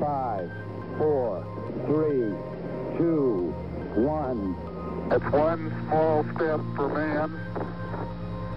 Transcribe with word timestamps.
Five, 0.00 0.48
four, 0.96 1.44
three, 1.84 2.32
two, 2.96 3.52
one. 3.94 4.56
It's 5.10 5.24
one 5.30 5.70
small 5.88 6.24
step 6.34 6.60
for 6.74 6.88
man, 6.88 7.30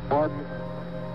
one 0.07 0.31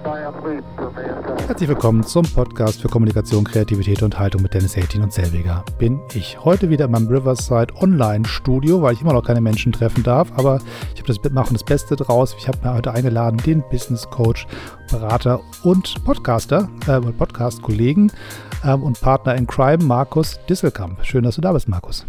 giant 0.04 0.36
leap 0.44 0.64
for 0.76 0.90
mankind. 0.90 1.48
Herzlich 1.48 1.68
willkommen 1.70 2.04
zum 2.04 2.26
Podcast 2.26 2.82
für 2.82 2.88
Kommunikation, 2.88 3.44
Kreativität 3.44 4.02
und 4.02 4.18
Haltung 4.18 4.42
mit 4.42 4.52
Dennis 4.52 4.76
Heltin 4.76 5.02
und 5.02 5.14
Selviger. 5.14 5.64
Bin 5.78 5.98
ich 6.12 6.44
heute 6.44 6.68
wieder 6.68 6.84
in 6.84 6.90
meinem 6.90 7.08
Riverside 7.08 7.74
Online 7.76 8.28
Studio, 8.28 8.82
weil 8.82 8.92
ich 8.92 9.00
immer 9.00 9.14
noch 9.14 9.24
keine 9.24 9.40
Menschen 9.40 9.72
treffen 9.72 10.02
darf, 10.02 10.30
aber 10.36 10.60
ich 10.94 11.00
habe 11.00 11.10
das 11.10 11.32
machen 11.32 11.54
das 11.54 11.64
Beste 11.64 11.96
draus. 11.96 12.36
Ich 12.38 12.48
habe 12.48 12.58
mir 12.62 12.74
heute 12.74 12.92
eingeladen 12.92 13.38
den 13.38 13.64
Business 13.70 14.06
Coach, 14.10 14.46
Berater 14.90 15.40
und 15.62 16.04
Podcaster, 16.04 16.68
äh, 16.86 17.00
Podcast-Kollegen 17.00 18.10
äh, 18.10 18.47
und 18.64 19.00
Partner 19.00 19.34
in 19.36 19.46
Crime, 19.46 19.82
Markus 19.84 20.40
Disselkamp. 20.48 21.04
Schön, 21.04 21.24
dass 21.24 21.36
du 21.36 21.40
da 21.40 21.52
bist, 21.52 21.68
Markus. 21.68 22.04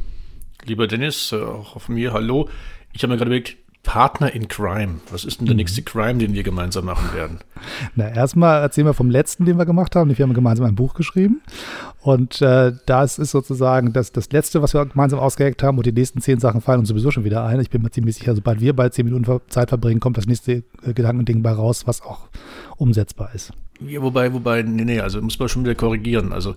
Lieber 0.66 0.88
Dennis, 0.88 1.32
äh, 1.32 1.42
auch 1.42 1.80
von 1.80 1.96
mir, 1.96 2.14
hallo. 2.14 2.50
Ich 2.92 3.04
habe 3.04 3.14
mir 3.14 3.18
gerade 3.18 3.30
überlegt, 3.30 3.58
Partner 3.84 4.34
in 4.34 4.48
Crime. 4.48 5.00
Was 5.10 5.26
ist 5.26 5.40
denn 5.40 5.48
der 5.48 5.56
mhm. 5.56 5.60
nächste 5.60 5.82
Crime, 5.82 6.20
den 6.20 6.34
wir 6.34 6.44
gemeinsam 6.44 6.86
machen 6.86 7.14
werden? 7.16 7.40
Na, 7.96 8.10
erstmal 8.10 8.62
erzählen 8.62 8.88
wir 8.88 8.94
vom 8.94 9.10
letzten, 9.10 9.46
den 9.46 9.58
wir 9.58 9.66
gemacht 9.66 9.96
haben. 9.96 10.16
Wir 10.16 10.24
haben 10.24 10.34
gemeinsam 10.34 10.66
ein 10.66 10.76
Buch 10.76 10.94
geschrieben. 10.94 11.42
Und 12.02 12.42
äh, 12.42 12.74
das 12.86 13.20
ist 13.20 13.32
sozusagen 13.32 13.94
das, 13.94 14.12
das 14.12 14.32
letzte, 14.32 14.62
was 14.62 14.74
wir 14.74 14.86
gemeinsam 14.86 15.20
ausgeheckt 15.20 15.64
haben. 15.64 15.78
Und 15.78 15.86
die 15.86 15.92
nächsten 15.92 16.22
zehn 16.22 16.40
Sachen 16.40 16.62
fallen 16.62 16.80
uns 16.80 16.90
sowieso 16.90 17.12
schon 17.12 17.24
wieder 17.24 17.46
ein. 17.46 17.60
Ich 17.62 17.70
bin 17.70 17.82
mir 17.82 17.90
ziemlich 17.90 18.16
sicher, 18.16 18.36
sobald 18.36 18.60
wir 18.60 18.76
bald 18.76 18.94
zehn 18.94 19.06
Minuten 19.06 19.40
Zeit 19.50 19.70
verbringen, 19.70 20.00
kommt 20.00 20.18
das 20.18 20.28
nächste 20.28 20.64
äh, 20.84 20.94
Gedankending 20.94 21.42
bei 21.42 21.52
raus, 21.52 21.88
was 21.88 22.02
auch 22.02 22.28
umsetzbar 22.78 23.32
ist. 23.34 23.54
Ja, 23.82 24.02
wobei, 24.02 24.34
wobei, 24.34 24.62
nee, 24.62 24.84
nee, 24.84 25.00
also 25.00 25.22
muss 25.22 25.40
man 25.40 25.48
schon 25.48 25.64
wieder 25.64 25.76
korrigieren. 25.76 26.34
Also 26.34 26.56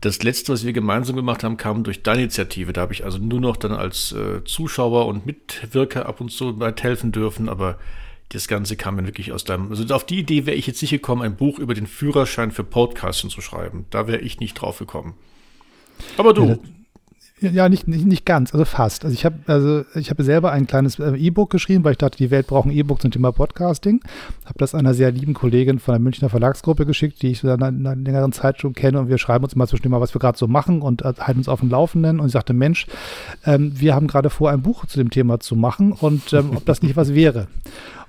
das 0.00 0.22
letzte, 0.22 0.52
was 0.52 0.64
wir 0.64 0.72
gemeinsam 0.72 1.16
gemacht 1.16 1.42
haben, 1.42 1.56
kam 1.56 1.84
durch 1.84 2.02
deine 2.02 2.22
Initiative. 2.22 2.72
Da 2.72 2.82
habe 2.82 2.92
ich 2.92 3.04
also 3.04 3.18
nur 3.18 3.40
noch 3.40 3.56
dann 3.56 3.72
als 3.72 4.12
äh, 4.12 4.44
Zuschauer 4.44 5.06
und 5.06 5.26
Mitwirker 5.26 6.06
ab 6.06 6.20
und 6.20 6.30
zu 6.30 6.58
weit 6.60 6.82
helfen 6.82 7.12
dürfen, 7.12 7.48
aber 7.48 7.78
das 8.30 8.48
Ganze 8.48 8.76
kam 8.76 8.96
dann 8.96 9.06
wirklich 9.06 9.32
aus 9.32 9.44
deinem. 9.44 9.70
Also 9.70 9.92
auf 9.94 10.04
die 10.04 10.18
Idee 10.18 10.46
wäre 10.46 10.56
ich 10.56 10.66
jetzt 10.66 10.82
nicht 10.82 10.90
gekommen, 10.90 11.22
ein 11.22 11.36
Buch 11.36 11.58
über 11.58 11.74
den 11.74 11.86
Führerschein 11.86 12.50
für 12.50 12.64
Podcasten 12.64 13.30
zu 13.30 13.40
schreiben. 13.40 13.86
Da 13.90 14.06
wäre 14.06 14.18
ich 14.18 14.40
nicht 14.40 14.54
drauf 14.54 14.78
gekommen. 14.78 15.14
Aber 16.16 16.34
du. 16.34 16.44
Ja, 16.46 16.58
ja, 17.40 17.68
nicht, 17.68 17.86
nicht, 17.86 18.06
nicht 18.06 18.24
ganz, 18.24 18.54
also 18.54 18.64
fast. 18.64 19.04
Also 19.04 19.12
ich 19.12 19.26
habe 19.26 19.36
also 19.46 19.84
ich 19.94 20.08
habe 20.08 20.24
selber 20.24 20.52
ein 20.52 20.66
kleines 20.66 20.98
äh, 20.98 21.10
E-Book 21.16 21.50
geschrieben, 21.50 21.84
weil 21.84 21.92
ich 21.92 21.98
dachte, 21.98 22.16
die 22.16 22.30
Welt 22.30 22.46
braucht 22.46 22.66
ein 22.66 22.72
E-Book 22.72 23.02
zum 23.02 23.10
Thema 23.10 23.30
Podcasting. 23.30 24.00
Habe 24.46 24.58
das 24.58 24.74
einer 24.74 24.94
sehr 24.94 25.10
lieben 25.10 25.34
Kollegin 25.34 25.78
von 25.78 25.92
der 25.92 26.00
Münchner 26.00 26.30
Verlagsgruppe 26.30 26.86
geschickt, 26.86 27.20
die 27.20 27.32
ich 27.32 27.40
seit 27.40 27.62
einer, 27.62 27.94
längeren 27.94 28.32
Zeit 28.32 28.60
schon 28.60 28.72
kenne 28.72 29.00
und 29.00 29.08
wir 29.10 29.18
schreiben 29.18 29.44
uns 29.44 29.52
immer 29.52 29.66
zwischendurch 29.66 29.90
mal, 29.90 30.00
was 30.00 30.14
wir 30.14 30.18
gerade 30.18 30.38
so 30.38 30.46
machen 30.46 30.80
und 30.80 31.02
äh, 31.02 31.12
halten 31.18 31.40
uns 31.40 31.48
auf 31.48 31.60
dem 31.60 31.68
Laufenden. 31.68 32.20
Und 32.20 32.26
ich 32.28 32.32
sagte, 32.32 32.54
Mensch, 32.54 32.86
ähm, 33.44 33.72
wir 33.74 33.94
haben 33.94 34.06
gerade 34.06 34.30
vor, 34.30 34.50
ein 34.50 34.62
Buch 34.62 34.86
zu 34.86 34.96
dem 34.96 35.10
Thema 35.10 35.38
zu 35.38 35.56
machen 35.56 35.92
und 35.92 36.32
ähm, 36.32 36.52
ob 36.56 36.64
das 36.64 36.80
nicht 36.82 36.96
was 36.96 37.12
wäre. 37.12 37.48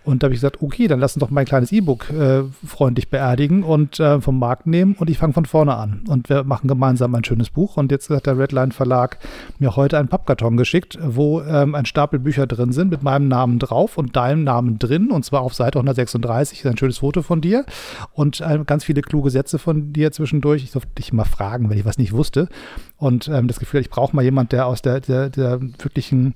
Und 0.07 0.23
da 0.23 0.27
habe 0.27 0.33
ich 0.33 0.39
gesagt, 0.39 0.61
okay, 0.61 0.87
dann 0.87 1.01
lass 1.01 1.17
uns 1.17 1.19
doch 1.19 1.31
mein 1.31 1.45
kleines 1.45 1.73
E-Book 1.73 2.09
äh, 2.11 2.43
freundlich 2.65 3.09
beerdigen 3.09 3.63
und 3.63 3.99
äh, 3.99 4.21
vom 4.21 4.39
Markt 4.39 4.65
nehmen 4.65 4.95
und 4.97 5.09
ich 5.09 5.17
fange 5.17 5.33
von 5.33 5.45
vorne 5.45 5.75
an. 5.75 6.05
Und 6.07 6.29
wir 6.29 6.45
machen 6.45 6.69
gemeinsam 6.69 7.13
ein 7.13 7.25
schönes 7.25 7.49
Buch. 7.49 7.75
Und 7.75 7.91
jetzt 7.91 8.09
hat 8.09 8.25
der 8.25 8.37
Redline 8.37 8.71
Verlag 8.71 9.19
mir 9.59 9.75
heute 9.75 9.97
einen 9.99 10.07
Pappkarton 10.07 10.55
geschickt, 10.55 10.97
wo 11.03 11.41
ähm, 11.41 11.75
ein 11.75 11.85
Stapel 11.85 12.19
Bücher 12.19 12.47
drin 12.47 12.71
sind 12.71 12.89
mit 12.89 13.03
meinem 13.03 13.27
Namen 13.27 13.59
drauf 13.59 13.97
und 13.97 14.15
deinem 14.15 14.45
Namen 14.45 14.79
drin. 14.79 15.11
Und 15.11 15.25
zwar 15.25 15.41
auf 15.41 15.53
Seite 15.53 15.77
136 15.77 16.65
ein 16.65 16.77
schönes 16.77 16.99
Foto 16.99 17.21
von 17.21 17.41
dir 17.41 17.65
und 18.13 18.39
äh, 18.39 18.59
ganz 18.65 18.85
viele 18.85 19.01
kluge 19.01 19.29
Sätze 19.29 19.59
von 19.59 19.91
dir 19.91 20.13
zwischendurch. 20.13 20.63
Ich 20.63 20.71
durfte 20.71 20.95
dich 20.97 21.11
mal 21.11 21.25
fragen, 21.25 21.69
wenn 21.69 21.77
ich 21.77 21.85
was 21.85 21.97
nicht 21.97 22.13
wusste. 22.13 22.47
Und 22.95 23.27
ähm, 23.27 23.49
das 23.49 23.59
Gefühl, 23.59 23.81
ich 23.81 23.89
brauche 23.89 24.15
mal 24.15 24.23
jemand, 24.23 24.53
der 24.53 24.67
aus 24.67 24.81
der, 24.81 25.01
der, 25.01 25.29
der 25.29 25.61
wirklichen, 25.61 26.33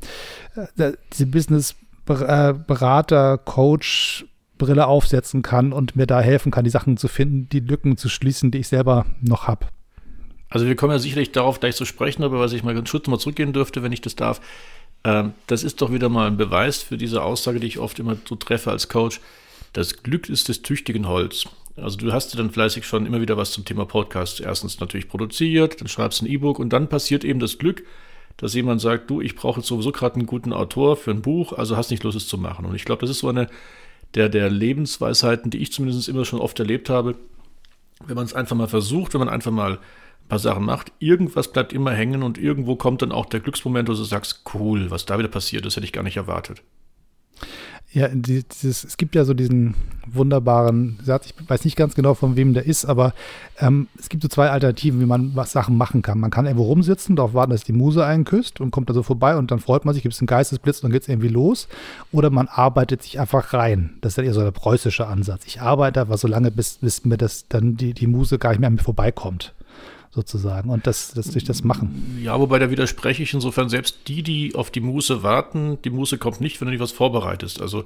äh, 0.78 0.92
diese 1.14 1.28
Business- 1.28 1.76
Berater, 2.06 3.38
Coach, 3.38 4.26
Brille 4.58 4.88
aufsetzen 4.88 5.42
kann 5.42 5.74
und 5.74 5.96
mir 5.96 6.06
da 6.06 6.22
helfen 6.22 6.52
kann, 6.52 6.64
die 6.64 6.70
Sachen 6.70 6.98
zu 6.98 7.08
finden, 7.08 7.50
die 7.50 7.60
Lücken 7.60 7.98
zu 7.98 8.10
schließen, 8.10 8.52
die 8.52 8.60
ich 8.60 8.68
selber 8.68 9.06
noch 9.22 9.48
habe. 9.48 9.68
Also 10.50 10.68
wir 10.68 10.76
kommen 10.76 10.92
ja 10.92 11.00
sicherlich 11.00 11.32
darauf 11.32 11.60
gleich 11.60 11.76
zu 11.76 11.86
sprechen, 11.86 12.24
aber 12.24 12.40
was 12.40 12.54
ich 12.54 12.64
mal 12.64 12.76
ganz 12.76 12.92
kurz 12.92 13.08
mal 13.08 13.18
zurückgehen 13.18 13.54
dürfte, 13.54 13.84
wenn 13.84 13.92
ich 13.92 14.02
das 14.02 14.16
darf, 14.16 14.42
ähm, 15.04 15.34
das 15.48 15.64
ist 15.64 15.82
doch 15.82 15.92
wieder 15.92 16.10
mal 16.10 16.28
ein 16.28 16.38
Beweis 16.38 16.84
für 16.84 16.98
diese 16.98 17.24
Aussage, 17.24 17.60
die 17.60 17.68
ich 17.68 17.80
oft 17.80 17.98
immer 18.00 18.18
so 18.28 18.36
treffe 18.36 18.70
als 18.70 18.90
Coach. 18.90 19.22
Das 19.74 20.04
Glück 20.04 20.30
ist 20.30 20.50
des 20.50 20.62
tüchtigen 20.62 21.08
Holz. 21.08 21.46
Also 21.78 21.98
du 21.98 22.12
hast 22.12 22.34
dir 22.34 22.38
dann 22.38 22.52
fleißig 22.52 22.86
schon 22.86 23.06
immer 23.06 23.22
wieder 23.22 23.38
was 23.38 23.52
zum 23.52 23.66
Thema 23.66 23.86
Podcast 23.86 24.42
erstens 24.42 24.80
natürlich 24.80 25.08
produziert, 25.08 25.80
dann 25.80 25.88
schreibst 25.88 26.22
ein 26.22 26.28
E-Book 26.28 26.60
und 26.60 26.72
dann 26.72 26.90
passiert 26.90 27.24
eben 27.24 27.40
das 27.40 27.58
Glück, 27.58 27.84
dass 28.38 28.54
jemand 28.54 28.82
sagt, 28.82 29.10
du, 29.10 29.22
ich 29.22 29.36
brauche 29.36 29.60
jetzt 29.60 29.68
sowieso 29.68 29.92
gerade 29.92 30.16
einen 30.16 30.26
guten 30.26 30.54
Autor 30.54 30.98
für 30.98 31.12
ein 31.12 31.22
Buch, 31.22 31.54
also 31.54 31.78
hast 31.78 31.92
nicht 31.92 32.04
Lust, 32.04 32.18
es 32.18 32.28
zu 32.28 32.38
machen. 32.38 32.66
Und 32.66 32.76
ich 32.76 32.86
glaube, 32.86 33.02
das 33.02 33.10
ist 33.10 33.20
so 33.20 33.30
eine 33.30 33.48
der, 34.16 34.30
der 34.30 34.50
Lebensweisheiten, 34.50 35.52
die 35.52 35.60
ich 35.60 35.72
zumindest 35.72 36.10
immer 36.10 36.26
schon 36.26 36.42
oft 36.42 36.60
erlebt 36.60 36.90
habe. 36.90 37.16
Wenn 38.06 38.16
man 38.16 38.26
es 38.26 38.34
einfach 38.34 38.56
mal 38.56 38.68
versucht, 38.68 39.14
wenn 39.14 39.20
man 39.20 39.30
einfach 39.30 39.52
mal 39.52 39.74
ein 39.74 40.28
paar 40.28 40.40
Sachen 40.40 40.66
macht, 40.66 40.92
irgendwas 41.00 41.52
bleibt 41.52 41.72
immer 41.72 41.92
hängen 41.92 42.24
und 42.24 42.38
irgendwo 42.38 42.76
kommt 42.76 43.02
dann 43.02 43.12
auch 43.12 43.26
der 43.26 43.40
Glücksmoment, 43.40 43.88
wo 43.88 43.94
du 43.94 44.04
sagst, 44.04 44.44
cool, 44.54 44.92
was 44.92 45.06
da 45.06 45.18
wieder 45.18 45.30
passiert 45.30 45.66
ist, 45.66 45.76
hätte 45.76 45.86
ich 45.86 45.94
gar 45.94 46.04
nicht 46.04 46.18
erwartet. 46.18 46.62
Ja, 47.94 48.08
dieses, 48.08 48.86
es 48.86 48.96
gibt 48.96 49.16
ja 49.16 49.26
so 49.26 49.34
diesen 49.34 49.76
wunderbaren 50.08 50.98
Satz, 51.04 51.26
ich 51.26 51.50
weiß 51.50 51.66
nicht 51.66 51.76
ganz 51.76 51.94
genau, 51.94 52.14
von 52.14 52.38
wem 52.38 52.54
der 52.54 52.66
ist, 52.66 52.86
aber 52.86 53.14
ähm, 53.60 53.88
es 54.00 54.08
gibt 54.08 54.24
so 54.24 54.30
zwei 54.30 54.50
Alternativen, 54.50 55.02
wie 55.02 55.06
man 55.06 55.36
was 55.36 55.52
Sachen 55.52 55.76
machen 55.76 56.02
kann. 56.02 56.18
Man 56.20 56.32
kann 56.32 56.46
irgendwo 56.46 56.64
rumsitzen, 56.64 57.18
darauf 57.18 57.34
warten, 57.34 57.52
dass 57.52 57.66
die 57.66 57.74
Muse 57.74 58.06
einen 58.06 58.24
küsst 58.24 58.62
und 58.62 58.72
kommt 58.72 58.90
da 58.90 58.94
so 58.94 59.04
vorbei 59.04 59.36
und 59.36 59.52
dann 59.52 59.60
freut 59.60 59.84
man 59.84 59.94
sich, 59.94 60.04
gibt 60.04 60.16
es 60.16 60.22
einen 60.22 60.28
Geistesblitz 60.28 60.78
und 60.78 60.84
dann 60.84 60.92
geht 60.94 61.02
es 61.02 61.10
irgendwie 61.10 61.28
los. 61.28 61.68
Oder 62.14 62.30
man 62.30 62.48
arbeitet 62.48 63.04
sich 63.04 63.20
einfach 63.20 63.54
rein. 63.54 63.98
Das 64.00 64.12
ist 64.12 64.18
dann 64.18 64.26
eher 64.26 64.34
so 64.34 64.42
der 64.42 64.52
preußische 64.52 65.08
Ansatz. 65.08 65.44
Ich 65.46 65.60
arbeite 65.60 66.02
einfach 66.02 66.18
so 66.18 66.30
lange, 66.30 66.50
bis, 66.50 66.78
bis 66.78 67.04
mir 67.04 67.18
das 67.18 67.48
dann 67.50 67.76
die, 67.76 67.94
die 67.94 68.08
Muse 68.08 68.40
gar 68.40 68.52
nicht 68.52 68.60
mehr 68.60 68.68
an 68.68 68.76
mir 68.76 68.84
vorbeikommt 68.84 69.54
sozusagen 70.12 70.70
und 70.70 70.86
das, 70.88 71.14
das 71.14 71.32
durch 71.32 71.46
das 71.46 71.64
Machen. 71.64 72.20
Ja, 72.22 72.40
wobei 72.40 72.60
da 72.60 72.70
widerspreche 72.70 73.24
ich 73.24 73.34
insofern 73.34 73.70
selbst 73.70 74.08
die, 74.08 74.24
die 74.24 74.56
auf 74.56 74.70
die 74.70 74.82
Muße 74.82 75.24
warten, 75.24 75.78
die 75.84 75.90
Muße 75.90 76.18
kommt 76.18 76.42
nicht, 76.42 76.60
wenn 76.60 76.68
du 76.68 76.72
nicht 76.72 76.82
was 76.82 76.92
vorbereitest. 76.92 77.62
Also 77.62 77.86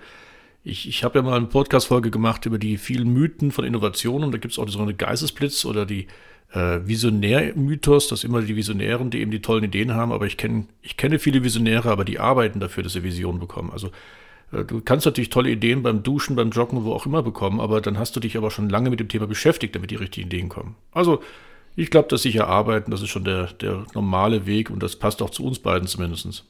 ich, 0.64 0.90
ich 0.90 1.04
habe 1.04 1.20
ja 1.20 1.24
mal 1.24 1.38
eine 1.38 1.46
Podcast-Folge 1.46 2.10
gemacht 2.10 2.48
über 2.48 2.58
die 2.58 2.78
vielen 2.78 3.14
Mythen 3.14 3.52
von 3.52 3.64
Innovationen. 3.64 4.32
Da 4.32 4.40
gibt 4.40 4.54
es 4.54 4.60
auch 4.60 4.68
so 4.68 4.80
eine 4.80 4.96
Geistesblitz 4.96 5.64
oder 5.66 5.86
die 5.86 6.08
äh, 6.52 6.80
Visionär-Mythos, 6.84 8.08
dass 8.08 8.24
immer 8.24 8.42
die 8.42 8.56
Visionären, 8.56 9.12
die 9.12 9.20
eben 9.20 9.30
die 9.30 9.42
tollen 9.42 9.64
Ideen 9.64 9.94
haben, 9.94 10.12
aber 10.12 10.26
ich 10.26 10.38
kenne 10.38 10.66
ich 10.82 10.98
kenne 10.98 11.20
viele 11.20 11.44
Visionäre, 11.44 11.92
aber 11.92 12.06
die 12.06 12.20
arbeiten 12.20 12.60
dafür, 12.60 12.82
dass 12.82 12.94
sie 12.94 13.04
Visionen 13.04 13.40
bekommen. 13.40 13.70
Also 13.72 13.92
äh, 14.52 14.64
Du 14.66 14.82
kannst 14.82 15.06
natürlich 15.06 15.30
tolle 15.30 15.52
Ideen 15.52 15.84
beim 15.84 16.02
Duschen, 16.02 16.36
beim 16.36 16.50
Joggen, 16.50 16.84
wo 16.84 16.94
auch 16.94 17.06
immer 17.06 17.22
bekommen, 17.22 17.60
aber 17.60 17.80
dann 17.82 18.00
hast 18.00 18.16
du 18.16 18.20
dich 18.20 18.36
aber 18.36 18.50
schon 18.50 18.70
lange 18.70 18.90
mit 18.90 19.00
dem 19.00 19.10
Thema 19.10 19.28
beschäftigt, 19.28 19.76
damit 19.76 19.92
die 19.92 19.96
richtigen 19.96 20.28
Ideen 20.28 20.50
kommen. 20.50 20.76
Also 20.92 21.22
ich 21.76 21.90
glaube, 21.90 22.08
dass 22.08 22.22
sicher 22.22 22.48
arbeiten, 22.48 22.92
das 22.92 23.02
ist 23.02 23.10
schon 23.10 23.26
der, 23.26 23.48
der 23.48 23.86
normale 23.94 24.46
Weg 24.46 24.70
und 24.70 24.82
das 24.82 24.96
passt 24.96 25.22
auch 25.22 25.30
zu 25.30 25.46
uns 25.46 25.60
beiden 25.60 25.88
zumindest. 25.88 26.44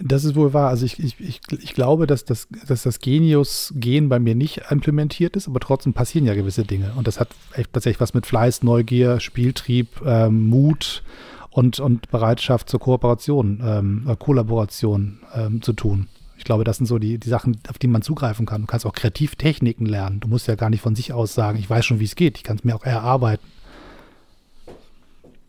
Das 0.00 0.24
ist 0.24 0.34
wohl 0.34 0.52
wahr. 0.52 0.70
Also 0.70 0.84
ich, 0.84 0.98
ich, 0.98 1.20
ich, 1.20 1.40
ich 1.62 1.74
glaube, 1.74 2.06
dass 2.06 2.24
das, 2.24 2.48
dass 2.66 2.82
das 2.82 2.98
Genius-Gen 2.98 4.08
bei 4.08 4.18
mir 4.18 4.34
nicht 4.34 4.62
implementiert 4.70 5.36
ist, 5.36 5.46
aber 5.46 5.60
trotzdem 5.60 5.92
passieren 5.92 6.26
ja 6.26 6.34
gewisse 6.34 6.64
Dinge. 6.64 6.92
Und 6.96 7.06
das 7.06 7.20
hat 7.20 7.28
tatsächlich 7.72 8.00
was 8.00 8.14
mit 8.14 8.26
Fleiß, 8.26 8.64
Neugier, 8.64 9.20
Spieltrieb, 9.20 9.88
ähm, 10.04 10.48
Mut 10.48 11.04
und, 11.50 11.78
und 11.78 12.10
Bereitschaft 12.10 12.68
zur 12.68 12.80
Kooperation, 12.80 13.62
ähm, 13.64 14.06
äh, 14.08 14.16
Kollaboration 14.16 15.20
ähm, 15.32 15.62
zu 15.62 15.72
tun. 15.72 16.08
Ich 16.36 16.42
glaube, 16.42 16.64
das 16.64 16.78
sind 16.78 16.86
so 16.86 16.98
die, 16.98 17.18
die 17.18 17.28
Sachen, 17.28 17.58
auf 17.68 17.78
die 17.78 17.86
man 17.86 18.02
zugreifen 18.02 18.44
kann. 18.44 18.62
Du 18.62 18.66
kannst 18.66 18.86
auch 18.86 18.92
Kreativtechniken 18.92 19.86
lernen. 19.86 20.18
Du 20.18 20.26
musst 20.26 20.48
ja 20.48 20.56
gar 20.56 20.70
nicht 20.70 20.80
von 20.80 20.96
sich 20.96 21.12
aus 21.12 21.34
sagen, 21.34 21.58
ich 21.58 21.70
weiß 21.70 21.86
schon, 21.86 22.00
wie 22.00 22.04
es 22.04 22.16
geht. 22.16 22.36
Ich 22.36 22.42
kann 22.42 22.56
es 22.56 22.64
mir 22.64 22.74
auch 22.74 22.84
erarbeiten. 22.84 23.46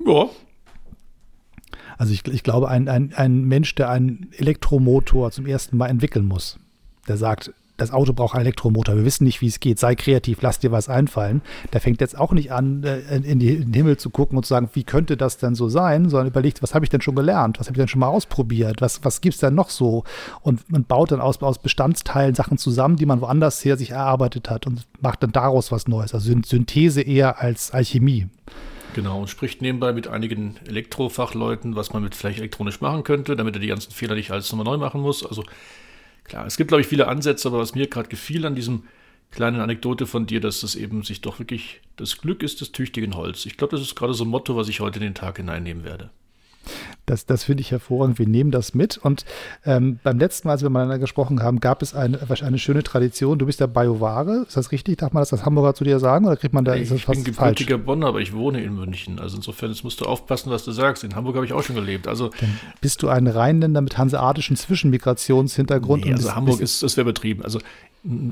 Ja. 0.06 0.30
Also 1.98 2.14
ich, 2.14 2.28
ich 2.28 2.44
glaube, 2.44 2.70
ein, 2.70 2.88
ein, 2.90 3.14
ein 3.16 3.46
Mensch, 3.46 3.74
der 3.76 3.90
einen 3.90 4.30
Elektromotor 4.38 5.32
zum 5.32 5.46
ersten 5.46 5.78
Mal 5.78 5.88
entwickeln 5.88 6.26
muss, 6.26 6.60
der 7.08 7.18
sagt, 7.18 7.54
das 7.78 7.92
Auto 7.92 8.14
braucht 8.14 8.36
einen 8.36 8.46
Elektromotor, 8.46 8.96
wir 8.96 9.06
wissen 9.06 9.26
nicht, 9.26 9.42
wie 9.42 9.48
es 9.48 9.60
geht, 9.60 9.80
sei 9.80 9.96
kreativ, 9.96 10.42
lass 10.42 10.60
dir 10.60 10.72
was 10.72 10.88
einfallen. 10.88 11.42
Der 11.74 11.82
fängt 11.82 12.00
jetzt 12.00 12.18
auch 12.18 12.32
nicht 12.32 12.52
an, 12.52 12.84
äh, 12.84 13.00
in, 13.18 13.40
den 13.40 13.74
Himmel 13.74 13.98
zu 13.98 14.10
gucken 14.10 14.38
und 14.38 14.46
zu 14.46 14.50
sagen, 14.50 14.70
wie 14.74 14.84
könnte 14.84 15.18
das 15.18 15.38
denn 15.38 15.56
so 15.56 15.68
sein, 15.68 16.10
sondern 16.10 16.28
überlegt, 16.28 16.64
was 16.64 16.74
habe 16.74 16.86
ich 16.86 16.90
denn 16.90 17.02
schon 17.02 17.16
gelernt, 17.16 17.60
was 17.60 17.68
habe 17.68 17.76
ich 17.76 17.80
denn 17.80 17.88
schon 17.88 18.00
mal 18.00 18.08
ausprobiert, 18.08 18.82
was, 18.82 19.04
was 19.04 19.20
gibt 19.20 19.36
es 19.36 19.42
denn 19.42 19.56
noch 19.56 19.70
so? 19.70 20.04
Und 20.42 20.70
man 20.72 20.86
baut 20.86 21.12
dann 21.12 21.22
aus, 21.22 21.42
aus 21.42 21.60
Bestandsteilen 21.60 22.34
Sachen 22.36 22.58
zusammen, 22.58 22.96
die 22.96 23.06
man 23.06 23.20
woanders 23.20 23.64
her 23.66 23.78
sich 23.78 23.92
erarbeitet 23.92 24.50
hat 24.50 24.68
und 24.68 24.88
macht 25.02 25.22
dann 25.24 25.34
daraus 25.34 25.72
was 25.72 25.88
Neues. 25.88 26.14
Also 26.14 26.34
Synthese 26.46 27.02
eher 27.02 27.42
als 27.42 27.72
Alchemie. 27.72 28.28
Genau, 28.96 29.20
und 29.20 29.28
spricht 29.28 29.62
nebenbei 29.62 29.92
mit 29.92 30.08
einigen 30.08 30.56
Elektrofachleuten, 30.68 31.76
was 31.76 31.92
man 31.92 32.02
mit 32.02 32.16
vielleicht 32.16 32.40
elektronisch 32.40 32.80
machen 32.80 33.04
könnte, 33.04 33.36
damit 33.36 33.54
er 33.54 33.60
die 33.60 33.68
ganzen 33.68 33.92
Fehler 33.92 34.16
nicht 34.16 34.32
alles 34.32 34.50
nochmal 34.50 34.64
neu 34.64 34.78
machen 34.78 35.02
muss. 35.02 35.26
Also 35.26 35.44
klar, 36.24 36.46
es 36.46 36.56
gibt, 36.56 36.70
glaube 36.70 36.80
ich, 36.80 36.88
viele 36.88 37.10
Ansätze, 37.10 37.50
aber 37.50 37.60
was 37.60 37.76
mir 37.76 37.88
gerade 37.88 38.08
gefiel 38.08 38.46
an 38.46 38.56
diesem 38.56 38.84
kleine 39.32 39.62
Anekdote 39.62 40.08
von 40.08 40.28
dir, 40.28 40.40
dass 40.40 40.62
das 40.62 40.76
eben 40.76 41.04
sich 41.04 41.20
doch 41.20 41.40
wirklich 41.40 41.82
das 41.98 42.20
Glück 42.20 42.42
ist 42.42 42.62
des 42.62 42.72
tüchtigen 42.72 43.18
Holz. 43.18 43.46
Ich 43.46 43.58
glaube, 43.58 43.76
das 43.76 43.86
ist 43.86 43.96
gerade 43.96 44.14
so 44.14 44.24
ein 44.24 44.30
Motto, 44.30 44.56
was 44.56 44.70
ich 44.70 44.80
heute 44.80 45.00
in 45.00 45.04
den 45.04 45.14
Tag 45.14 45.36
hineinnehmen 45.36 45.84
werde. 45.84 46.10
Das, 47.06 47.26
das 47.26 47.44
finde 47.44 47.62
ich 47.62 47.72
hervorragend. 47.72 48.20
Wir 48.20 48.28
nehmen 48.28 48.52
das 48.52 48.74
mit. 48.74 48.98
Und 48.98 49.26
ähm, 49.66 50.00
beim 50.04 50.18
letzten 50.18 50.48
Mal, 50.48 50.54
als 50.54 50.64
wir 50.64 50.70
miteinander 50.70 51.00
gesprochen 51.00 51.42
haben, 51.44 51.60
gab 51.60 51.82
es 51.82 51.94
eine, 51.94 52.20
eine 52.42 52.58
schöne 52.58 52.84
Tradition. 52.84 53.38
Du 53.38 53.46
bist 53.46 53.60
ja 53.60 53.68
Bioware. 53.68 54.46
Ist 54.48 54.58
das 54.58 54.72
richtig? 54.72 54.98
Darf 54.98 55.14
man 55.14 55.22
das 55.22 55.32
als 55.32 55.46
Hamburger 55.46 55.76
zu 55.76 55.84
dir 55.84 56.00
sagen? 56.00 56.26
Oder 56.26 56.38
kriegt 56.38 56.54
man 56.54 56.66
da 56.66 56.76
ich 56.76 56.90
ist 56.92 57.08
das 57.08 57.16
bin 57.16 57.24
gebürtiger 57.24 57.78
Bonner, 57.78 58.08
aber 58.08 58.22
ich 58.22 58.34
wohne 58.34 58.62
in 58.62 58.76
München. 58.76 59.20
Also 59.20 59.38
insofern 59.38 59.70
jetzt 59.70 59.84
musst 59.84 60.02
du 60.02 60.06
aufpassen, 60.06 60.50
was 60.50 60.66
du 60.66 60.72
sagst. 60.72 61.04
In 61.04 61.16
Hamburg 61.16 61.36
habe 61.36 61.46
ich 61.46 61.54
auch 61.54 61.64
schon 61.64 61.76
gelebt. 61.76 62.08
Also 62.08 62.30
Dann 62.40 62.60
bist 62.82 63.04
du 63.04 63.10
ein 63.10 63.28
Rheinländer 63.28 63.82
mit 63.82 63.98
hanseatischen 63.98 64.56
Zwischenmigrationshintergrund? 64.56 66.06
Nee, 66.06 66.14
also 66.14 66.36
Hamburg 66.36 66.60
ist, 66.60 66.82
das 66.82 66.98
wäre 66.98 67.06
betrieben. 67.06 67.44
Also 67.44 67.60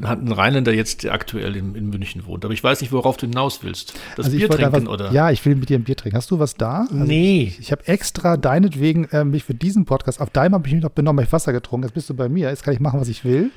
hat 0.03 0.21
ein 0.21 0.31
Rheinländer 0.31 0.71
jetzt, 0.71 1.03
der 1.03 1.13
aktuell 1.13 1.55
in, 1.55 1.73
in, 1.73 1.89
München 1.89 2.27
wohnt. 2.27 2.45
Aber 2.45 2.53
ich 2.53 2.63
weiß 2.63 2.81
nicht, 2.81 2.91
worauf 2.91 3.17
du 3.17 3.25
hinaus 3.25 3.63
willst. 3.63 3.93
Das 4.15 4.27
also 4.27 4.37
Bier 4.37 4.47
trinken 4.47 4.85
was, 4.85 4.87
oder? 4.87 5.11
Ja, 5.11 5.31
ich 5.31 5.43
will 5.45 5.55
mit 5.55 5.69
dir 5.69 5.79
ein 5.79 5.83
Bier 5.83 5.95
trinken. 5.95 6.15
Hast 6.15 6.29
du 6.29 6.37
was 6.37 6.55
da? 6.55 6.81
Also 6.91 6.95
nee. 6.95 7.43
Ich, 7.43 7.59
ich 7.59 7.71
habe 7.71 7.87
extra 7.87 8.37
deinetwegen 8.63 9.05
äh, 9.05 9.23
mich 9.23 9.43
für 9.43 9.53
diesen 9.53 9.85
Podcast, 9.85 10.19
auf 10.21 10.29
deinem 10.29 10.53
habe 10.53 10.67
ich 10.67 10.73
mich 10.73 10.83
noch 10.83 10.91
benommen, 10.91 11.19
habe 11.19 11.27
ich 11.27 11.33
Wasser 11.33 11.53
getrunken. 11.53 11.85
Jetzt 11.85 11.93
bist 11.93 12.09
du 12.09 12.13
bei 12.13 12.29
mir. 12.29 12.49
Jetzt 12.49 12.63
kann 12.63 12.73
ich 12.73 12.79
machen, 12.79 12.99
was 12.99 13.07
ich 13.07 13.23
will. 13.23 13.51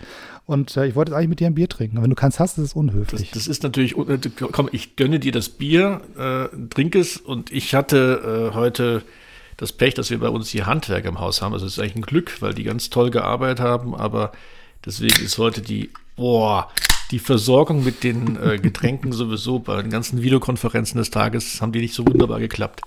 Und 0.44 0.76
äh, 0.76 0.86
ich 0.86 0.94
wollte 0.94 1.10
jetzt 1.10 1.16
eigentlich 1.16 1.28
mit 1.28 1.40
dir 1.40 1.46
ein 1.46 1.54
Bier 1.54 1.68
trinken. 1.68 1.96
Aber 1.96 2.04
wenn 2.04 2.10
du 2.10 2.16
kannst, 2.16 2.38
hast, 2.40 2.58
ist 2.58 2.64
es 2.64 2.72
unhöflich. 2.74 3.30
Das, 3.30 3.44
das, 3.44 3.48
ist 3.48 3.62
natürlich, 3.62 3.94
komm, 4.52 4.68
ich 4.72 4.96
gönne 4.96 5.18
dir 5.18 5.32
das 5.32 5.48
Bier, 5.48 6.00
äh, 6.18 6.56
trink 6.68 6.94
es. 6.94 7.16
Und 7.16 7.52
ich 7.52 7.74
hatte 7.74 8.50
äh, 8.52 8.54
heute 8.54 9.02
das 9.56 9.72
Pech, 9.72 9.94
dass 9.94 10.10
wir 10.10 10.18
bei 10.18 10.28
uns 10.28 10.48
hier 10.50 10.66
Handwerker 10.66 11.08
im 11.08 11.20
Haus 11.20 11.42
haben. 11.42 11.52
Also 11.52 11.66
es 11.66 11.74
ist 11.74 11.78
eigentlich 11.78 11.96
ein 11.96 12.02
Glück, 12.02 12.42
weil 12.42 12.54
die 12.54 12.64
ganz 12.64 12.90
toll 12.90 13.10
gearbeitet 13.10 13.60
haben. 13.60 13.94
Aber 13.94 14.32
deswegen 14.84 15.24
ist 15.24 15.38
heute 15.38 15.62
die 15.62 15.90
boah, 16.16 16.68
die 17.10 17.18
Versorgung 17.18 17.84
mit 17.84 18.02
den 18.02 18.36
äh, 18.42 18.58
Getränken 18.58 19.12
sowieso 19.12 19.58
bei 19.58 19.82
den 19.82 19.90
ganzen 19.90 20.22
Videokonferenzen 20.22 20.98
des 20.98 21.10
Tages 21.10 21.60
haben 21.60 21.72
die 21.72 21.80
nicht 21.80 21.94
so 21.94 22.06
wunderbar 22.06 22.40
geklappt. 22.40 22.82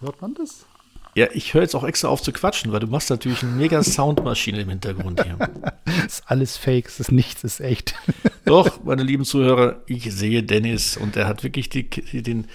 Hört 0.00 0.20
man 0.22 0.34
das? 0.34 0.66
Ja, 1.14 1.26
ich 1.32 1.54
höre 1.54 1.62
jetzt 1.62 1.74
auch 1.74 1.84
extra 1.84 2.08
auf 2.08 2.22
zu 2.22 2.32
quatschen, 2.32 2.70
weil 2.70 2.80
du 2.80 2.86
machst 2.86 3.10
natürlich 3.10 3.42
eine 3.42 3.52
mega 3.52 3.82
Soundmaschine 3.82 4.60
im 4.60 4.68
Hintergrund 4.68 5.24
hier. 5.24 5.36
ist 6.06 6.22
alles 6.26 6.56
fake, 6.56 6.86
es 6.86 7.00
ist 7.00 7.10
nichts, 7.10 7.42
ist 7.42 7.60
echt. 7.60 7.94
Doch, 8.44 8.84
meine 8.84 9.02
lieben 9.02 9.24
Zuhörer, 9.24 9.82
ich 9.86 10.12
sehe 10.14 10.42
Dennis 10.42 10.96
und 10.96 11.16
er 11.16 11.26
hat 11.26 11.42
wirklich 11.42 11.68
die, 11.68 11.88
die, 11.88 12.22
den, 12.22 12.46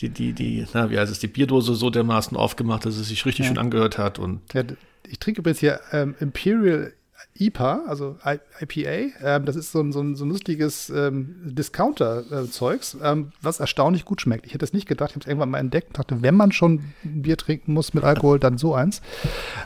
die, 0.00 0.10
die, 0.10 0.34
die, 0.34 0.66
na, 0.74 0.90
wie 0.90 0.98
heißt 0.98 1.10
es, 1.10 1.20
die 1.20 1.28
Bierdose 1.28 1.74
so 1.74 1.88
dermaßen 1.88 2.36
aufgemacht, 2.36 2.84
dass 2.84 2.96
es 2.96 3.08
sich 3.08 3.24
richtig 3.24 3.46
ja. 3.46 3.48
schön 3.48 3.58
angehört 3.58 3.96
hat. 3.96 4.18
Und 4.18 4.40
ja, 4.52 4.62
ich 5.08 5.18
trinke 5.18 5.40
übrigens 5.40 5.60
hier 5.60 5.80
ähm, 5.92 6.14
Imperial 6.20 6.92
IPA, 7.38 7.84
also 7.86 8.16
IPA. 8.60 9.12
Ähm, 9.22 9.44
das 9.44 9.56
ist 9.56 9.72
so 9.72 9.80
ein, 9.80 9.92
so 9.92 10.00
ein, 10.00 10.16
so 10.16 10.24
ein 10.24 10.28
lustiges 10.28 10.90
ähm, 10.90 11.36
Discounter-Zeugs, 11.44 12.96
ähm, 13.02 13.32
was 13.40 13.60
erstaunlich 13.60 14.04
gut 14.04 14.20
schmeckt. 14.20 14.46
Ich 14.46 14.54
hätte 14.54 14.64
es 14.64 14.72
nicht 14.72 14.88
gedacht, 14.88 15.10
ich 15.10 15.16
habe 15.16 15.22
es 15.24 15.28
irgendwann 15.28 15.50
mal 15.50 15.58
entdeckt 15.58 15.88
und 15.88 15.98
dachte, 15.98 16.22
wenn 16.22 16.34
man 16.34 16.52
schon 16.52 16.92
Bier 17.02 17.36
trinken 17.36 17.72
muss 17.72 17.94
mit 17.94 18.04
Alkohol, 18.04 18.38
dann 18.38 18.58
so 18.58 18.74
eins. 18.74 19.02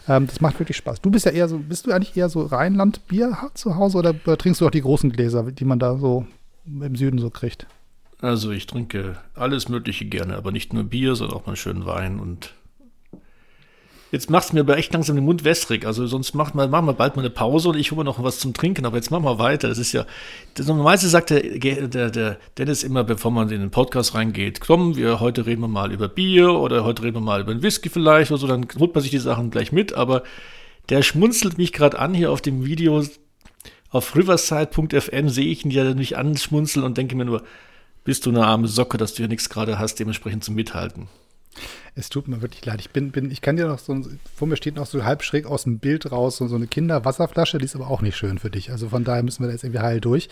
Ähm, 0.08 0.26
das 0.26 0.40
macht 0.40 0.58
wirklich 0.58 0.76
Spaß. 0.76 1.00
Du 1.00 1.10
bist 1.10 1.26
ja 1.26 1.32
eher 1.32 1.48
so, 1.48 1.58
bist 1.58 1.86
du 1.86 1.92
eigentlich 1.92 2.16
eher 2.16 2.28
so 2.28 2.42
Rheinland-Bier 2.42 3.36
zu 3.54 3.76
Hause 3.76 3.98
oder, 3.98 4.14
oder 4.24 4.38
trinkst 4.38 4.60
du 4.60 4.66
auch 4.66 4.70
die 4.70 4.82
großen 4.82 5.10
Gläser, 5.12 5.44
die 5.50 5.64
man 5.64 5.78
da 5.78 5.96
so 5.96 6.26
im 6.66 6.96
Süden 6.96 7.18
so 7.18 7.30
kriegt? 7.30 7.66
Also 8.20 8.50
ich 8.50 8.66
trinke 8.66 9.18
alles 9.34 9.68
Mögliche 9.68 10.06
gerne, 10.06 10.36
aber 10.36 10.50
nicht 10.50 10.72
nur 10.72 10.84
Bier, 10.84 11.14
sondern 11.14 11.36
auch 11.36 11.46
mal 11.46 11.56
schönen 11.56 11.84
Wein 11.84 12.18
und 12.18 12.54
Jetzt 14.12 14.30
macht 14.30 14.44
es 14.44 14.52
mir 14.52 14.60
aber 14.60 14.78
echt 14.78 14.92
langsam 14.92 15.16
den 15.16 15.24
Mund 15.24 15.44
wässrig. 15.44 15.84
Also 15.84 16.06
sonst 16.06 16.34
macht 16.34 16.54
man, 16.54 16.70
machen 16.70 16.86
wir 16.86 16.92
bald 16.92 17.16
mal 17.16 17.22
eine 17.22 17.30
Pause 17.30 17.70
und 17.70 17.76
ich 17.76 17.90
hole 17.90 17.98
mir 17.98 18.04
noch 18.04 18.22
was 18.22 18.38
zum 18.38 18.54
Trinken. 18.54 18.86
Aber 18.86 18.96
jetzt 18.96 19.10
machen 19.10 19.24
wir 19.24 19.38
weiter. 19.40 19.68
Das 19.68 19.78
ist 19.78 19.92
ja, 19.92 20.06
das 20.54 20.66
normalerweise 20.68 21.08
sagt 21.08 21.30
der, 21.30 21.88
der, 21.88 22.10
der 22.10 22.38
Dennis 22.56 22.84
immer, 22.84 23.02
bevor 23.02 23.32
man 23.32 23.50
in 23.50 23.60
den 23.60 23.70
Podcast 23.70 24.14
reingeht, 24.14 24.60
komm, 24.60 24.96
wir 24.96 25.18
heute 25.18 25.46
reden 25.46 25.60
wir 25.62 25.68
mal 25.68 25.92
über 25.92 26.08
Bier 26.08 26.52
oder 26.52 26.84
heute 26.84 27.02
reden 27.02 27.16
wir 27.16 27.20
mal 27.20 27.40
über 27.40 27.50
einen 27.50 27.62
Whisky 27.62 27.88
vielleicht 27.88 28.30
oder 28.30 28.38
so. 28.38 28.46
Dann 28.46 28.66
holt 28.78 28.94
man 28.94 29.02
sich 29.02 29.10
die 29.10 29.18
Sachen 29.18 29.50
gleich 29.50 29.72
mit. 29.72 29.94
Aber 29.94 30.22
der 30.88 31.02
schmunzelt 31.02 31.58
mich 31.58 31.72
gerade 31.72 31.98
an 31.98 32.14
hier 32.14 32.30
auf 32.30 32.40
dem 32.40 32.64
Video. 32.64 33.02
Auf 33.90 34.14
riverside.fm 34.14 35.28
sehe 35.28 35.46
ich 35.46 35.64
ihn 35.64 35.70
ja 35.72 35.94
nicht 35.94 36.16
anschmunzeln 36.16 36.84
und 36.84 36.96
denke 36.96 37.16
mir 37.16 37.24
nur, 37.24 37.42
bist 38.04 38.24
du 38.24 38.30
eine 38.30 38.46
arme 38.46 38.68
Socke, 38.68 38.98
dass 38.98 39.14
du 39.14 39.22
ja 39.22 39.28
nichts 39.28 39.48
gerade 39.48 39.80
hast, 39.80 39.96
dementsprechend 39.96 40.44
zum 40.44 40.54
Mithalten. 40.54 41.08
Es 41.94 42.10
tut 42.10 42.28
mir 42.28 42.42
wirklich 42.42 42.64
leid. 42.64 42.80
Ich 42.80 42.90
bin, 42.90 43.10
bin, 43.10 43.30
ich 43.30 43.40
kann 43.40 43.56
dir 43.56 43.66
noch 43.66 43.78
so, 43.78 43.96
vor 44.34 44.46
mir 44.46 44.56
steht 44.56 44.76
noch 44.76 44.86
so 44.86 45.04
halb 45.04 45.22
schräg 45.22 45.46
aus 45.46 45.64
dem 45.64 45.78
Bild 45.78 46.12
raus 46.12 46.36
so, 46.36 46.46
so 46.46 46.56
eine 46.56 46.66
Kinderwasserflasche, 46.66 47.58
die 47.58 47.64
ist 47.64 47.74
aber 47.74 47.88
auch 47.88 48.02
nicht 48.02 48.16
schön 48.16 48.38
für 48.38 48.50
dich. 48.50 48.70
Also 48.70 48.88
von 48.90 49.04
daher 49.04 49.22
müssen 49.22 49.42
wir 49.42 49.46
da 49.46 49.52
jetzt 49.52 49.64
irgendwie 49.64 49.80
heil 49.80 50.00
durch. 50.00 50.28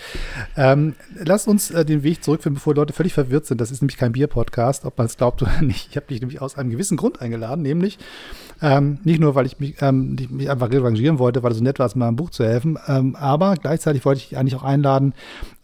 Ähm, 0.57 0.95
lass 1.15 1.47
uns 1.47 1.71
äh, 1.71 1.85
den 1.85 2.03
Weg 2.03 2.23
zurückführen, 2.23 2.55
bevor 2.55 2.75
Leute 2.75 2.93
völlig 2.93 3.15
verwirrt 3.15 3.47
sind. 3.47 3.61
Das 3.61 3.71
ist 3.71 3.81
nämlich 3.81 3.97
kein 3.97 4.13
Bier-Podcast, 4.13 4.85
ob 4.85 4.99
man 4.99 5.07
es 5.07 5.17
glaubt 5.17 5.41
oder 5.43 5.59
nicht. 5.63 5.89
Ich 5.91 5.97
habe 5.97 6.07
dich 6.07 6.21
nämlich 6.21 6.41
aus 6.43 6.57
einem 6.57 6.71
gewissen 6.71 6.97
Grund 6.97 7.21
eingeladen, 7.21 7.63
nämlich 7.63 7.99
ähm, 8.61 8.99
nicht 9.05 9.21
nur, 9.21 9.35
weil 9.35 9.47
ich 9.47 9.59
mich, 9.59 9.77
ähm, 9.81 10.17
mich 10.31 10.51
einfach 10.51 10.71
revanchieren 10.71 11.19
wollte, 11.19 11.43
weil 11.43 11.53
es 11.53 11.59
so 11.59 11.65
nett 11.65 11.79
war, 11.79 11.91
mal 11.95 12.09
ein 12.09 12.17
Buch 12.17 12.31
zu 12.31 12.45
helfen, 12.45 12.79
ähm, 12.89 13.15
aber 13.15 13.55
gleichzeitig 13.55 14.05
wollte 14.05 14.21
ich 14.21 14.29
dich 14.31 14.39
eigentlich 14.39 14.57
auch 14.57 14.65
einladen, 14.65 15.15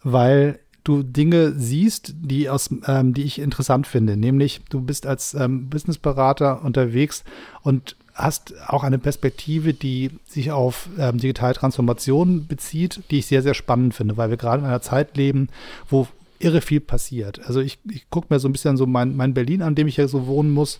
weil 0.03 0.59
du 0.83 1.03
Dinge 1.03 1.53
siehst, 1.53 2.15
die 2.21 2.49
aus, 2.49 2.69
ähm, 2.87 3.13
die 3.13 3.23
ich 3.23 3.39
interessant 3.39 3.87
finde. 3.87 4.17
Nämlich, 4.17 4.61
du 4.69 4.81
bist 4.81 5.05
als 5.05 5.33
ähm, 5.33 5.69
Businessberater 5.69 6.63
unterwegs 6.63 7.23
und 7.61 7.95
hast 8.13 8.53
auch 8.67 8.83
eine 8.83 8.99
Perspektive, 8.99 9.73
die 9.73 10.11
sich 10.25 10.51
auf 10.51 10.89
ähm, 10.97 11.17
digitale 11.17 11.53
Transformation 11.53 12.47
bezieht, 12.47 13.01
die 13.09 13.19
ich 13.19 13.27
sehr, 13.27 13.41
sehr 13.41 13.53
spannend 13.53 13.93
finde, 13.93 14.17
weil 14.17 14.29
wir 14.29 14.37
gerade 14.37 14.61
in 14.61 14.67
einer 14.67 14.81
Zeit 14.81 15.15
leben, 15.17 15.49
wo 15.89 16.07
irre 16.39 16.61
viel 16.61 16.79
passiert. 16.79 17.39
Also 17.45 17.61
ich, 17.61 17.79
ich 17.89 18.09
gucke 18.09 18.27
mir 18.29 18.39
so 18.39 18.49
ein 18.49 18.51
bisschen 18.51 18.75
so 18.75 18.87
mein, 18.87 19.15
mein 19.15 19.33
Berlin 19.33 19.61
an, 19.61 19.75
dem 19.75 19.87
ich 19.87 19.97
ja 19.97 20.07
so 20.07 20.25
wohnen 20.25 20.51
muss 20.51 20.79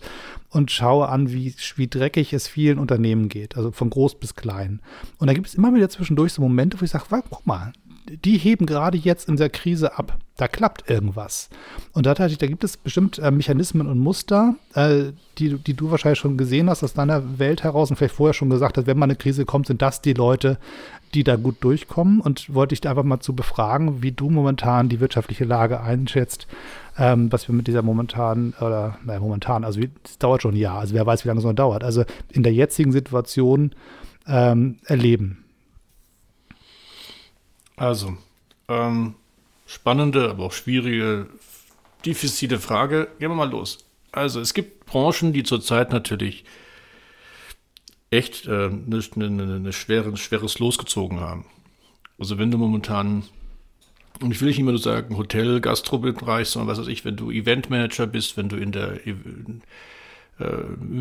und 0.50 0.72
schaue 0.72 1.08
an, 1.10 1.32
wie, 1.32 1.54
wie 1.76 1.88
dreckig 1.88 2.34
es 2.34 2.48
vielen 2.48 2.80
Unternehmen 2.80 3.30
geht, 3.30 3.56
also 3.56 3.72
von 3.72 3.90
groß 3.90 4.16
bis 4.16 4.36
klein. 4.36 4.82
Und 5.20 5.28
da 5.28 5.34
gibt 5.34 5.48
es 5.48 5.56
immer 5.56 5.74
wieder 5.74 5.90
zwischendurch 5.90 6.34
so 6.34 6.42
Momente, 6.42 6.80
wo 6.80 6.86
ich 6.86 6.92
sage, 6.92 7.06
guck 7.30 7.46
mal, 7.46 7.74
die 8.08 8.38
heben 8.38 8.66
gerade 8.66 8.98
jetzt 8.98 9.30
in 9.30 9.38
der 9.38 9.50
Krise 9.50 9.98
ab. 9.98 10.18
Da 10.38 10.48
klappt 10.48 10.90
irgendwas. 10.90 11.50
Und 11.94 12.06
da, 12.06 12.14
da 12.14 12.28
gibt 12.28 12.64
es 12.64 12.78
bestimmt 12.78 13.20
äh, 13.20 13.32
Mechanismen 13.32 13.88
und 13.88 14.00
Muster, 14.00 14.56
äh, 14.74 15.12
die, 15.38 15.56
die 15.58 15.74
du 15.74 15.92
wahrscheinlich 15.92 16.20
schon 16.20 16.38
gesehen 16.38 16.70
hast 16.70 16.84
aus 16.84 16.94
deiner 16.94 17.40
Welt 17.40 17.64
heraus 17.64 17.90
und 17.90 17.98
vielleicht 17.98 18.16
vorher 18.16 18.34
schon 18.34 18.50
gesagt 18.50 18.78
hast, 18.78 18.88
wenn 18.88 18.98
mal 18.98 19.06
eine 19.06 19.16
Krise 19.16 19.46
kommt, 19.46 19.68
sind 19.68 19.82
das 19.82 20.02
die 20.02 20.14
Leute, 20.14 20.58
die 21.14 21.24
da 21.24 21.36
gut 21.36 21.58
durchkommen. 21.62 22.22
Und 22.22 22.54
wollte 22.54 22.74
ich 22.74 22.82
da 22.82 22.90
einfach 22.90 23.04
mal 23.04 23.20
zu 23.20 23.36
befragen, 23.36 24.02
wie 24.02 24.12
du 24.12 24.30
momentan 24.30 24.90
die 24.90 25.00
wirtschaftliche 25.00 25.46
Lage 25.46 25.82
einschätzt, 25.82 26.48
ähm, 26.98 27.32
was 27.32 27.48
wir 27.48 27.56
mit 27.56 27.68
dieser 27.68 27.82
momentanen, 27.82 28.54
oder 28.60 28.98
naja, 29.06 29.20
momentan, 29.20 29.64
also 29.64 29.80
es 30.04 30.18
dauert 30.18 30.42
schon 30.42 30.56
ein 30.56 30.58
Jahr, 30.58 30.80
also 30.80 30.94
wer 30.94 31.06
weiß, 31.06 31.24
wie 31.24 31.28
lange 31.28 31.40
es 31.40 31.46
noch 31.46 31.54
dauert, 31.54 31.84
also 31.84 32.04
in 32.30 32.44
der 32.44 32.54
jetzigen 32.54 32.92
Situation 32.92 33.74
ähm, 34.28 34.78
erleben. 34.86 35.41
Also, 37.82 38.16
ähm, 38.68 39.16
spannende, 39.66 40.30
aber 40.30 40.44
auch 40.44 40.52
schwierige, 40.52 41.26
diffizile 42.06 42.60
Frage. 42.60 43.08
Gehen 43.18 43.32
wir 43.32 43.36
mal 43.36 43.50
los. 43.50 43.80
Also, 44.12 44.40
es 44.40 44.54
gibt 44.54 44.86
Branchen, 44.86 45.34
die 45.34 45.42
zurzeit 45.42 45.92
natürlich 45.92 46.46
echt 48.12 48.46
äh, 48.46 48.70
eine, 48.70 49.02
eine, 49.16 49.56
eine 49.56 49.74
schwere, 49.74 50.16
schweres 50.16 50.60
Losgezogen 50.60 51.22
haben. 51.22 51.46
Also, 52.20 52.38
wenn 52.38 52.52
du 52.52 52.60
momentan, 52.60 53.24
und 54.22 54.32
ich 54.32 54.42
will 54.42 54.50
nicht 54.50 54.60
immer 54.60 54.74
nur 54.74 54.80
sagen 54.80 55.18
Hotel, 55.18 55.60
Gastrobereich, 55.60 56.50
sondern 56.50 56.68
was 56.68 56.78
weiß 56.78 56.88
ich, 56.88 57.04
wenn 57.04 57.16
du 57.16 57.32
Eventmanager 57.32 58.06
bist, 58.06 58.38
wenn 58.38 58.48
du 58.48 58.58
in 58.58 58.74
der 58.74 59.08
äh, 59.08 59.16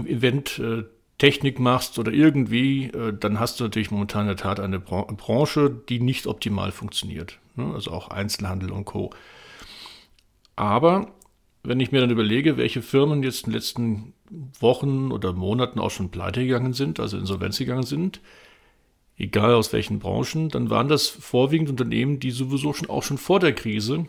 Event- 0.07 0.59
äh, 0.59 0.85
Technik 1.21 1.61
machst 1.61 1.99
oder 1.99 2.13
irgendwie, 2.13 2.87
äh, 2.87 3.13
dann 3.13 3.39
hast 3.39 3.61
du 3.61 3.65
natürlich 3.65 3.91
momentan 3.91 4.23
in 4.23 4.29
der 4.29 4.37
Tat 4.37 4.59
eine 4.59 4.81
Branche, 4.81 5.71
die 5.71 6.01
nicht 6.01 6.27
optimal 6.27 6.73
funktioniert. 6.73 7.39
Ne? 7.57 7.73
Also 7.75 7.93
auch 7.93 8.09
Einzelhandel 8.09 8.73
und 8.73 8.87
Co. 8.87 9.11
Aber 10.57 11.13
wenn 11.63 11.79
ich 11.79 11.93
mir 11.93 12.01
dann 12.01 12.11
überlege, 12.11 12.57
welche 12.57 12.81
Firmen 12.81 13.23
jetzt 13.23 13.47
in 13.47 13.53
den 13.53 13.59
letzten 13.59 14.15
Wochen 14.59 15.13
oder 15.13 15.35
Monaten 15.35 15.79
auch 15.79 15.91
schon 15.91 16.11
pleite 16.11 16.41
gegangen 16.41 16.73
sind, 16.73 16.99
also 16.99 17.19
insolvenz 17.19 17.59
gegangen 17.59 17.83
sind, 17.83 18.23
egal 19.19 19.53
aus 19.53 19.75
welchen 19.75 19.99
Branchen, 19.99 20.49
dann 20.49 20.71
waren 20.71 20.89
das 20.89 21.07
vorwiegend 21.07 21.69
Unternehmen, 21.69 22.19
die 22.19 22.31
sowieso 22.31 22.73
schon 22.73 22.89
auch 22.89 23.03
schon 23.03 23.19
vor 23.19 23.41
der 23.41 23.55
Krise 23.55 24.07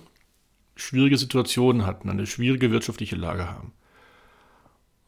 schwierige 0.78 1.18
Situationen 1.18 1.86
hatten, 1.86 2.10
eine 2.10 2.26
schwierige 2.26 2.72
wirtschaftliche 2.72 3.18
Lage 3.18 3.50
haben. 3.50 3.74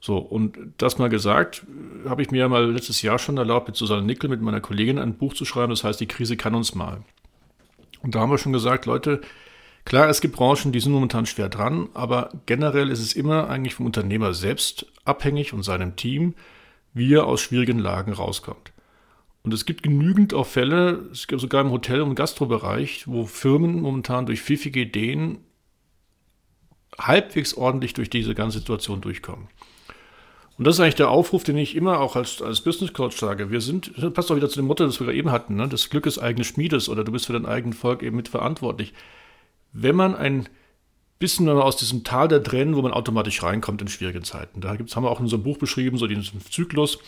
So, 0.05 0.17
und 0.17 0.57
das 0.79 0.97
mal 0.97 1.07
gesagt, 1.07 1.65
habe 2.05 2.21
ich 2.21 2.29
mir 2.29 2.39
ja 2.39 2.49
mal 2.49 2.69
letztes 2.69 3.01
Jahr 3.01 3.19
schon 3.19 3.37
erlaubt, 3.37 3.69
mit 3.69 3.77
Susanne 3.77 4.01
Nickel, 4.01 4.29
mit 4.29 4.41
meiner 4.41 4.59
Kollegin 4.59 4.99
ein 4.99 5.13
Buch 5.13 5.33
zu 5.33 5.45
schreiben, 5.45 5.69
das 5.69 5.85
heißt, 5.85 6.01
die 6.01 6.09
Krise 6.09 6.35
kann 6.35 6.55
uns 6.55 6.75
mal. 6.75 7.05
Und 8.01 8.13
da 8.13 8.19
haben 8.19 8.29
wir 8.29 8.37
schon 8.37 8.51
gesagt, 8.51 8.85
Leute, 8.85 9.21
klar, 9.85 10.09
es 10.09 10.19
gibt 10.19 10.35
Branchen, 10.35 10.73
die 10.73 10.81
sind 10.81 10.91
momentan 10.91 11.25
schwer 11.25 11.47
dran, 11.47 11.87
aber 11.93 12.31
generell 12.47 12.89
ist 12.89 12.99
es 12.99 13.13
immer 13.13 13.49
eigentlich 13.49 13.75
vom 13.75 13.85
Unternehmer 13.85 14.33
selbst 14.33 14.87
abhängig 15.05 15.53
und 15.53 15.63
seinem 15.63 15.95
Team, 15.95 16.33
wie 16.93 17.13
er 17.13 17.25
aus 17.25 17.39
schwierigen 17.39 17.79
Lagen 17.79 18.11
rauskommt. 18.11 18.73
Und 19.41 19.53
es 19.53 19.63
gibt 19.63 19.83
genügend 19.83 20.33
auch 20.33 20.47
Fälle, 20.47 21.07
es 21.13 21.27
gibt 21.27 21.39
sogar 21.39 21.61
im 21.61 21.71
Hotel- 21.71 22.01
und 22.01 22.15
Gastrobereich, 22.15 23.07
wo 23.07 23.25
Firmen 23.25 23.79
momentan 23.79 24.25
durch 24.25 24.41
pfiffige 24.41 24.81
Ideen 24.81 25.37
halbwegs 26.99 27.53
ordentlich 27.53 27.93
durch 27.93 28.09
diese 28.09 28.35
ganze 28.35 28.59
Situation 28.59 28.99
durchkommen. 28.99 29.47
Und 30.57 30.65
das 30.65 30.75
ist 30.75 30.79
eigentlich 30.81 30.95
der 30.95 31.09
Aufruf, 31.09 31.43
den 31.43 31.57
ich 31.57 31.75
immer 31.75 31.99
auch 31.99 32.15
als, 32.15 32.41
als 32.41 32.61
Business 32.61 32.93
Coach 32.93 33.17
sage. 33.17 33.49
Wir 33.49 33.59
sind, 33.59 33.91
das 33.97 34.13
passt 34.13 34.31
auch 34.31 34.35
wieder 34.35 34.49
zu 34.49 34.57
dem 34.57 34.67
Motto, 34.67 34.85
das 34.85 34.99
wir 34.99 35.09
eben 35.09 35.31
hatten, 35.31 35.55
ne? 35.55 35.67
das 35.67 35.89
Glück 35.89 36.05
ist 36.05 36.19
eigenes 36.19 36.47
Schmiedes 36.47 36.89
oder 36.89 37.03
du 37.03 37.11
bist 37.11 37.25
für 37.25 37.33
dein 37.33 37.45
eigenes 37.45 37.77
Volk 37.77 38.03
eben 38.03 38.15
mitverantwortlich. 38.15 38.93
Wenn 39.71 39.95
man 39.95 40.15
ein 40.15 40.47
bisschen 41.23 41.47
aus 41.47 41.77
diesem 41.77 42.03
Tal 42.03 42.27
der 42.27 42.43
Tränen, 42.43 42.75
wo 42.75 42.81
man 42.81 42.91
automatisch 42.91 43.41
reinkommt 43.43 43.81
in 43.81 43.87
schwierigen 43.87 44.25
Zeiten. 44.25 44.59
Da 44.59 44.75
gibt's, 44.75 44.93
haben 44.95 45.05
wir 45.05 45.09
auch 45.09 45.19
in 45.19 45.23
unserem 45.23 45.43
Buch 45.43 45.57
beschrieben, 45.57 45.97
so 45.97 46.05
diesen 46.05 46.41
Zyklus, 46.41 46.99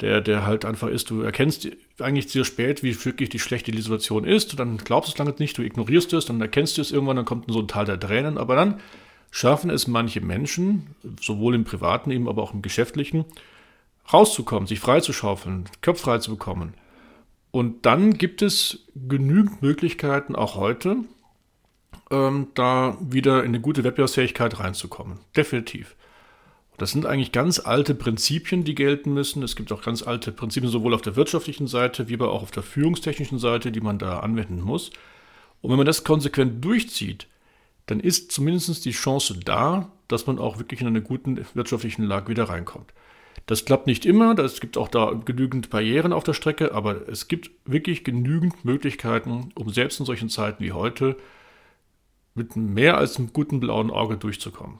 der, 0.00 0.20
der 0.20 0.44
halt 0.44 0.66
einfach 0.66 0.88
ist, 0.88 1.08
du 1.08 1.22
erkennst 1.22 1.66
eigentlich 1.98 2.28
sehr 2.28 2.44
spät, 2.44 2.82
wie 2.82 3.04
wirklich 3.06 3.30
die 3.30 3.38
schlechte 3.38 3.74
Situation 3.74 4.24
ist, 4.24 4.58
dann 4.58 4.76
glaubst 4.76 5.08
du 5.08 5.12
es 5.14 5.18
lange 5.18 5.34
nicht, 5.38 5.56
du 5.56 5.62
ignorierst 5.62 6.12
es, 6.12 6.26
dann 6.26 6.42
erkennst 6.42 6.76
du 6.76 6.82
es 6.82 6.92
irgendwann, 6.92 7.16
dann 7.16 7.24
kommt 7.24 7.50
so 7.50 7.60
ein 7.60 7.68
Tal 7.68 7.86
der 7.86 7.98
Tränen, 7.98 8.36
aber 8.36 8.54
dann 8.54 8.80
schaffen 9.32 9.70
es 9.70 9.88
manche 9.88 10.20
Menschen, 10.20 10.94
sowohl 11.20 11.56
im 11.56 11.64
privaten 11.64 12.12
eben, 12.12 12.28
aber 12.28 12.42
auch 12.42 12.52
im 12.52 12.62
geschäftlichen, 12.62 13.24
rauszukommen, 14.12 14.68
sich 14.68 14.78
freizuschaufeln, 14.78 15.64
Köpfe 15.80 16.04
frei 16.04 16.18
zu 16.18 16.30
bekommen. 16.30 16.74
Und 17.50 17.86
dann 17.86 18.18
gibt 18.18 18.42
es 18.42 18.86
genügend 18.94 19.62
Möglichkeiten, 19.62 20.36
auch 20.36 20.54
heute, 20.54 20.98
ähm, 22.10 22.48
da 22.54 22.96
wieder 23.00 23.40
in 23.40 23.48
eine 23.48 23.60
gute 23.60 23.84
Wettbewerbsfähigkeit 23.84 24.60
reinzukommen. 24.60 25.18
Definitiv. 25.34 25.96
Das 26.76 26.90
sind 26.90 27.06
eigentlich 27.06 27.32
ganz 27.32 27.58
alte 27.58 27.94
Prinzipien, 27.94 28.64
die 28.64 28.74
gelten 28.74 29.14
müssen. 29.14 29.42
Es 29.42 29.56
gibt 29.56 29.72
auch 29.72 29.82
ganz 29.82 30.02
alte 30.02 30.30
Prinzipien 30.30 30.70
sowohl 30.70 30.94
auf 30.94 31.02
der 31.02 31.16
wirtschaftlichen 31.16 31.68
Seite 31.68 32.08
wie 32.08 32.14
aber 32.14 32.32
auch 32.32 32.42
auf 32.42 32.50
der 32.50 32.62
führungstechnischen 32.62 33.38
Seite, 33.38 33.72
die 33.72 33.80
man 33.80 33.98
da 33.98 34.20
anwenden 34.20 34.60
muss. 34.60 34.90
Und 35.62 35.70
wenn 35.70 35.78
man 35.78 35.86
das 35.86 36.04
konsequent 36.04 36.62
durchzieht, 36.62 37.28
dann 37.92 38.00
ist 38.00 38.32
zumindest 38.32 38.86
die 38.86 38.92
Chance 38.92 39.38
da, 39.44 39.92
dass 40.08 40.26
man 40.26 40.38
auch 40.38 40.58
wirklich 40.58 40.80
in 40.80 40.86
eine 40.86 41.02
guten 41.02 41.44
wirtschaftlichen 41.52 42.04
Lage 42.04 42.28
wieder 42.28 42.44
reinkommt. 42.44 42.94
Das 43.44 43.66
klappt 43.66 43.86
nicht 43.86 44.06
immer, 44.06 44.38
es 44.38 44.60
gibt 44.60 44.78
auch 44.78 44.88
da 44.88 45.12
genügend 45.12 45.68
Barrieren 45.68 46.14
auf 46.14 46.24
der 46.24 46.32
Strecke, 46.32 46.72
aber 46.72 47.06
es 47.06 47.28
gibt 47.28 47.50
wirklich 47.66 48.02
genügend 48.02 48.64
Möglichkeiten, 48.64 49.50
um 49.54 49.68
selbst 49.68 50.00
in 50.00 50.06
solchen 50.06 50.30
Zeiten 50.30 50.64
wie 50.64 50.72
heute 50.72 51.18
mit 52.34 52.56
mehr 52.56 52.96
als 52.96 53.18
einem 53.18 53.34
guten 53.34 53.60
blauen 53.60 53.90
Auge 53.90 54.16
durchzukommen. 54.16 54.78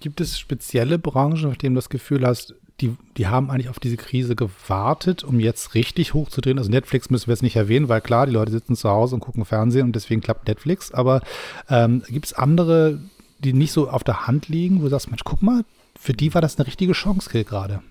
Gibt 0.00 0.22
es 0.22 0.38
spezielle 0.38 0.98
Branchen, 0.98 1.50
auf 1.50 1.58
denen 1.58 1.74
du 1.74 1.78
das 1.80 1.90
Gefühl 1.90 2.26
hast, 2.26 2.54
die, 2.80 2.96
die 3.16 3.26
haben 3.26 3.50
eigentlich 3.50 3.68
auf 3.68 3.78
diese 3.78 3.96
Krise 3.96 4.36
gewartet, 4.36 5.24
um 5.24 5.40
jetzt 5.40 5.74
richtig 5.74 6.14
hochzudrehen? 6.14 6.58
Also 6.58 6.70
Netflix 6.70 7.10
müssen 7.10 7.26
wir 7.26 7.34
jetzt 7.34 7.42
nicht 7.42 7.56
erwähnen, 7.56 7.88
weil 7.88 8.00
klar, 8.00 8.26
die 8.26 8.32
Leute 8.32 8.52
sitzen 8.52 8.76
zu 8.76 8.88
Hause 8.88 9.14
und 9.14 9.20
gucken 9.20 9.44
Fernsehen 9.44 9.86
und 9.86 9.96
deswegen 9.96 10.20
klappt 10.20 10.48
Netflix. 10.48 10.92
Aber 10.92 11.22
ähm, 11.68 12.02
gibt 12.08 12.26
es 12.26 12.32
andere, 12.32 13.00
die 13.38 13.52
nicht 13.52 13.72
so 13.72 13.88
auf 13.88 14.04
der 14.04 14.26
Hand 14.26 14.48
liegen, 14.48 14.80
wo 14.80 14.84
du 14.84 14.90
sagst, 14.90 15.08
Mensch, 15.08 15.24
guck 15.24 15.42
mal, 15.42 15.64
für 15.98 16.12
die 16.12 16.32
war 16.34 16.40
das 16.40 16.58
eine 16.58 16.66
richtige 16.66 16.92
Chance 16.92 17.44
gerade? 17.44 17.82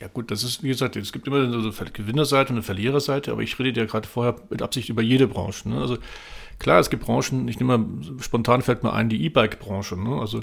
Ja 0.00 0.08
gut, 0.08 0.30
das 0.30 0.44
ist, 0.44 0.62
wie 0.62 0.68
gesagt, 0.68 0.96
es 0.96 1.12
gibt 1.12 1.26
immer 1.26 1.38
eine 1.38 1.90
Gewinnerseite 1.92 2.50
und 2.50 2.56
eine 2.56 2.62
Verliererseite, 2.62 3.32
aber 3.32 3.42
ich 3.42 3.58
rede 3.58 3.80
ja 3.80 3.86
gerade 3.86 4.06
vorher 4.06 4.36
mit 4.50 4.60
Absicht 4.60 4.88
über 4.90 5.02
jede 5.02 5.26
Branche. 5.26 5.68
Ne? 5.68 5.80
Also 5.80 5.96
klar, 6.58 6.80
es 6.80 6.90
gibt 6.90 7.04
Branchen, 7.04 7.48
ich 7.48 7.58
nehme 7.58 7.78
mal, 7.78 8.20
spontan 8.20 8.60
fällt 8.60 8.82
mir 8.82 8.92
ein, 8.92 9.08
die 9.08 9.24
E-Bike-Branche. 9.24 9.96
Ne? 9.96 10.20
Also 10.20 10.42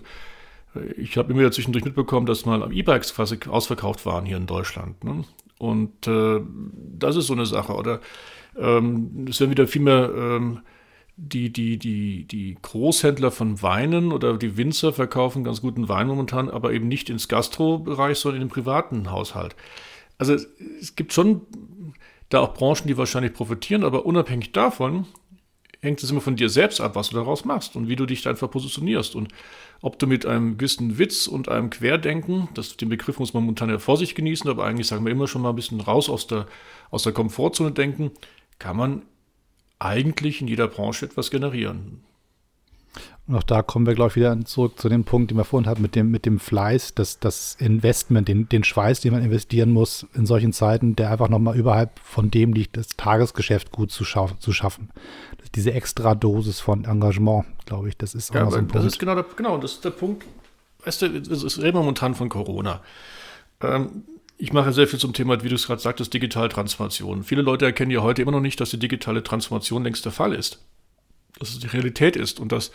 ich 0.97 1.17
habe 1.17 1.31
immer 1.31 1.41
wieder 1.41 1.51
zwischendurch 1.51 1.85
mitbekommen, 1.85 2.25
dass 2.25 2.45
mal 2.45 2.71
E-Bikes 2.71 3.13
quasi 3.15 3.37
ausverkauft 3.47 4.05
waren 4.05 4.25
hier 4.25 4.37
in 4.37 4.47
Deutschland. 4.47 5.03
Ne? 5.03 5.23
Und 5.57 6.07
äh, 6.07 6.41
das 6.97 7.15
ist 7.15 7.27
so 7.27 7.33
eine 7.33 7.45
Sache. 7.45 7.73
Oder 7.73 7.99
ähm, 8.57 9.25
es 9.29 9.39
werden 9.39 9.51
wieder 9.51 9.67
viel 9.67 9.81
mehr 9.81 10.11
ähm, 10.15 10.59
die, 11.15 11.53
die, 11.53 11.77
die, 11.77 12.25
die 12.25 12.57
Großhändler 12.61 13.31
von 13.31 13.61
Weinen 13.61 14.11
oder 14.11 14.37
die 14.37 14.57
Winzer 14.57 14.93
verkaufen 14.93 15.43
ganz 15.43 15.61
guten 15.61 15.87
Wein 15.87 16.07
momentan, 16.07 16.49
aber 16.49 16.73
eben 16.73 16.87
nicht 16.87 17.09
ins 17.09 17.27
Gastrobereich, 17.27 18.17
sondern 18.17 18.41
in 18.41 18.47
den 18.47 18.53
privaten 18.53 19.11
Haushalt. 19.11 19.55
Also 20.17 20.33
es 20.33 20.95
gibt 20.95 21.13
schon 21.13 21.41
da 22.29 22.39
auch 22.39 22.53
Branchen, 22.53 22.87
die 22.87 22.97
wahrscheinlich 22.97 23.33
profitieren, 23.33 23.83
aber 23.83 24.05
unabhängig 24.05 24.53
davon 24.53 25.05
hängt 25.81 26.01
es 26.01 26.09
immer 26.09 26.21
von 26.21 26.35
dir 26.35 26.49
selbst 26.49 26.81
ab, 26.81 26.95
was 26.95 27.09
du 27.09 27.15
daraus 27.15 27.45
machst 27.45 27.75
und 27.75 27.87
wie 27.87 27.95
du 27.95 28.05
dich 28.05 28.27
einfach 28.27 28.49
positionierst. 28.49 29.15
Und 29.15 29.29
ob 29.83 29.99
du 29.99 30.07
mit 30.07 30.25
einem 30.25 30.57
gewissen 30.57 30.97
Witz 30.97 31.27
und 31.27 31.49
einem 31.49 31.69
Querdenken, 31.69 32.47
das, 32.53 32.77
den 32.77 32.87
Begriff 32.87 33.19
muss 33.19 33.33
man 33.33 33.43
momentan 33.43 33.69
ja 33.69 33.79
vor 33.79 33.97
sich 33.97 34.15
genießen, 34.15 34.49
aber 34.49 34.63
eigentlich 34.63 34.87
sagen 34.87 35.03
wir 35.03 35.11
immer 35.11 35.27
schon 35.27 35.41
mal 35.41 35.49
ein 35.49 35.57
bisschen 35.57 35.81
raus 35.81 36.09
aus 36.09 36.25
der, 36.25 36.47
aus 36.89 37.03
der 37.03 37.11
Komfortzone 37.11 37.73
denken, 37.73 38.11
kann 38.59 38.77
man 38.77 39.01
eigentlich 39.79 40.39
in 40.39 40.47
jeder 40.47 40.69
Branche 40.69 41.05
etwas 41.05 41.31
generieren. 41.31 42.01
Und 43.25 43.35
auch 43.35 43.43
da 43.43 43.61
kommen 43.61 43.85
wir, 43.85 43.95
glaube 43.95 44.09
ich, 44.09 44.15
wieder 44.17 44.37
zurück 44.43 44.77
zu 44.77 44.89
dem 44.89 45.05
Punkt, 45.05 45.31
den 45.31 45.37
wir 45.37 45.45
vorhin 45.45 45.69
hatten, 45.69 45.81
mit 45.81 45.95
dem, 45.95 46.11
mit 46.11 46.25
dem 46.25 46.39
Fleiß, 46.39 46.93
das, 46.93 47.19
das 47.19 47.55
Investment, 47.57 48.27
den, 48.27 48.49
den 48.49 48.65
Schweiß, 48.65 48.99
den 48.99 49.13
man 49.13 49.23
investieren 49.23 49.71
muss 49.71 50.05
in 50.13 50.25
solchen 50.25 50.51
Zeiten, 50.51 50.97
der 50.97 51.09
einfach 51.09 51.29
nochmal 51.29 51.57
überhalb 51.57 51.97
von 51.99 52.29
dem 52.29 52.51
liegt, 52.51 52.75
das 52.75 52.89
Tagesgeschäft 52.97 53.71
gut 53.71 53.91
zu, 53.91 54.03
scha 54.03 54.27
zu 54.39 54.51
schaffen. 54.51 54.89
Diese 55.55 55.71
extra 55.71 56.15
Dosis 56.15 56.59
von 56.59 56.83
Engagement, 56.83 57.45
glaube 57.65 57.87
ich, 57.87 57.97
das 57.97 58.13
ist 58.13 58.31
auch 58.31 58.35
ja, 58.35 58.51
so 58.51 58.57
ein 58.57 58.67
Punkt. 58.67 58.75
Das 58.75 58.85
ist 58.85 58.99
genau, 58.99 59.15
der, 59.15 59.25
genau, 59.37 59.57
das 59.57 59.73
ist 59.73 59.85
der 59.85 59.91
Punkt. 59.91 60.25
Weißt 60.83 61.03
du, 61.03 61.05
es 61.05 61.61
reden 61.61 61.77
wir 61.77 61.81
momentan 61.81 62.15
von 62.15 62.27
Corona. 62.27 62.81
Ähm, 63.61 64.03
ich 64.37 64.51
mache 64.51 64.73
sehr 64.73 64.87
viel 64.87 64.99
zum 64.99 65.13
Thema, 65.13 65.41
wie 65.43 65.47
du 65.47 65.55
es 65.55 65.67
gerade 65.67 65.79
sagtest, 65.79 66.13
Digitaltransformation. 66.13 67.23
Viele 67.23 67.41
Leute 67.41 67.63
erkennen 67.63 67.91
ja 67.91 68.01
heute 68.01 68.21
immer 68.21 68.31
noch 68.31 68.41
nicht, 68.41 68.59
dass 68.59 68.71
die 68.71 68.79
digitale 68.79 69.23
Transformation 69.23 69.85
längst 69.85 70.03
der 70.03 70.11
Fall 70.11 70.33
ist. 70.33 70.59
Dass 71.39 71.51
es 71.51 71.59
die 71.59 71.67
Realität 71.67 72.17
ist 72.17 72.41
und 72.41 72.51
dass 72.51 72.71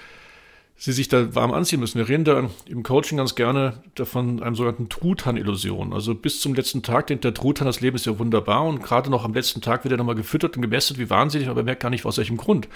sie 0.81 0.93
sich 0.93 1.09
da 1.09 1.35
warm 1.35 1.53
anziehen 1.53 1.81
müssen. 1.81 1.99
Wir 1.99 2.09
reden 2.09 2.25
da 2.25 2.49
im 2.67 2.85
Coaching 2.85 3.19
ganz 3.19 3.35
gerne 3.35 3.83
davon, 3.97 4.41
einem 4.41 4.55
sogenannten 4.55 4.89
Truthahn-Illusion. 4.89 5.93
Also 5.93 6.15
bis 6.15 6.41
zum 6.41 6.55
letzten 6.55 6.85
Tag 6.85 7.09
denkt 7.09 7.25
der 7.25 7.35
Truthahn, 7.35 7.67
das 7.67 7.81
Leben 7.81 7.97
ist 7.97 8.07
ja 8.07 8.17
wunderbar 8.19 8.65
und 8.65 8.81
gerade 8.81 9.11
noch 9.11 9.25
am 9.25 9.35
letzten 9.35 9.61
Tag 9.61 9.85
wird 9.85 9.93
er 9.93 9.99
nochmal 9.99 10.15
gefüttert 10.15 10.57
und 10.57 10.63
gemästet 10.63 10.99
wie 10.99 11.11
wahnsinnig, 11.11 11.49
aber 11.49 11.61
er 11.61 11.65
merkt 11.65 11.83
gar 11.83 11.91
nicht, 11.91 12.07
aus 12.07 12.17
welchem 12.17 12.37
Grund. 12.37 12.69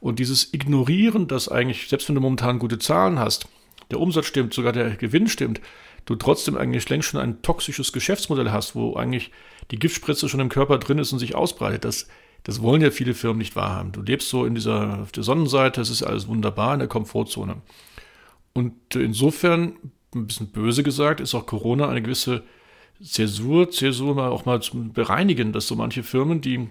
Und 0.00 0.20
dieses 0.20 0.54
Ignorieren, 0.54 1.26
dass 1.26 1.48
eigentlich, 1.48 1.88
selbst 1.88 2.08
wenn 2.08 2.14
du 2.14 2.20
momentan 2.20 2.60
gute 2.60 2.78
Zahlen 2.78 3.18
hast, 3.18 3.48
der 3.90 3.98
Umsatz 3.98 4.26
stimmt, 4.26 4.54
sogar 4.54 4.72
der 4.72 4.90
Gewinn 4.90 5.28
stimmt, 5.28 5.60
du 6.06 6.14
trotzdem 6.14 6.56
eigentlich 6.56 6.88
längst 6.88 7.08
schon 7.08 7.20
ein 7.20 7.42
toxisches 7.42 7.92
Geschäftsmodell 7.92 8.52
hast, 8.52 8.76
wo 8.76 8.94
eigentlich 8.94 9.32
die 9.72 9.78
Giftspritze 9.80 10.28
schon 10.28 10.40
im 10.40 10.48
Körper 10.48 10.78
drin 10.78 10.98
ist 10.98 11.12
und 11.12 11.18
sich 11.18 11.34
ausbreitet, 11.34 11.84
das 11.84 12.06
das 12.44 12.60
wollen 12.60 12.82
ja 12.82 12.90
viele 12.90 13.14
Firmen 13.14 13.38
nicht 13.38 13.56
wahrhaben. 13.56 13.92
Du 13.92 14.02
lebst 14.02 14.28
so 14.28 14.44
in 14.44 14.54
dieser, 14.54 15.02
auf 15.02 15.12
der 15.12 15.22
Sonnenseite, 15.22 15.80
es 15.80 15.90
ist 15.90 16.02
alles 16.02 16.26
wunderbar 16.26 16.74
in 16.74 16.80
der 16.80 16.88
Komfortzone. 16.88 17.56
Und 18.52 18.94
insofern, 18.94 19.76
ein 20.14 20.26
bisschen 20.26 20.48
böse 20.48 20.82
gesagt, 20.82 21.20
ist 21.20 21.34
auch 21.34 21.46
Corona 21.46 21.88
eine 21.88 22.02
gewisse 22.02 22.42
Zäsur, 23.02 23.70
Zäsur 23.70 24.14
mal 24.14 24.28
auch 24.28 24.44
mal 24.44 24.60
zum 24.60 24.92
Bereinigen, 24.92 25.52
dass 25.52 25.66
so 25.66 25.76
manche 25.76 26.02
Firmen, 26.02 26.40
die 26.40 26.68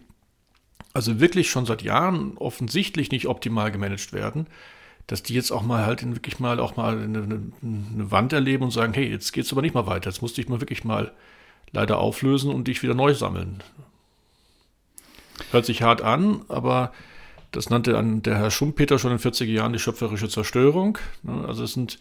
also 0.94 1.20
wirklich 1.20 1.50
schon 1.50 1.66
seit 1.66 1.82
Jahren 1.82 2.38
offensichtlich 2.38 3.12
nicht 3.12 3.28
optimal 3.28 3.72
gemanagt 3.72 4.14
werden, 4.14 4.48
dass 5.08 5.24
die 5.24 5.34
jetzt 5.34 5.52
auch 5.52 5.64
mal 5.64 5.86
halt 5.86 6.04
wirklich 6.06 6.40
mal 6.40 6.60
auch 6.60 6.76
mal 6.76 6.98
eine, 7.02 7.20
eine 7.22 8.12
Wand 8.12 8.34
erleben 8.34 8.64
und 8.64 8.72
sagen, 8.72 8.94
hey, 8.94 9.10
jetzt 9.10 9.32
geht's 9.32 9.52
aber 9.52 9.62
nicht 9.62 9.74
mal 9.74 9.88
weiter, 9.88 10.10
jetzt 10.10 10.22
musste 10.22 10.42
ich 10.42 10.50
mal 10.50 10.62
wirklich 10.62 10.84
mal 10.84 11.12
leider 11.72 11.98
auflösen 11.98 12.52
und 12.52 12.68
dich 12.68 12.84
wieder 12.84 12.94
neu 12.94 13.14
sammeln. 13.14 13.64
Hört 15.52 15.66
sich 15.66 15.82
hart 15.82 16.02
an, 16.02 16.42
aber 16.48 16.92
das 17.52 17.70
nannte 17.70 17.98
an 17.98 18.22
der 18.22 18.38
Herr 18.38 18.52
Schumpeter 18.52 18.98
schon 18.98 19.12
in 19.12 19.18
den 19.18 19.32
40er 19.32 19.46
Jahren 19.46 19.74
die 19.74 19.80
schöpferische 19.80 20.30
Zerstörung. 20.30 20.98
Ne? 21.24 21.46
Also 21.48 21.64
es 21.64 21.74
sind 21.74 22.00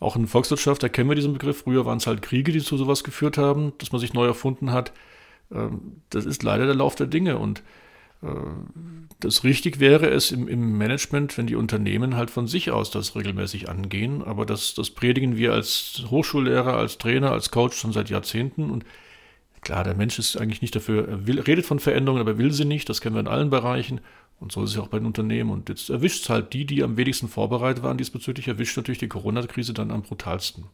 auch 0.00 0.16
in 0.16 0.26
Volkswirtschaft, 0.26 0.82
da 0.82 0.88
kennen 0.88 1.08
wir 1.08 1.14
diesen 1.14 1.34
Begriff. 1.34 1.62
Früher 1.62 1.84
waren 1.86 1.98
es 1.98 2.06
halt 2.06 2.22
Kriege, 2.22 2.52
die 2.52 2.60
zu 2.60 2.76
sowas 2.76 3.04
geführt 3.04 3.38
haben, 3.38 3.72
dass 3.78 3.92
man 3.92 4.00
sich 4.00 4.14
neu 4.14 4.26
erfunden 4.26 4.72
hat. 4.72 4.92
Ähm, 5.52 6.00
das 6.10 6.24
ist 6.24 6.42
leider 6.42 6.66
der 6.66 6.74
Lauf 6.74 6.96
der 6.96 7.06
Dinge. 7.06 7.38
Und 7.38 7.62
äh, 8.22 8.26
das 9.20 9.44
richtig 9.44 9.78
wäre 9.78 10.08
es 10.08 10.32
im, 10.32 10.48
im, 10.48 10.78
Management, 10.78 11.36
wenn 11.38 11.46
die 11.46 11.54
Unternehmen 11.54 12.16
halt 12.16 12.30
von 12.30 12.46
sich 12.46 12.70
aus 12.70 12.90
das 12.90 13.14
regelmäßig 13.14 13.68
angehen. 13.68 14.24
Aber 14.24 14.46
das, 14.46 14.74
das 14.74 14.90
predigen 14.90 15.36
wir 15.36 15.52
als 15.52 16.02
Hochschullehrer, 16.10 16.76
als 16.76 16.98
Trainer, 16.98 17.30
als 17.32 17.50
Coach 17.50 17.76
schon 17.76 17.92
seit 17.92 18.10
Jahrzehnten. 18.10 18.70
Und 18.70 18.84
Klar, 19.62 19.84
der 19.84 19.94
Mensch 19.94 20.18
ist 20.18 20.36
eigentlich 20.36 20.62
nicht 20.62 20.74
dafür, 20.74 21.06
er 21.06 21.26
will, 21.26 21.40
redet 21.40 21.66
von 21.66 21.80
Veränderungen, 21.80 22.20
aber 22.20 22.38
will 22.38 22.52
sie 22.52 22.64
nicht. 22.64 22.88
Das 22.88 23.00
kennen 23.00 23.14
wir 23.14 23.20
in 23.20 23.28
allen 23.28 23.50
Bereichen. 23.50 24.00
Und 24.38 24.52
so 24.52 24.64
ist 24.64 24.70
es 24.70 24.78
auch 24.78 24.88
bei 24.88 24.98
den 24.98 25.06
Unternehmen. 25.06 25.50
Und 25.50 25.68
jetzt 25.68 25.90
erwischt 25.90 26.22
es 26.22 26.30
halt 26.30 26.54
die, 26.54 26.64
die 26.64 26.82
am 26.82 26.96
wenigsten 26.96 27.28
vorbereitet 27.28 27.82
waren 27.82 27.98
diesbezüglich, 27.98 28.48
erwischt 28.48 28.76
natürlich 28.76 28.98
die 28.98 29.08
Corona-Krise 29.08 29.74
dann 29.74 29.90
am 29.90 30.02
brutalsten. 30.02 30.64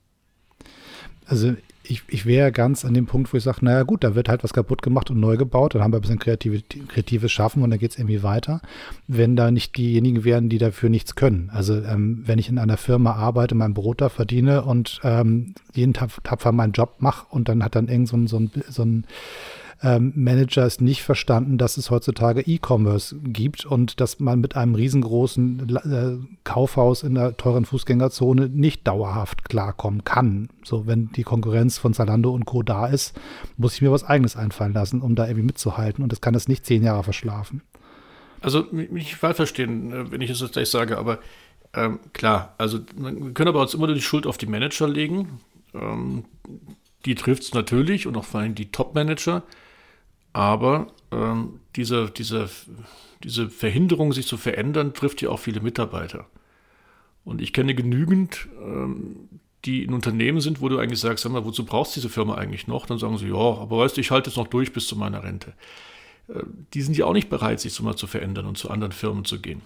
Also 1.26 1.54
ich, 1.88 2.02
ich 2.08 2.26
wäre 2.26 2.52
ganz 2.52 2.84
an 2.84 2.94
dem 2.94 3.06
Punkt, 3.06 3.32
wo 3.32 3.36
ich 3.36 3.42
sage, 3.42 3.64
naja 3.64 3.82
gut, 3.82 4.04
da 4.04 4.14
wird 4.14 4.28
halt 4.28 4.44
was 4.44 4.52
kaputt 4.52 4.82
gemacht 4.82 5.10
und 5.10 5.20
neu 5.20 5.36
gebaut, 5.36 5.74
dann 5.74 5.82
haben 5.82 5.92
wir 5.92 5.98
ein 5.98 6.02
bisschen 6.02 6.18
kreative, 6.18 6.62
kreatives 6.88 7.30
Schaffen 7.32 7.62
und 7.62 7.70
dann 7.70 7.78
geht 7.78 7.92
es 7.92 7.98
irgendwie 7.98 8.22
weiter, 8.22 8.60
wenn 9.06 9.36
da 9.36 9.50
nicht 9.50 9.76
diejenigen 9.76 10.24
wären, 10.24 10.48
die 10.48 10.58
dafür 10.58 10.88
nichts 10.88 11.14
können. 11.14 11.50
Also 11.52 11.82
ähm, 11.82 12.22
wenn 12.26 12.38
ich 12.38 12.48
in 12.48 12.58
einer 12.58 12.76
Firma 12.76 13.12
arbeite, 13.12 13.54
mein 13.54 13.74
Brot 13.74 14.00
da 14.00 14.08
verdiene 14.08 14.62
und 14.62 15.00
ähm, 15.04 15.54
jeden 15.74 15.94
Tag 15.94 16.10
tapfer 16.24 16.52
meinen 16.52 16.72
Job 16.72 16.96
mache 16.98 17.26
und 17.30 17.48
dann 17.48 17.62
hat 17.62 17.74
dann 17.74 17.88
irgend 17.88 18.08
so 18.08 18.16
ein, 18.16 18.26
so 18.26 18.38
ein, 18.38 18.50
so 18.68 18.82
ein 18.82 19.04
ähm, 19.82 20.12
Manager 20.14 20.64
es 20.64 20.80
nicht 20.80 21.02
verstanden, 21.02 21.58
dass 21.58 21.76
es 21.76 21.90
heutzutage 21.90 22.40
E-Commerce 22.40 23.16
gibt 23.22 23.66
und 23.66 24.00
dass 24.00 24.20
man 24.20 24.40
mit 24.40 24.56
einem 24.56 24.74
riesengroßen 24.74 25.76
äh, 25.76 26.26
Kaufhaus 26.44 27.02
in 27.02 27.14
der 27.14 27.36
teuren 27.36 27.64
Fußgängerzone 27.64 28.48
nicht 28.48 28.86
dauerhaft 28.86 29.48
klarkommen 29.48 30.04
kann. 30.04 30.48
So, 30.64 30.86
wenn 30.86 31.10
die 31.12 31.24
Konkurrenz 31.24 31.78
von 31.78 31.92
Zalando 31.92 32.32
und 32.32 32.46
Co. 32.46 32.62
da 32.62 32.86
ist, 32.86 33.18
muss 33.56 33.74
ich 33.74 33.82
mir 33.82 33.92
was 33.92 34.04
Eigenes 34.04 34.36
einfallen 34.36 34.72
lassen, 34.72 35.02
um 35.02 35.14
da 35.14 35.26
irgendwie 35.26 35.46
mitzuhalten 35.46 36.02
und 36.02 36.10
das 36.10 36.20
kann 36.20 36.34
das 36.34 36.48
nicht 36.48 36.64
zehn 36.64 36.82
Jahre 36.82 37.04
verschlafen. 37.04 37.62
Also, 38.40 38.66
mich 38.70 39.16
falsch 39.16 39.36
verstehen, 39.36 39.92
äh, 39.92 40.10
wenn 40.10 40.20
ich 40.20 40.30
es 40.30 40.40
jetzt 40.40 40.52
gleich 40.52 40.70
sage, 40.70 40.98
aber 40.98 41.18
ähm, 41.74 42.00
klar, 42.14 42.54
also 42.56 42.80
wir 42.96 43.34
können 43.34 43.48
aber 43.48 43.60
uns 43.60 43.74
immer 43.74 43.86
nur 43.86 43.94
die 43.94 44.02
Schuld 44.02 44.26
auf 44.26 44.38
die 44.38 44.46
Manager 44.46 44.88
legen. 44.88 45.40
Ähm, 45.74 46.24
die 47.04 47.14
trifft 47.14 47.42
es 47.44 47.54
natürlich 47.54 48.06
und 48.06 48.16
auch 48.16 48.24
vor 48.24 48.40
allem 48.40 48.54
die 48.54 48.72
Top-Manager. 48.72 49.42
Aber 50.36 50.88
ähm, 51.12 51.60
diese, 51.76 52.10
diese, 52.10 52.50
diese 53.24 53.48
Verhinderung, 53.48 54.12
sich 54.12 54.26
zu 54.26 54.36
verändern, 54.36 54.92
trifft 54.92 55.22
ja 55.22 55.30
auch 55.30 55.38
viele 55.38 55.62
Mitarbeiter. 55.62 56.26
Und 57.24 57.40
ich 57.40 57.54
kenne 57.54 57.74
genügend, 57.74 58.46
ähm, 58.62 59.30
die 59.64 59.82
in 59.82 59.94
Unternehmen 59.94 60.42
sind, 60.42 60.60
wo 60.60 60.68
du 60.68 60.78
eigentlich 60.78 61.00
sagst, 61.00 61.24
sag 61.24 61.32
mal, 61.32 61.46
wozu 61.46 61.64
brauchst 61.64 61.96
du 61.96 62.00
diese 62.00 62.10
Firma 62.10 62.34
eigentlich 62.34 62.66
noch? 62.66 62.84
Dann 62.84 62.98
sagen 62.98 63.16
sie, 63.16 63.28
ja, 63.28 63.34
aber 63.34 63.78
weißt 63.78 63.96
du, 63.96 64.02
ich 64.02 64.10
halte 64.10 64.28
es 64.28 64.36
noch 64.36 64.46
durch 64.46 64.74
bis 64.74 64.86
zu 64.86 64.96
meiner 64.96 65.24
Rente. 65.24 65.54
Äh, 66.28 66.42
die 66.74 66.82
sind 66.82 66.98
ja 66.98 67.06
auch 67.06 67.14
nicht 67.14 67.30
bereit, 67.30 67.58
sich 67.58 67.72
so 67.72 67.82
mal 67.82 67.96
zu 67.96 68.06
verändern 68.06 68.44
und 68.44 68.58
zu 68.58 68.68
anderen 68.68 68.92
Firmen 68.92 69.24
zu 69.24 69.40
gehen. 69.40 69.62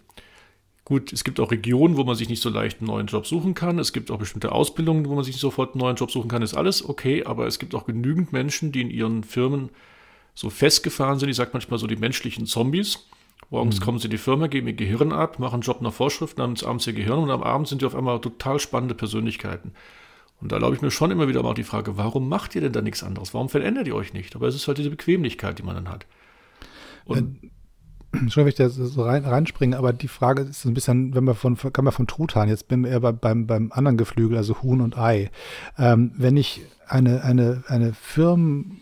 Gut, 0.84 1.12
es 1.12 1.24
gibt 1.24 1.40
auch 1.40 1.50
Regionen, 1.50 1.96
wo 1.96 2.04
man 2.04 2.14
sich 2.14 2.28
nicht 2.28 2.42
so 2.42 2.48
leicht 2.48 2.78
einen 2.78 2.86
neuen 2.86 3.08
Job 3.08 3.26
suchen 3.26 3.54
kann. 3.54 3.80
Es 3.80 3.92
gibt 3.92 4.12
auch 4.12 4.20
bestimmte 4.20 4.52
Ausbildungen, 4.52 5.08
wo 5.08 5.16
man 5.16 5.24
sich 5.24 5.36
sofort 5.36 5.74
einen 5.74 5.80
neuen 5.80 5.96
Job 5.96 6.12
suchen 6.12 6.30
kann. 6.30 6.42
Ist 6.42 6.54
alles 6.54 6.88
okay, 6.88 7.24
aber 7.24 7.48
es 7.48 7.58
gibt 7.58 7.74
auch 7.74 7.86
genügend 7.86 8.32
Menschen, 8.32 8.70
die 8.70 8.82
in 8.82 8.90
ihren 8.90 9.24
Firmen 9.24 9.70
so 10.34 10.50
festgefahren 10.50 11.18
sind. 11.18 11.28
Ich 11.28 11.36
sage 11.36 11.50
manchmal 11.52 11.78
so 11.78 11.86
die 11.86 11.96
menschlichen 11.96 12.46
Zombies. 12.46 13.06
Morgens 13.50 13.80
mhm. 13.80 13.84
kommen 13.84 13.98
sie 13.98 14.04
in 14.06 14.12
die 14.12 14.18
Firma, 14.18 14.46
geben 14.46 14.68
ihr 14.68 14.74
Gehirn 14.74 15.12
ab, 15.12 15.38
machen 15.38 15.54
einen 15.54 15.62
Job 15.62 15.82
nach 15.82 15.92
Vorschrift, 15.92 16.38
dann 16.38 16.52
ist 16.52 16.62
abends 16.62 16.86
ihr 16.86 16.92
Gehirn 16.92 17.18
und 17.18 17.30
am 17.30 17.42
Abend 17.42 17.66
sind 17.66 17.82
die 17.82 17.86
auf 17.86 17.96
einmal 17.96 18.20
total 18.20 18.60
spannende 18.60 18.94
Persönlichkeiten. 18.94 19.72
Und 20.40 20.52
da 20.52 20.58
glaube 20.58 20.74
ich 20.74 20.82
mir 20.82 20.90
schon 20.90 21.10
immer 21.10 21.28
wieder 21.28 21.42
mal 21.42 21.54
die 21.54 21.64
Frage, 21.64 21.96
warum 21.96 22.28
macht 22.28 22.54
ihr 22.54 22.60
denn 22.60 22.72
da 22.72 22.80
nichts 22.80 23.02
anderes? 23.02 23.34
Warum 23.34 23.48
verändert 23.48 23.86
ihr 23.86 23.94
euch 23.94 24.14
nicht? 24.14 24.36
Aber 24.36 24.46
es 24.46 24.54
ist 24.54 24.68
halt 24.68 24.78
diese 24.78 24.90
Bequemlichkeit, 24.90 25.58
die 25.58 25.62
man 25.62 25.74
dann 25.74 25.88
hat. 25.88 26.06
Und 27.04 27.42
äh, 27.42 27.50
Schon, 28.28 28.42
wenn 28.42 28.48
ich 28.48 28.56
da 28.56 28.68
so 28.68 29.04
rein, 29.04 29.24
reinspringe, 29.24 29.78
aber 29.78 29.92
die 29.92 30.08
Frage 30.08 30.42
ist 30.42 30.64
ein 30.64 30.74
bisschen, 30.74 31.14
wenn 31.14 31.24
wir 31.24 31.34
von, 31.34 31.56
kann 31.56 31.84
man 31.84 31.92
von 31.92 32.08
Truthahn, 32.08 32.48
jetzt 32.48 32.66
bin 32.66 32.82
wir 32.82 32.90
eher 32.90 33.00
beim, 33.00 33.46
beim 33.46 33.70
anderen 33.70 33.96
Geflügel, 33.96 34.36
also 34.36 34.62
Huhn 34.62 34.80
und 34.80 34.98
Ei. 34.98 35.30
Ähm, 35.78 36.12
wenn 36.16 36.36
ich 36.36 36.62
eine, 36.88 37.22
eine, 37.22 37.62
eine 37.68 37.92
Firmen, 37.92 38.80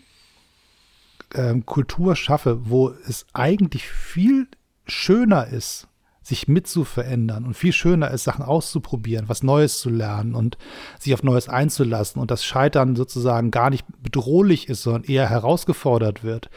ähm, 1.33 1.65
Kultur 1.65 2.15
schaffe, 2.15 2.69
wo 2.69 2.89
es 3.07 3.25
eigentlich 3.33 3.87
viel 3.87 4.47
schöner 4.85 5.47
ist, 5.47 5.89
sich 6.29 6.47
mitzuverändern 6.47 7.43
und 7.45 7.55
viel 7.55 7.73
schöner 7.73 8.11
ist, 8.11 8.23
Sachen 8.23 8.45
auszuprobieren, 8.45 9.27
was 9.27 9.41
Neues 9.41 9.79
zu 9.79 9.89
lernen 9.89 10.35
und 10.35 10.57
sich 10.99 11.13
auf 11.13 11.23
Neues 11.23 11.49
einzulassen 11.49 12.21
und 12.21 12.29
das 12.29 12.45
Scheitern 12.45 12.95
sozusagen 12.95 13.51
gar 13.51 13.69
nicht 13.69 13.85
bedrohlich 14.01 14.69
ist, 14.69 14.83
sondern 14.83 15.03
eher 15.03 15.29
herausgefordert 15.29 16.23
wird, 16.23 16.49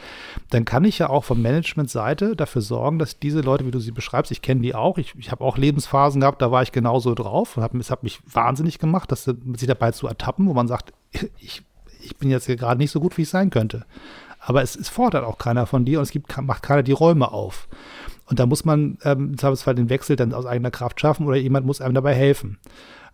dann 0.51 0.63
kann 0.63 0.85
ich 0.85 0.99
ja 0.99 1.09
auch 1.09 1.23
von 1.23 1.41
Managementseite 1.41 2.35
dafür 2.35 2.61
sorgen, 2.61 2.99
dass 2.99 3.19
diese 3.19 3.41
Leute, 3.41 3.65
wie 3.65 3.71
du 3.71 3.79
sie 3.79 3.91
beschreibst, 3.91 4.31
ich 4.31 4.41
kenne 4.41 4.61
die 4.61 4.75
auch, 4.75 4.97
ich, 4.97 5.15
ich 5.17 5.31
habe 5.31 5.43
auch 5.43 5.57
Lebensphasen 5.57 6.21
gehabt, 6.21 6.41
da 6.41 6.51
war 6.51 6.61
ich 6.61 6.71
genauso 6.71 7.15
drauf 7.15 7.57
und 7.57 7.63
hab, 7.63 7.73
es 7.75 7.89
hat 7.89 8.03
mich 8.03 8.19
wahnsinnig 8.31 8.79
gemacht, 8.79 9.11
dass 9.11 9.23
sich 9.23 9.67
dabei 9.67 9.91
zu 9.91 10.07
ertappen, 10.07 10.47
wo 10.47 10.53
man 10.53 10.67
sagt, 10.67 10.93
ich, 11.39 11.63
ich 12.01 12.15
bin 12.17 12.29
jetzt 12.29 12.45
hier 12.45 12.57
gerade 12.57 12.77
nicht 12.77 12.91
so 12.91 12.99
gut, 12.99 13.17
wie 13.17 13.23
ich 13.23 13.29
sein 13.29 13.49
könnte 13.49 13.85
aber 14.45 14.61
es, 14.61 14.75
es, 14.75 14.89
fordert 14.89 15.23
auch 15.23 15.37
keiner 15.37 15.65
von 15.65 15.85
dir 15.85 15.99
und 15.99 16.03
es 16.03 16.11
gibt, 16.11 16.35
macht 16.41 16.63
keiner 16.63 16.83
die 16.83 16.91
Räume 16.91 17.31
auf. 17.31 17.67
Und 18.25 18.39
da 18.39 18.45
muss 18.45 18.65
man 18.65 18.97
ähm, 19.03 19.31
im 19.31 19.37
Zweifelsfall 19.37 19.75
den 19.75 19.89
Wechsel 19.89 20.15
dann 20.15 20.33
aus 20.33 20.45
eigener 20.45 20.71
Kraft 20.71 20.99
schaffen 20.99 21.25
oder 21.25 21.35
jemand 21.35 21.65
muss 21.65 21.81
einem 21.81 21.93
dabei 21.93 22.13
helfen. 22.13 22.57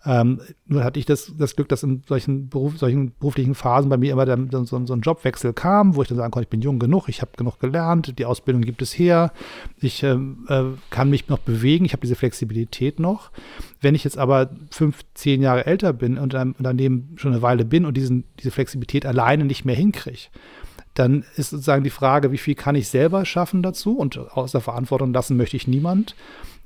Ähm, 0.06 0.40
nur 0.66 0.86
hatte 0.86 0.98
ich 0.98 1.06
das, 1.06 1.34
das 1.38 1.58
Glück, 1.58 1.68
dass 1.68 1.84
in 1.84 2.04
solchen, 2.08 2.48
Beruf, 2.48 2.78
solchen 2.78 3.12
beruflichen 3.20 3.54
Phasen 3.54 3.90
bei 3.90 3.98
mir 3.98 4.14
immer 4.14 4.26
dann, 4.26 4.50
dann 4.50 4.66
so, 4.66 4.86
so, 4.86 4.94
ein 4.94 5.02
Jobwechsel 5.02 5.52
kam, 5.52 5.96
wo 5.96 6.02
ich 6.02 6.08
dann 6.08 6.18
sagen 6.18 6.32
konnte, 6.32 6.46
ich 6.46 6.50
bin 6.50 6.62
jung 6.62 6.80
genug, 6.80 7.10
ich 7.10 7.22
habe 7.22 7.32
genug 7.36 7.60
gelernt, 7.60 8.18
die 8.18 8.26
Ausbildung 8.26 8.62
gibt 8.62 8.82
es 8.82 8.98
her, 8.98 9.34
ich 9.78 10.04
ähm, 10.04 10.46
äh, 10.48 10.64
kann 10.90 11.10
mich 11.10 11.28
noch 11.28 11.40
bewegen, 11.40 11.84
ich 11.84 11.92
habe 11.92 12.02
diese 12.02 12.16
Flexibilität 12.16 13.00
noch. 13.00 13.32
Wenn 13.82 13.94
ich 13.94 14.06
jetzt 14.06 14.18
aber 14.18 14.52
fünf, 14.72 15.02
zehn 15.16 15.42
Jahre 15.42 15.66
älter 15.66 15.92
bin 15.92 16.18
und 16.18 16.34
dann 16.34 16.56
daneben 16.60 17.16
schon 17.18 17.34
eine 17.34 17.42
Weile 17.42 17.66
bin 17.66 17.86
und 17.86 17.98
diesen, 17.98 18.24
diese 18.40 18.52
Flexibilität 18.52 19.06
alleine 19.06 19.44
nicht 19.44 19.66
mehr 19.66 19.76
hinkriege, 19.76 20.30
dann 21.00 21.24
ist 21.38 21.52
sozusagen 21.52 21.86
die 21.86 21.90
Frage, 21.90 22.34
wie 22.34 22.38
viel 22.38 22.56
kann 22.56 22.76
ich 22.76 22.90
selber 22.90 23.24
schaffen 23.24 23.64
dazu 23.64 23.98
und 23.98 24.18
aus 24.18 24.52
der 24.52 24.60
Verantwortung 24.60 25.14
lassen 25.14 25.38
möchte 25.38 25.56
ich 25.56 25.66
niemand. 25.66 26.14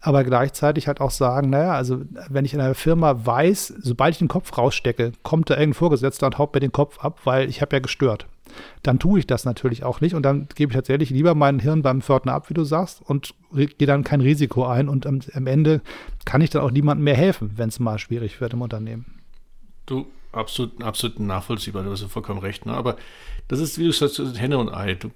Aber 0.01 0.23
gleichzeitig 0.23 0.87
halt 0.87 0.99
auch 0.99 1.11
sagen, 1.11 1.51
naja, 1.51 1.73
also 1.73 2.01
wenn 2.29 2.43
ich 2.43 2.53
in 2.53 2.59
einer 2.59 2.73
Firma 2.73 3.25
weiß, 3.25 3.75
sobald 3.79 4.15
ich 4.15 4.19
den 4.19 4.27
Kopf 4.27 4.57
rausstecke, 4.57 5.11
kommt 5.21 5.49
da 5.49 5.53
irgendein 5.53 5.75
Vorgesetzter 5.75 6.25
und 6.25 6.39
haut 6.39 6.53
mir 6.53 6.59
den 6.59 6.71
Kopf 6.71 6.99
ab, 6.99 7.19
weil 7.25 7.47
ich 7.47 7.61
habe 7.61 7.75
ja 7.75 7.79
gestört. 7.79 8.25
Dann 8.81 8.97
tue 8.97 9.19
ich 9.19 9.27
das 9.27 9.45
natürlich 9.45 9.83
auch 9.83 10.01
nicht 10.01 10.15
und 10.15 10.23
dann 10.23 10.47
gebe 10.55 10.71
ich 10.71 10.75
tatsächlich 10.75 11.11
lieber 11.11 11.35
meinen 11.35 11.59
Hirn 11.59 11.83
beim 11.83 12.01
Pförtner 12.01 12.33
ab, 12.33 12.49
wie 12.49 12.55
du 12.55 12.63
sagst, 12.63 13.01
und 13.05 13.35
gehe 13.53 13.87
dann 13.87 14.03
kein 14.03 14.19
Risiko 14.19 14.65
ein 14.65 14.89
und 14.89 15.05
am, 15.05 15.21
am 15.33 15.47
Ende 15.47 15.81
kann 16.25 16.41
ich 16.41 16.49
dann 16.49 16.63
auch 16.63 16.71
niemandem 16.71 17.03
mehr 17.03 17.15
helfen, 17.15 17.51
wenn 17.55 17.69
es 17.69 17.79
mal 17.79 17.99
schwierig 17.99 18.41
wird 18.41 18.53
im 18.53 18.61
Unternehmen. 18.63 19.21
Du, 19.85 20.07
absolut, 20.31 20.83
absolut 20.83 21.19
nachvollziehbar, 21.19 21.83
du 21.83 21.91
hast 21.91 22.03
vollkommen 22.03 22.39
recht. 22.39 22.65
Ne? 22.65 22.73
Aber 22.73 22.97
das 23.49 23.59
ist, 23.59 23.77
wie 23.77 23.83
du 23.83 23.91
sagst, 23.91 24.19
Henne 24.39 24.57
und 24.57 24.69
Ei. 24.69 24.95
Du, 24.95 25.09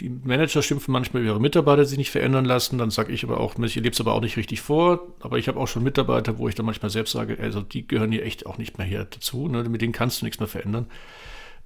die 0.00 0.08
Manager 0.08 0.62
schimpfen 0.62 0.92
manchmal 0.92 1.22
über 1.22 1.32
ihre 1.32 1.40
Mitarbeiter, 1.40 1.82
die 1.82 1.88
sich 1.88 1.98
nicht 1.98 2.10
verändern 2.10 2.44
lassen. 2.44 2.76
Dann 2.76 2.90
sage 2.90 3.12
ich 3.12 3.22
aber 3.24 3.38
auch, 3.38 3.56
ich 3.58 3.74
lebe 3.76 3.90
es 3.90 4.00
aber 4.00 4.14
auch 4.14 4.20
nicht 4.20 4.36
richtig 4.36 4.60
vor. 4.60 5.06
Aber 5.20 5.38
ich 5.38 5.48
habe 5.48 5.60
auch 5.60 5.68
schon 5.68 5.84
Mitarbeiter, 5.84 6.38
wo 6.38 6.48
ich 6.48 6.54
dann 6.54 6.66
manchmal 6.66 6.90
selbst 6.90 7.12
sage, 7.12 7.38
also 7.40 7.62
die 7.62 7.86
gehören 7.86 8.10
hier 8.10 8.24
echt 8.24 8.46
auch 8.46 8.58
nicht 8.58 8.78
mehr 8.78 8.86
hier 8.86 9.04
dazu. 9.04 9.48
Ne? 9.48 9.62
Mit 9.68 9.80
denen 9.80 9.92
kannst 9.92 10.20
du 10.20 10.26
nichts 10.26 10.40
mehr 10.40 10.48
verändern. 10.48 10.86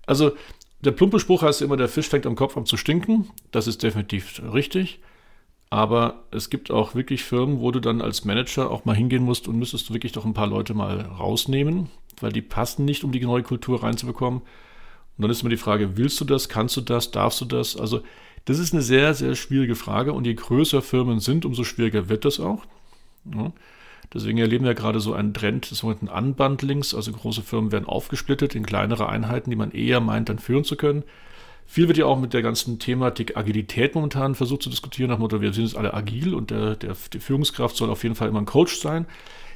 Also 0.07 0.33
der 0.81 0.91
plumpe 0.91 1.19
Spruch 1.19 1.43
heißt 1.43 1.63
immer, 1.63 1.77
der 1.77 1.89
Fisch 1.89 2.09
fängt 2.09 2.27
am 2.27 2.35
Kopf 2.35 2.57
an 2.57 2.67
zu 2.67 2.77
stinken. 2.77 3.31
Das 3.51 3.67
ist 3.67 3.83
definitiv 3.83 4.43
richtig. 4.53 5.01
Aber 5.71 6.25
es 6.31 6.51
gibt 6.51 6.71
auch 6.71 6.95
wirklich 6.95 7.25
Firmen, 7.25 7.61
wo 7.61 7.71
du 7.71 7.81
dann 7.81 8.03
als 8.03 8.27
Manager 8.27 8.71
auch 8.71 8.85
mal 8.85 8.95
hingehen 8.95 9.23
musst 9.23 9.49
und 9.49 9.59
müsstest 9.59 9.89
du 9.89 9.95
wirklich 9.95 10.13
doch 10.13 10.27
ein 10.27 10.35
paar 10.35 10.47
Leute 10.47 10.75
mal 10.75 11.01
rausnehmen, 11.01 11.89
weil 12.21 12.31
die 12.31 12.43
passen 12.43 12.85
nicht, 12.85 13.05
um 13.05 13.13
die 13.13 13.21
neue 13.21 13.43
Kultur 13.43 13.83
reinzubekommen. 13.83 14.43
Und 15.23 15.29
dann 15.29 15.31
ist 15.31 15.43
immer 15.43 15.51
die 15.51 15.57
Frage, 15.57 15.97
willst 15.97 16.21
du 16.21 16.25
das, 16.25 16.49
kannst 16.49 16.77
du 16.77 16.81
das, 16.81 17.13
darfst 17.13 17.41
du 17.41 17.45
das? 17.45 17.77
Also 17.77 18.01
das 18.45 18.59
ist 18.59 18.73
eine 18.73 18.83
sehr, 18.83 19.15
sehr 19.15 19.37
schwierige 19.37 19.77
Frage 19.77 20.13
und 20.13 20.27
je 20.27 20.35
größer 20.35 20.83
Firmen 20.83 21.21
sind, 21.21 21.45
umso 21.45 21.63
schwieriger 21.63 22.09
wird 22.09 22.25
das 22.25 22.41
auch. 22.41 22.65
Ja. 23.33 23.53
Deswegen 24.13 24.39
erleben 24.39 24.65
wir 24.65 24.75
gerade 24.75 25.01
so 25.01 25.15
einen 25.15 25.33
Trend 25.33 25.71
des 25.71 25.79
sogenannten 25.79 26.09
Unbundlings, 26.09 26.93
also 26.93 27.13
große 27.13 27.43
Firmen 27.43 27.71
werden 27.71 27.87
aufgesplittet 27.87 28.55
in 28.55 28.67
kleinere 28.67 29.09
Einheiten, 29.09 29.51
die 29.51 29.57
man 29.57 29.71
eher 29.71 30.01
meint, 30.01 30.29
dann 30.29 30.39
führen 30.39 30.65
zu 30.65 30.77
können. 30.77 31.05
Viel 31.67 31.87
wird 31.87 31.99
ja 31.99 32.07
auch 32.07 32.19
mit 32.19 32.35
der 32.35 32.43
ganzen 32.43 32.79
Thematik 32.79 33.37
Agilität 33.37 33.95
momentan 33.95 34.35
versucht 34.35 34.63
zu 34.63 34.71
diskutieren, 34.71 35.09
nach 35.09 35.17
dem 35.17 35.23
Motto, 35.23 35.41
wir 35.41 35.53
sind 35.53 35.65
jetzt 35.65 35.77
alle 35.77 35.95
agil 35.95 36.35
und 36.35 36.51
der, 36.51 36.75
der, 36.75 36.97
die 37.13 37.21
Führungskraft 37.21 37.77
soll 37.77 37.89
auf 37.89 38.03
jeden 38.03 38.17
Fall 38.17 38.29
immer 38.29 38.41
ein 38.41 38.47
Coach 38.47 38.77
sein. 38.77 39.07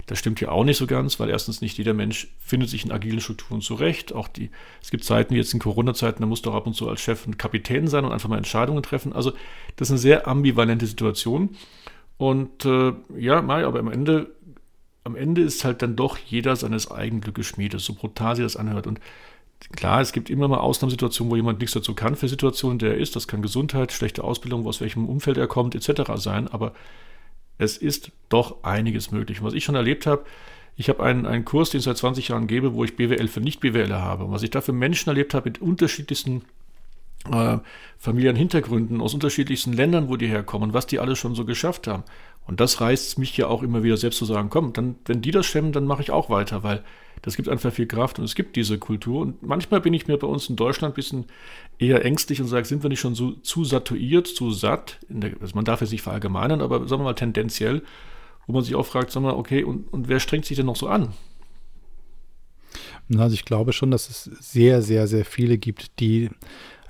Das 0.06 0.20
stimmt 0.20 0.40
ja 0.40 0.50
auch 0.50 0.64
nicht 0.64 0.76
so 0.76 0.86
ganz, 0.86 1.18
weil 1.18 1.30
erstens 1.30 1.60
nicht 1.60 1.78
jeder 1.78 1.92
Mensch 1.92 2.28
findet 2.38 2.70
sich 2.70 2.84
in 2.84 2.92
agilen 2.92 3.20
Strukturen 3.20 3.60
zurecht. 3.60 4.12
Auch 4.12 4.28
die, 4.28 4.50
es 4.80 4.90
gibt 4.90 5.02
Zeiten 5.02 5.34
wie 5.34 5.38
jetzt 5.38 5.52
in 5.52 5.58
Corona-Zeiten, 5.58 6.22
da 6.22 6.26
muss 6.26 6.42
doch 6.42 6.54
ab 6.54 6.66
und 6.66 6.74
zu 6.74 6.88
als 6.88 7.00
Chef 7.00 7.26
ein 7.26 7.36
Kapitän 7.36 7.88
sein 7.88 8.04
und 8.04 8.12
einfach 8.12 8.28
mal 8.28 8.38
Entscheidungen 8.38 8.84
treffen. 8.84 9.12
Also 9.12 9.32
das 9.74 9.88
ist 9.88 9.92
eine 9.92 9.98
sehr 9.98 10.28
ambivalente 10.28 10.86
Situation. 10.86 11.56
Und 12.18 12.64
äh, 12.64 12.92
ja, 13.18 13.40
aber 13.40 13.80
am 13.80 13.90
Ende, 13.90 14.30
am 15.02 15.16
Ende 15.16 15.42
ist 15.42 15.64
halt 15.64 15.82
dann 15.82 15.96
doch 15.96 16.18
jeder 16.18 16.54
seines 16.54 16.88
eigenen 16.90 17.20
Glückes 17.20 17.46
Schmiede, 17.46 17.80
so 17.80 17.94
brutal 17.94 18.36
sich 18.36 18.44
das 18.44 18.56
anhört. 18.56 18.86
Und 18.86 19.00
klar, 19.74 20.00
es 20.00 20.12
gibt 20.12 20.30
immer 20.30 20.46
mal 20.46 20.58
Ausnahmesituationen, 20.58 21.32
wo 21.32 21.36
jemand 21.36 21.58
nichts 21.58 21.74
dazu 21.74 21.94
kann 21.94 22.14
für 22.14 22.28
Situationen, 22.28 22.78
der 22.78 22.92
er 22.92 22.98
ist. 22.98 23.16
Das 23.16 23.26
kann 23.26 23.42
Gesundheit, 23.42 23.90
schlechte 23.90 24.22
Ausbildung, 24.22 24.66
aus 24.68 24.80
welchem 24.80 25.08
Umfeld 25.08 25.36
er 25.36 25.48
kommt, 25.48 25.74
etc. 25.74 26.12
sein. 26.14 26.46
Aber 26.46 26.72
es 27.58 27.76
ist 27.76 28.12
doch 28.28 28.62
einiges 28.64 29.10
möglich. 29.10 29.42
Was 29.42 29.54
ich 29.54 29.64
schon 29.64 29.74
erlebt 29.74 30.06
habe, 30.06 30.24
ich 30.76 30.88
habe 30.88 31.02
einen, 31.02 31.24
einen 31.26 31.44
Kurs, 31.44 31.70
den 31.70 31.78
ich 31.78 31.84
seit 31.84 31.96
20 31.96 32.28
Jahren 32.28 32.46
gebe, 32.46 32.74
wo 32.74 32.84
ich 32.84 32.96
BWL 32.96 33.28
für 33.28 33.40
Nicht-BWLer 33.40 34.02
habe. 34.02 34.24
Und 34.24 34.32
was 34.32 34.42
ich 34.42 34.50
da 34.50 34.60
für 34.60 34.72
Menschen 34.72 35.08
erlebt 35.08 35.32
habe 35.32 35.48
mit 35.48 35.62
unterschiedlichsten 35.62 36.42
äh, 37.32 37.58
Familienhintergründen, 37.98 39.00
aus 39.00 39.14
unterschiedlichsten 39.14 39.72
Ländern, 39.72 40.08
wo 40.08 40.16
die 40.16 40.26
herkommen, 40.26 40.74
was 40.74 40.86
die 40.86 41.00
alles 41.00 41.18
schon 41.18 41.34
so 41.34 41.44
geschafft 41.44 41.86
haben. 41.86 42.04
Und 42.46 42.60
das 42.60 42.80
reißt 42.80 43.18
mich 43.18 43.36
ja 43.36 43.48
auch 43.48 43.62
immer 43.62 43.82
wieder 43.82 43.96
selbst 43.96 44.18
zu 44.18 44.24
sagen, 44.24 44.50
komm, 44.50 44.72
dann, 44.72 44.96
wenn 45.04 45.20
die 45.20 45.32
das 45.32 45.46
stemmen, 45.46 45.72
dann 45.72 45.84
mache 45.84 46.02
ich 46.02 46.10
auch 46.10 46.30
weiter, 46.30 46.62
weil 46.62 46.84
das 47.22 47.34
gibt 47.34 47.48
einfach 47.48 47.72
viel 47.72 47.86
Kraft 47.86 48.18
und 48.18 48.24
es 48.24 48.34
gibt 48.34 48.54
diese 48.56 48.78
Kultur. 48.78 49.22
Und 49.22 49.42
manchmal 49.42 49.80
bin 49.80 49.94
ich 49.94 50.06
mir 50.06 50.16
bei 50.16 50.26
uns 50.26 50.48
in 50.48 50.54
Deutschland 50.54 50.92
ein 50.92 50.94
bisschen 50.94 51.24
eher 51.78 52.04
ängstlich 52.04 52.40
und 52.40 52.46
sage, 52.46 52.66
sind 52.66 52.82
wir 52.84 52.90
nicht 52.90 53.00
schon 53.00 53.14
so 53.14 53.32
zu 53.32 53.64
satuiert, 53.64 54.28
zu 54.28 54.52
satt? 54.52 54.98
Der, 55.08 55.32
also 55.40 55.56
man 55.56 55.64
darf 55.64 55.80
jetzt 55.80 55.90
nicht 55.90 56.02
verallgemeinern, 56.02 56.60
aber 56.60 56.86
sagen 56.86 57.00
wir 57.00 57.06
mal 57.06 57.14
tendenziell, 57.14 57.82
wo 58.46 58.52
man 58.52 58.62
sich 58.62 58.74
auch 58.76 58.86
fragt, 58.86 59.10
sagen 59.10 59.26
wir, 59.26 59.36
okay, 59.36 59.64
und, 59.64 59.92
und 59.92 60.08
wer 60.08 60.20
strengt 60.20 60.44
sich 60.44 60.56
denn 60.56 60.66
noch 60.66 60.76
so 60.76 60.88
an? 60.88 61.14
Also 63.16 63.34
ich 63.34 63.44
glaube 63.44 63.72
schon, 63.72 63.90
dass 63.90 64.08
es 64.08 64.24
sehr, 64.24 64.82
sehr, 64.82 65.06
sehr 65.06 65.24
viele 65.24 65.58
gibt, 65.58 66.00
die 66.00 66.30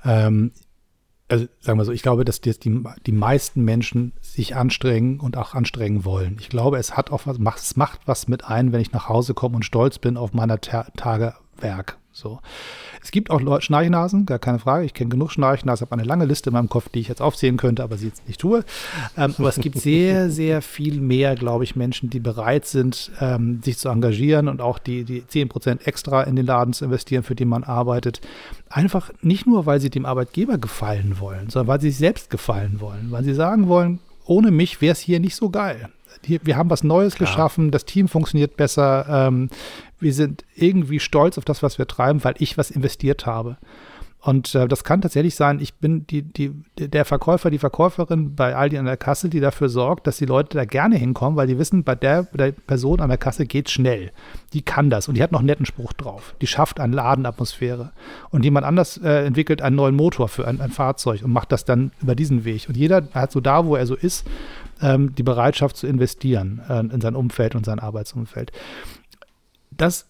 ähm, 0.05 0.53
also 1.29 1.47
sagen 1.61 1.79
wir 1.79 1.85
so, 1.85 1.93
ich 1.93 2.03
glaube, 2.03 2.25
dass 2.25 2.41
die, 2.41 2.55
die, 3.07 3.12
meisten 3.12 3.65
Menschen 3.65 4.12
sich 4.21 4.55
anstrengen 4.55 5.19
und 5.19 5.37
auch 5.37 5.55
anstrengen 5.55 6.05
wollen. 6.05 6.37
Ich 6.41 6.49
glaube, 6.49 6.79
es 6.79 6.97
hat 6.97 7.11
auch 7.11 7.27
was, 7.27 7.39
es 7.62 7.77
macht 7.77 8.01
was 8.07 8.29
mit 8.29 8.45
ein, 8.45 8.73
wenn 8.73 8.81
ich 8.81 8.93
nach 8.93 9.09
Hause 9.09 9.35
komme 9.35 9.57
und 9.57 9.65
stolz 9.65 9.99
bin 9.99 10.17
auf 10.17 10.33
meiner 10.33 10.61
Tagewerk. 10.61 11.99
So. 12.16 12.40
Es 13.02 13.11
gibt 13.11 13.31
auch 13.31 13.42
Leute, 13.42 13.66
Schnarchnasen, 13.66 14.24
gar 14.24 14.38
keine 14.38 14.59
Frage. 14.59 14.87
Ich 14.87 14.94
kenne 14.94 15.11
genug 15.11 15.31
Schnarchnasen, 15.31 15.85
habe 15.85 15.92
eine 15.92 16.09
lange 16.09 16.24
Liste 16.24 16.48
in 16.48 16.55
meinem 16.55 16.70
Kopf, 16.70 16.88
die 16.88 17.00
ich 17.00 17.09
jetzt 17.09 17.20
aufzählen 17.20 17.59
könnte, 17.59 17.83
aber 17.83 17.98
sie 17.98 18.07
jetzt 18.07 18.26
nicht 18.26 18.40
tue. 18.40 18.64
Ähm, 19.18 19.35
aber 19.37 19.50
es 19.50 19.57
gibt 19.57 19.79
sehr, 19.79 20.31
sehr 20.31 20.62
viel 20.62 21.02
mehr, 21.02 21.35
glaube 21.35 21.64
ich, 21.64 21.76
Menschen, 21.76 22.09
die 22.09 22.18
bereit 22.18 22.64
sind, 22.64 23.11
ähm, 23.20 23.61
sich 23.62 23.76
zu 23.76 23.90
engagieren 23.90 24.48
und 24.48 24.62
auch 24.62 24.79
die, 24.79 25.05
die 25.05 25.20
10% 25.20 25.87
extra 25.87 26.22
in 26.22 26.37
den 26.37 26.46
Laden 26.46 26.72
zu 26.72 26.87
investieren, 26.87 27.22
für 27.22 27.35
den 27.35 27.48
man 27.48 27.64
arbeitet. 27.64 28.22
Einfach 28.70 29.11
nicht 29.20 29.46
nur, 29.46 29.66
weil 29.66 29.81
sie 29.81 29.90
dem 29.90 30.07
Arbeitgeber 30.07 30.57
gefallen 30.57 31.16
wollen, 31.20 31.50
sondern 31.50 31.68
weil 31.68 31.83
sie 31.83 31.90
sich 31.90 31.98
selbst 31.98 32.31
gefallen 32.31 32.81
wollen, 32.81 33.11
weil 33.11 33.24
sie 33.24 33.35
sagen 33.35 33.68
wollen, 33.68 33.98
ohne 34.24 34.50
mich 34.50 34.81
wäre 34.81 34.92
es 34.92 35.00
hier 35.00 35.20
nicht 35.20 35.37
so 35.37 35.50
geil. 35.50 35.90
Hier, 36.24 36.40
wir 36.42 36.57
haben 36.57 36.70
was 36.70 36.85
Neues 36.85 37.16
Klar. 37.16 37.29
geschaffen, 37.29 37.70
das 37.70 37.85
Team 37.85 38.09
funktioniert 38.09 38.57
besser, 38.57 39.07
ähm, 39.09 39.50
wir 39.98 40.12
sind 40.12 40.44
irgendwie 40.55 41.00
stolz 41.00 41.38
auf 41.38 41.44
das, 41.44 41.62
was 41.62 41.79
wir 41.79 41.87
treiben, 41.87 42.22
weil 42.24 42.35
ich 42.38 42.59
was 42.59 42.70
investiert 42.70 43.26
habe. 43.26 43.57
Und 44.27 44.57
äh, 44.57 44.67
das 44.67 44.83
kann 44.83 45.03
tatsächlich 45.03 45.37
sein, 45.37 45.61
ich 45.61 45.75
bin 45.75 46.05
die, 46.09 46.23
die, 46.23 46.51
der 46.77 47.05
Verkäufer, 47.05 47.49
die 47.49 47.61
Verkäuferin 47.61 48.35
bei 48.35 48.57
Aldi 48.57 48.77
an 48.77 48.85
der 48.85 48.97
Kasse, 48.97 49.29
die 49.29 49.39
dafür 49.39 49.69
sorgt, 49.69 50.09
dass 50.09 50.17
die 50.17 50.27
Leute 50.27 50.59
da 50.59 50.65
gerne 50.65 50.97
hinkommen, 50.97 51.37
weil 51.37 51.47
die 51.47 51.61
wissen, 51.61 51.85
bei 51.85 51.95
der, 51.95 52.25
der 52.25 52.51
Person 52.51 53.01
an 53.01 53.09
der 53.09 53.19
Kasse 53.19 53.47
geht 53.47 53.71
schnell. 53.71 54.11
Die 54.53 54.62
kann 54.62 54.91
das 54.91 55.07
und 55.07 55.15
die 55.15 55.23
hat 55.23 55.31
noch 55.31 55.39
einen 55.39 55.47
netten 55.47 55.65
Spruch 55.65 55.93
drauf. 55.93 56.35
Die 56.41 56.49
schafft 56.49 56.81
eine 56.81 56.97
Ladenatmosphäre. 56.97 57.93
Und 58.31 58.45
jemand 58.45 58.67
anders 58.67 58.97
äh, 58.97 59.27
entwickelt 59.27 59.62
einen 59.62 59.77
neuen 59.77 59.95
Motor 59.95 60.27
für 60.27 60.49
ein, 60.49 60.61
ein, 60.61 60.73
Fahrzeug 60.73 61.23
und 61.23 61.33
macht 61.33 61.53
das 61.53 61.65
dann 61.65 61.93
über 62.03 62.17
diesen 62.17 62.45
Weg. 62.45 62.69
Und 62.69 62.77
jeder 62.77 63.07
hat 63.15 63.31
so 63.31 63.41
da, 63.41 63.65
wo 63.65 63.77
er 63.77 63.87
so 63.87 63.95
ist, 63.95 64.27
ähm, 64.83 65.15
die 65.15 65.23
Bereitschaft 65.23 65.77
zu 65.77 65.87
investieren 65.87 66.62
äh, 66.69 66.81
in 66.81 67.01
sein 67.01 67.15
Umfeld 67.15 67.55
und 67.55 67.65
sein 67.65 67.79
Arbeitsumfeld 67.79 68.51
das 69.77 70.07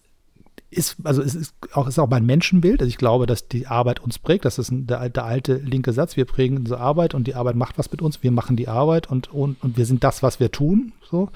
ist, 0.69 0.97
also 1.03 1.21
es 1.21 1.33
ist 1.33 1.55
auch, 1.73 1.87
ist 1.87 1.99
auch 1.99 2.09
mein 2.09 2.25
Menschenbild. 2.25 2.81
Also 2.81 2.89
ich 2.89 2.97
glaube, 2.97 3.25
dass 3.25 3.47
die 3.47 3.67
Arbeit 3.67 4.01
uns 4.01 4.19
prägt. 4.19 4.45
Das 4.45 4.59
ist 4.59 4.69
ein, 4.69 4.87
der, 4.87 5.09
der, 5.09 5.23
alte 5.23 5.55
linke 5.55 5.93
Satz. 5.93 6.17
Wir 6.17 6.25
prägen 6.25 6.57
unsere 6.57 6.79
Arbeit 6.79 7.13
und 7.13 7.25
die 7.25 7.35
Arbeit 7.35 7.55
macht 7.55 7.77
was 7.77 7.91
mit 7.91 8.01
uns. 8.01 8.21
Wir 8.21 8.31
machen 8.31 8.57
die 8.57 8.67
Arbeit 8.67 9.09
und, 9.09 9.33
und, 9.33 9.61
und 9.63 9.77
wir 9.77 9.85
sind 9.85 10.03
das, 10.03 10.23
was 10.23 10.39
wir 10.39 10.51
tun. 10.51 10.91
So. 11.09 11.29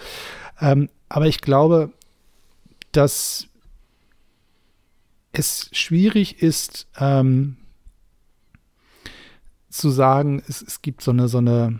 Ähm, 0.60 0.90
aber 1.08 1.28
ich 1.28 1.42
glaube, 1.42 1.92
dass 2.92 3.48
es 5.32 5.70
schwierig 5.72 6.42
ist, 6.42 6.88
ähm, 7.00 7.56
zu 9.70 9.90
sagen, 9.90 10.44
es, 10.48 10.62
es 10.62 10.82
gibt 10.82 11.02
so 11.02 11.12
eine, 11.12 11.30
so 11.30 11.38
eine, 11.38 11.80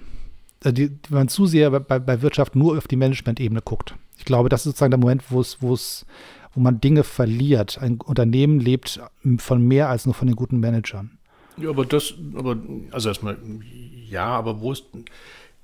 äh, 0.64 0.72
die, 0.72 0.92
wenn 1.10 1.20
man 1.20 1.28
zu 1.28 1.46
sehr 1.46 1.70
bei, 1.72 2.00
bei 2.00 2.22
Wirtschaft 2.22 2.56
nur 2.56 2.78
auf 2.78 2.88
die 2.88 2.96
Management-Ebene 2.96 3.62
guckt. 3.62 3.96
Ich 4.18 4.24
glaube, 4.24 4.48
das 4.48 4.62
ist 4.62 4.66
sozusagen 4.66 4.92
der 4.92 5.00
Moment, 5.00 5.24
wo 5.30 5.42
es, 5.42 5.62
wo 5.62 5.74
es 5.74 6.06
wo 6.54 6.60
man 6.60 6.82
Dinge 6.82 7.04
verliert. 7.04 7.78
Ein 7.80 8.00
Unternehmen 8.02 8.60
lebt 8.60 9.00
von 9.38 9.68
mehr 9.68 9.90
als 9.90 10.06
nur 10.06 10.14
von 10.14 10.28
den 10.28 10.36
guten 10.36 10.60
Managern. 10.60 11.18
Ja, 11.58 11.70
aber 11.70 11.86
das, 11.86 12.14
aber, 12.36 12.58
also 12.92 13.10
erstmal, 13.10 13.38
ja, 14.10 14.26
aber 14.26 14.62
wo 14.62 14.72
ist, 14.72 14.86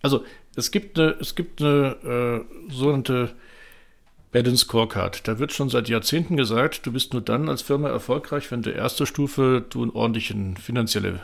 also 0.02 0.24
es 0.56 0.72
gibt 0.72 1.00
eine, 1.00 1.16
es 1.20 1.36
gibt 1.36 1.62
eine 1.62 2.46
äh, 2.70 2.72
sogenannte 2.74 3.32
Balance 4.32 4.66
Scorecard. 4.66 5.28
Da 5.28 5.40
wird 5.40 5.54
schon 5.54 5.70
seit 5.70 5.88
Jahrzehnten 5.88 6.36
gesagt, 6.36 6.86
du 6.86 6.92
bist 6.92 7.14
nur 7.14 7.22
dann 7.22 7.48
als 7.48 7.62
Firma 7.62 7.90
erfolgreich, 7.90 8.52
wenn 8.52 8.62
du 8.62 8.72
erste 8.72 9.06
Stufe 9.06 9.66
du 9.70 9.84
einen 9.84 9.92
ordentlichen 9.92 10.58
finanzielle 10.58 11.22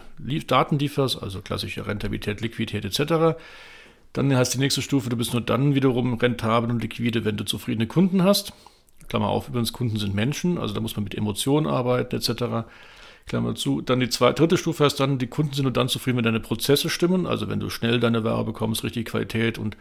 Daten 0.48 0.80
lieferst, 0.80 1.22
also 1.22 1.42
klassische 1.42 1.86
Rentabilität, 1.86 2.42
Liquidität 2.42 2.86
etc. 2.86 3.38
Dann 4.14 4.36
heißt 4.36 4.54
die 4.54 4.60
nächste 4.60 4.82
Stufe, 4.82 5.10
du 5.10 5.18
bist 5.18 5.34
nur 5.34 5.42
dann 5.42 5.76
wiederum 5.76 6.14
rentabel 6.14 6.70
und 6.72 6.82
liquide, 6.82 7.26
wenn 7.26 7.38
du 7.38 7.44
zufriedene 7.44 7.88
Kunden 7.88 8.24
hast. 8.24 8.54
Klammer 9.08 9.30
auf, 9.30 9.50
übrigens, 9.50 9.74
Kunden 9.74 9.98
sind 9.98 10.16
Menschen, 10.16 10.58
also 10.58 10.74
da 10.74 10.80
muss 10.82 10.96
man 10.96 11.04
mit 11.04 11.16
Emotionen 11.16 11.68
arbeiten, 11.68 12.16
etc. 12.16 12.66
Klammer 13.26 13.56
zu. 13.56 13.82
Dann 13.82 14.00
die 14.00 14.10
zweite, 14.10 14.42
dritte 14.42 14.58
Stufe 14.58 14.84
heißt 14.84 15.00
dann, 15.00 15.18
die 15.18 15.28
Kunden 15.28 15.54
sind 15.54 15.64
nur 15.64 15.74
dann 15.74 15.90
zufrieden, 15.90 16.18
wenn 16.18 16.26
deine 16.26 16.40
Prozesse 16.40 16.90
stimmen, 16.90 17.26
also 17.26 17.50
wenn 17.50 17.60
du 17.60 17.70
schnell 17.70 18.00
deine 18.00 18.24
Ware 18.24 18.44
bekommst, 18.44 18.84
richtige 18.84 19.10
Qualität 19.10 19.58
und 19.58 19.78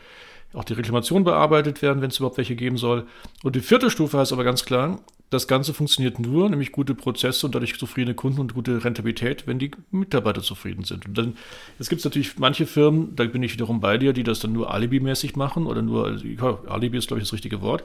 auch 0.55 0.65
die 0.65 0.75
Reklamationen 0.75 1.25
bearbeitet 1.25 1.83
werden, 1.83 2.03
wenn 2.03 2.11
es 2.11 2.19
überhaupt 2.19 2.37
welche 2.37 2.57
geben 2.57 2.77
soll. 2.77 3.07
Und 3.43 3.57
die 3.57 3.61
vierte 3.61 3.91
Stufe 3.91 4.19
heißt 4.19 4.33
aber 4.33 4.45
ganz 4.45 4.65
klar, 4.65 5.01
das 5.31 5.49
Ganze 5.49 5.73
funktioniert 5.73 6.19
nur, 6.19 6.51
nämlich 6.51 6.73
gute 6.73 6.95
Prozesse 6.95 7.47
und 7.47 7.55
dadurch 7.55 7.79
zufriedene 7.79 8.15
Kunden 8.15 8.39
und 8.39 8.53
gute 8.53 8.85
Rentabilität, 8.85 9.47
wenn 9.47 9.59
die 9.59 9.71
Mitarbeiter 9.91 10.43
zufrieden 10.43 10.85
sind. 10.85 11.07
Und 11.07 11.17
dann, 11.17 11.37
es 11.79 11.89
gibt 11.89 12.05
natürlich 12.05 12.39
manche 12.39 12.67
Firmen, 12.67 13.17
da 13.17 13.25
bin 13.25 13.43
ich 13.43 13.55
wiederum 13.55 13.81
bei 13.81 13.97
dir, 13.97 14.13
die 14.13 14.25
das 14.25 14.41
dann 14.41 14.53
nur 14.53 14.73
alibimäßig 14.73 15.35
machen 15.35 15.67
oder 15.67 15.81
nur, 15.81 16.19
ja, 16.23 16.59
Alibi 16.67 16.99
ist 16.99 17.09
glaube 17.09 17.23
ich 17.23 17.27
das 17.27 17.33
richtige 17.33 17.63
Wort, 17.63 17.83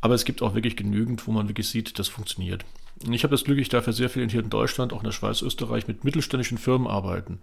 aber 0.00 0.14
es 0.14 0.24
gibt 0.24 0.42
auch 0.42 0.54
wirklich 0.54 0.76
genügend, 0.76 1.26
wo 1.26 1.32
man 1.32 1.48
wirklich 1.48 1.68
sieht, 1.68 1.98
das 1.98 2.08
funktioniert. 2.08 2.64
Und 3.04 3.12
ich 3.12 3.24
habe 3.24 3.32
das 3.32 3.44
Glück, 3.44 3.58
ich 3.58 3.68
darf 3.68 3.86
ja 3.86 3.92
sehr 3.92 4.08
viel 4.08 4.28
hier 4.28 4.40
in 4.40 4.50
Deutschland, 4.50 4.92
auch 4.92 5.00
in 5.00 5.04
der 5.04 5.12
Schweiz, 5.12 5.42
Österreich 5.42 5.86
mit 5.86 6.04
mittelständischen 6.04 6.58
Firmen 6.58 6.86
arbeiten. 6.86 7.40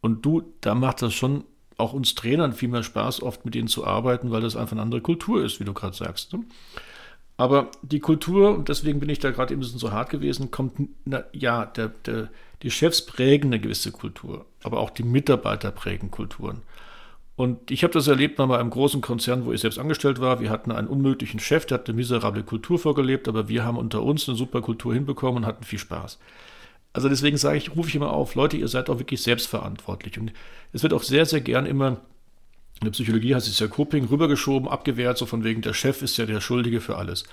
Und 0.00 0.24
du, 0.24 0.42
da 0.60 0.74
macht 0.74 1.02
das 1.02 1.14
schon 1.14 1.44
auch 1.78 1.92
uns 1.92 2.14
Trainern 2.14 2.52
viel 2.52 2.68
mehr 2.68 2.82
Spaß, 2.82 3.22
oft 3.22 3.44
mit 3.44 3.56
ihnen 3.56 3.68
zu 3.68 3.86
arbeiten, 3.86 4.30
weil 4.30 4.40
das 4.40 4.56
einfach 4.56 4.72
eine 4.72 4.82
andere 4.82 5.00
Kultur 5.00 5.44
ist, 5.44 5.60
wie 5.60 5.64
du 5.64 5.74
gerade 5.74 5.96
sagst. 5.96 6.32
Ne? 6.32 6.44
Aber 7.36 7.70
die 7.82 8.00
Kultur, 8.00 8.56
und 8.56 8.68
deswegen 8.68 9.00
bin 9.00 9.08
ich 9.08 9.18
da 9.18 9.30
gerade 9.30 9.52
eben 9.52 9.62
so 9.62 9.90
hart 9.90 10.10
gewesen, 10.10 10.50
kommt, 10.50 10.74
na, 11.04 11.24
ja, 11.32 11.66
der, 11.66 11.88
der, 11.88 12.30
die 12.62 12.70
Chefs 12.70 13.04
prägen 13.04 13.48
eine 13.48 13.60
gewisse 13.60 13.90
Kultur, 13.90 14.46
aber 14.62 14.80
auch 14.80 14.90
die 14.90 15.02
Mitarbeiter 15.02 15.70
prägen 15.70 16.10
Kulturen. 16.10 16.62
Und 17.42 17.72
ich 17.72 17.82
habe 17.82 17.92
das 17.92 18.06
erlebt 18.06 18.38
mal 18.38 18.46
bei 18.46 18.60
einem 18.60 18.70
großen 18.70 19.00
Konzern, 19.00 19.44
wo 19.44 19.52
ich 19.52 19.62
selbst 19.62 19.80
angestellt 19.80 20.20
war. 20.20 20.38
Wir 20.38 20.48
hatten 20.48 20.70
einen 20.70 20.86
unmöglichen 20.86 21.40
Chef, 21.40 21.66
der 21.66 21.78
hat 21.78 21.88
eine 21.88 21.96
miserable 21.96 22.44
Kultur 22.44 22.78
vorgelebt, 22.78 23.26
aber 23.26 23.48
wir 23.48 23.64
haben 23.64 23.78
unter 23.78 24.04
uns 24.04 24.28
eine 24.28 24.38
super 24.38 24.62
Kultur 24.62 24.94
hinbekommen 24.94 25.38
und 25.38 25.46
hatten 25.46 25.64
viel 25.64 25.80
Spaß. 25.80 26.20
Also 26.92 27.08
deswegen 27.08 27.36
sage 27.36 27.58
ich, 27.58 27.74
rufe 27.74 27.88
ich 27.88 27.96
immer 27.96 28.12
auf, 28.12 28.36
Leute, 28.36 28.56
ihr 28.56 28.68
seid 28.68 28.88
auch 28.88 29.00
wirklich 29.00 29.24
selbstverantwortlich. 29.24 30.20
Und 30.20 30.32
es 30.72 30.84
wird 30.84 30.92
auch 30.92 31.02
sehr, 31.02 31.26
sehr 31.26 31.40
gern 31.40 31.66
immer, 31.66 31.96
in 32.80 32.84
der 32.84 32.90
Psychologie 32.92 33.34
heißt 33.34 33.48
es 33.48 33.58
ja 33.58 33.66
Coping, 33.66 34.04
rübergeschoben, 34.04 34.68
abgewehrt, 34.68 35.18
so 35.18 35.26
von 35.26 35.42
wegen, 35.42 35.62
der 35.62 35.74
Chef 35.74 36.00
ist 36.00 36.18
ja 36.18 36.26
der 36.26 36.40
Schuldige 36.40 36.80
für 36.80 36.94
alles. 36.94 37.24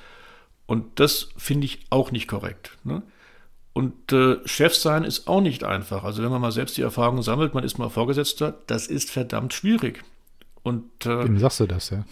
Und 0.65 0.99
das 0.99 1.29
finde 1.37 1.65
ich 1.65 1.85
auch 1.91 2.11
nicht 2.11 2.27
korrekt. 2.27 2.71
Ne? 2.83 3.03
Und 3.73 4.12
äh, 4.12 4.38
Chef 4.45 4.75
sein 4.75 5.03
ist 5.03 5.27
auch 5.27 5.41
nicht 5.41 5.63
einfach. 5.63 6.03
Also 6.03 6.23
wenn 6.23 6.32
man 6.32 6.41
mal 6.41 6.51
selbst 6.51 6.77
die 6.77 6.82
Erfahrung 6.82 7.21
sammelt, 7.21 7.53
man 7.53 7.63
ist 7.63 7.77
mal 7.77 7.89
Vorgesetzter, 7.89 8.55
das 8.67 8.88
ist 8.88 9.12
verdammt 9.12 9.53
schwierig. 9.53 10.03
Und, 10.62 11.05
äh, 11.05 11.23
Wem 11.23 11.39
sagst 11.39 11.62
du 11.62 11.65
das, 11.65 11.89
ja? 11.89 11.97
Ne? 11.97 12.05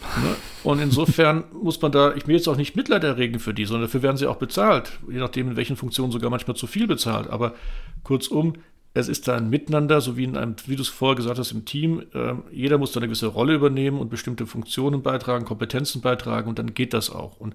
Und 0.63 0.79
insofern 0.79 1.43
muss 1.61 1.81
man 1.81 1.91
da, 1.91 2.13
ich 2.15 2.27
will 2.27 2.35
jetzt 2.35 2.47
auch 2.47 2.55
nicht 2.55 2.75
Mitleid 2.75 3.03
erregen 3.03 3.39
für 3.39 3.53
die, 3.53 3.65
sondern 3.65 3.83
dafür 3.83 4.01
werden 4.01 4.17
sie 4.17 4.27
auch 4.27 4.37
bezahlt. 4.37 4.99
Je 5.09 5.19
nachdem, 5.19 5.49
in 5.49 5.57
welchen 5.57 5.75
Funktionen 5.75 6.11
sogar 6.11 6.29
manchmal 6.29 6.55
zu 6.55 6.67
viel 6.67 6.87
bezahlt. 6.87 7.29
Aber 7.29 7.55
kurzum, 8.03 8.53
es 8.93 9.09
ist 9.09 9.27
da 9.27 9.35
ein 9.35 9.49
Miteinander, 9.49 10.01
so 10.01 10.17
wie 10.17 10.23
in 10.23 10.37
einem, 10.37 10.55
wie 10.65 10.75
du 10.75 10.81
es 10.81 10.87
vorher 10.87 11.15
gesagt 11.15 11.37
hast, 11.37 11.51
im 11.51 11.65
Team. 11.65 12.03
Äh, 12.13 12.35
jeder 12.51 12.77
muss 12.77 12.93
da 12.93 12.99
eine 12.99 13.07
gewisse 13.07 13.27
Rolle 13.27 13.53
übernehmen 13.53 13.99
und 13.99 14.09
bestimmte 14.09 14.47
Funktionen 14.47 15.03
beitragen, 15.03 15.45
Kompetenzen 15.45 16.01
beitragen 16.01 16.49
und 16.49 16.57
dann 16.57 16.73
geht 16.73 16.93
das 16.93 17.09
auch. 17.09 17.37
Und 17.37 17.53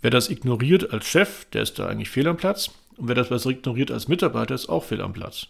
wer 0.00 0.10
das 0.10 0.30
ignoriert 0.30 0.92
als 0.92 1.06
Chef, 1.06 1.44
der 1.52 1.62
ist 1.62 1.78
da 1.78 1.86
eigentlich 1.86 2.10
fehl 2.10 2.26
am 2.26 2.36
Platz. 2.36 2.70
Und 2.96 3.08
wer 3.08 3.14
das 3.14 3.30
was 3.30 3.46
ignoriert 3.46 3.90
als 3.90 4.08
Mitarbeiter, 4.08 4.54
ist 4.54 4.68
auch 4.68 4.84
fehl 4.84 5.00
am 5.00 5.12
Platz. 5.12 5.48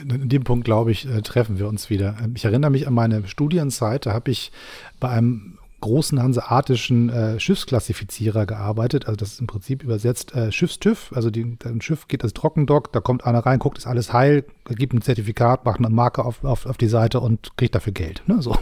In 0.00 0.28
dem 0.28 0.44
Punkt, 0.44 0.64
glaube 0.64 0.92
ich, 0.92 1.08
äh, 1.08 1.22
treffen 1.22 1.58
wir 1.58 1.66
uns 1.66 1.90
wieder. 1.90 2.16
Ich 2.34 2.44
erinnere 2.44 2.70
mich 2.70 2.86
an 2.86 2.94
meine 2.94 3.26
Studienzeit, 3.26 4.06
da 4.06 4.12
habe 4.12 4.30
ich 4.30 4.52
bei 5.00 5.08
einem 5.08 5.58
großen 5.82 6.22
hanseatischen 6.22 7.10
äh, 7.10 7.38
Schiffsklassifizierer 7.38 8.46
gearbeitet. 8.46 9.06
Also 9.06 9.16
das 9.16 9.34
ist 9.34 9.40
im 9.40 9.46
Prinzip 9.46 9.82
übersetzt 9.82 10.34
äh, 10.34 10.50
Schiffstüv. 10.50 11.12
Also 11.14 11.30
die, 11.30 11.58
ein 11.64 11.82
Schiff 11.82 12.08
geht 12.08 12.22
als 12.22 12.32
Trockendock, 12.32 12.92
da 12.92 13.00
kommt 13.00 13.26
einer 13.26 13.40
rein, 13.40 13.58
guckt, 13.58 13.76
ist 13.76 13.86
alles 13.86 14.14
heil, 14.14 14.44
gibt 14.70 14.94
ein 14.94 15.02
Zertifikat, 15.02 15.66
macht 15.66 15.78
eine 15.78 15.90
Marke 15.90 16.24
auf, 16.24 16.42
auf, 16.42 16.64
auf 16.64 16.78
die 16.78 16.88
Seite 16.88 17.20
und 17.20 17.56
kriegt 17.58 17.74
dafür 17.74 17.92
Geld. 17.92 18.22
Ne? 18.26 18.40
So. 18.40 18.56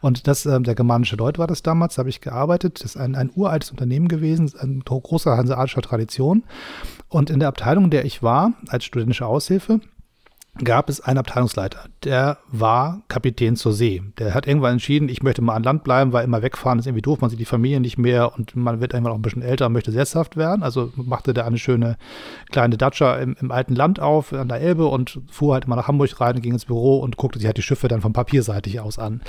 Und 0.00 0.26
das, 0.26 0.44
äh, 0.46 0.60
der 0.60 0.74
germanische 0.74 1.16
Deut 1.16 1.38
war 1.38 1.46
das 1.46 1.62
damals, 1.62 1.94
da 1.94 2.00
habe 2.00 2.10
ich 2.10 2.20
gearbeitet. 2.20 2.80
Das 2.82 2.94
ist 2.94 2.96
ein, 2.96 3.14
ein 3.14 3.30
uraltes 3.34 3.70
Unternehmen 3.70 4.08
gewesen, 4.08 4.50
ein 4.58 4.80
großer 4.84 5.36
hanseatischer 5.36 5.82
Tradition. 5.82 6.42
Und 7.08 7.30
in 7.30 7.38
der 7.38 7.48
Abteilung, 7.48 7.84
in 7.84 7.90
der 7.90 8.04
ich 8.04 8.22
war, 8.22 8.54
als 8.68 8.84
studentische 8.84 9.26
Aushilfe, 9.26 9.80
gab 10.62 10.88
es 10.88 11.00
einen 11.00 11.18
Abteilungsleiter, 11.18 11.88
der 12.04 12.38
war 12.48 13.02
Kapitän 13.08 13.56
zur 13.56 13.72
See. 13.72 14.02
Der 14.18 14.34
hat 14.34 14.46
irgendwann 14.46 14.74
entschieden, 14.74 15.08
ich 15.08 15.22
möchte 15.22 15.42
mal 15.42 15.54
an 15.54 15.64
Land 15.64 15.82
bleiben, 15.82 16.12
weil 16.12 16.24
immer 16.24 16.42
wegfahren 16.42 16.78
ist 16.78 16.86
irgendwie 16.86 17.02
doof, 17.02 17.20
man 17.20 17.30
sieht 17.30 17.40
die 17.40 17.44
Familie 17.44 17.80
nicht 17.80 17.98
mehr 17.98 18.34
und 18.36 18.54
man 18.54 18.80
wird 18.80 18.92
irgendwann 18.92 19.12
auch 19.12 19.18
ein 19.18 19.22
bisschen 19.22 19.42
älter 19.42 19.66
und 19.66 19.72
möchte 19.72 19.90
sesshaft 19.90 20.36
werden. 20.36 20.62
Also 20.62 20.92
machte 20.94 21.34
der 21.34 21.46
eine 21.46 21.58
schöne 21.58 21.96
kleine 22.50 22.76
Datscha 22.76 23.16
im, 23.16 23.36
im 23.40 23.50
alten 23.50 23.74
Land 23.74 23.98
auf 23.98 24.32
an 24.32 24.48
der 24.48 24.60
Elbe 24.60 24.86
und 24.86 25.20
fuhr 25.28 25.54
halt 25.54 25.66
mal 25.66 25.76
nach 25.76 25.88
Hamburg 25.88 26.20
rein, 26.20 26.40
ging 26.40 26.52
ins 26.52 26.66
Büro 26.66 26.98
und 27.00 27.16
guckte 27.16 27.38
sich 27.38 27.46
halt 27.46 27.56
die 27.56 27.62
Schiffe 27.62 27.88
dann 27.88 28.00
von 28.00 28.12
papierseitig 28.12 28.78
aus 28.78 28.98
an. 28.98 29.22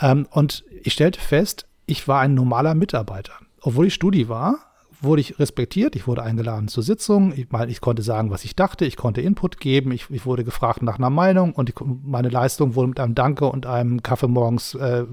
Ähm, 0.00 0.26
und 0.30 0.64
ich 0.82 0.92
stellte 0.92 1.20
fest, 1.20 1.66
ich 1.86 2.06
war 2.06 2.20
ein 2.20 2.34
normaler 2.34 2.74
Mitarbeiter. 2.74 3.32
Obwohl 3.60 3.86
ich 3.86 3.94
Studi 3.94 4.28
war, 4.28 4.58
wurde 5.02 5.20
ich 5.20 5.38
respektiert, 5.38 5.96
ich 5.96 6.06
wurde 6.06 6.22
eingeladen 6.22 6.68
zur 6.68 6.82
Sitzung, 6.82 7.32
ich, 7.32 7.46
ich 7.68 7.80
konnte 7.80 8.02
sagen, 8.02 8.30
was 8.30 8.44
ich 8.44 8.56
dachte, 8.56 8.84
ich 8.84 8.96
konnte 8.96 9.20
Input 9.20 9.58
geben, 9.58 9.92
ich, 9.92 10.08
ich 10.10 10.24
wurde 10.24 10.44
gefragt 10.44 10.82
nach 10.82 10.98
einer 10.98 11.10
Meinung 11.10 11.52
und 11.52 11.68
ich, 11.68 11.74
meine 12.04 12.28
Leistung 12.28 12.74
wurde 12.74 12.88
mit 12.88 13.00
einem 13.00 13.14
Danke 13.14 13.46
und 13.46 13.66
einem 13.66 14.02
Kaffee 14.02 14.28
morgens, 14.28 14.74
äh, 14.74 15.04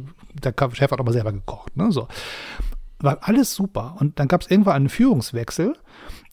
der 0.43 0.53
Chef 0.73 0.91
hat 0.91 0.99
aber 0.99 1.11
selber 1.11 1.33
gekocht. 1.33 1.75
Ne, 1.75 1.91
so. 1.91 2.07
War 3.01 3.17
alles 3.21 3.55
super. 3.55 3.95
Und 3.99 4.19
dann 4.19 4.27
gab 4.27 4.41
es 4.41 4.51
irgendwann 4.51 4.75
einen 4.75 4.89
Führungswechsel 4.89 5.73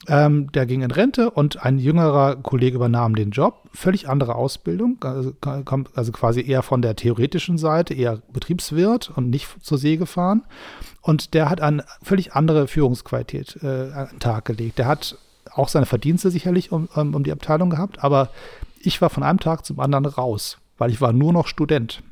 ähm, 0.09 0.53
der 0.53 0.67
ging 0.67 0.83
in 0.83 0.91
Rente 0.91 1.31
und 1.31 1.65
ein 1.65 1.79
jüngerer 1.79 2.37
Kollege 2.37 2.77
übernahm 2.77 3.15
den 3.15 3.31
Job. 3.31 3.69
Völlig 3.73 4.09
andere 4.09 4.35
Ausbildung, 4.35 4.99
also, 5.03 5.33
also 5.95 6.13
quasi 6.13 6.47
eher 6.47 6.63
von 6.63 6.83
der 6.83 6.97
theoretischen 6.97 7.59
Seite, 7.59 7.95
eher 7.95 8.21
Betriebswirt 8.33 9.11
und 9.15 9.31
nicht 9.31 9.49
zur 9.63 9.79
See 9.79 9.97
gefahren. 9.97 10.45
Und 11.01 11.35
der 11.35 11.51
hat 11.51 11.61
eine 11.61 11.85
völlig 12.03 12.35
andere 12.35 12.69
Führungsqualität 12.69 13.59
äh, 13.63 13.93
an 13.93 14.09
den 14.13 14.21
Tag 14.21 14.45
gelegt. 14.45 14.79
Der 14.79 14.87
hat 14.87 15.19
auch 15.53 15.69
seine 15.69 15.87
Verdienste 15.87 16.31
sicherlich 16.31 16.73
um, 16.73 16.89
um, 16.95 17.15
um 17.15 17.25
die 17.25 17.33
Abteilung 17.33 17.71
gehabt, 17.71 18.05
aber 18.05 18.31
ich 18.81 19.01
war 19.01 19.11
von 19.11 19.23
einem 19.23 19.41
Tag 19.41 19.65
zum 19.65 19.81
anderen 19.81 20.07
raus, 20.07 20.59
weil 20.79 20.91
ich 20.91 21.01
war 21.01 21.13
nur 21.13 21.33
noch 21.33 21.47
Student. 21.47 22.03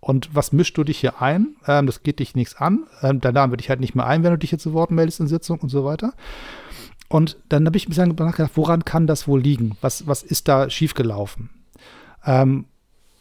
Und 0.00 0.34
was 0.34 0.52
mischst 0.52 0.76
du 0.76 0.84
dich 0.84 0.98
hier 0.98 1.22
ein? 1.22 1.56
Ähm, 1.66 1.86
das 1.86 2.02
geht 2.02 2.18
dich 2.18 2.34
nichts 2.34 2.56
an. 2.56 2.86
Ähm, 3.02 3.20
da 3.20 3.30
laden 3.30 3.50
wir 3.50 3.56
dich 3.56 3.70
halt 3.70 3.80
nicht 3.80 3.94
mehr 3.94 4.06
ein, 4.06 4.22
wenn 4.22 4.32
du 4.32 4.38
dich 4.38 4.50
hier 4.50 4.58
zu 4.58 4.74
Wort 4.74 4.90
meldest 4.90 5.20
in 5.20 5.26
Sitzung 5.26 5.58
und 5.60 5.70
so 5.70 5.84
weiter. 5.84 6.12
Und 7.08 7.36
dann 7.48 7.66
habe 7.66 7.76
ich 7.76 7.86
bisschen 7.86 8.08
nachgedacht, 8.08 8.52
woran 8.56 8.84
kann 8.84 9.06
das 9.06 9.28
wohl 9.28 9.40
liegen? 9.40 9.76
Was, 9.80 10.06
was 10.06 10.22
ist 10.22 10.48
da 10.48 10.70
schiefgelaufen? 10.70 11.50
Ähm, 12.24 12.66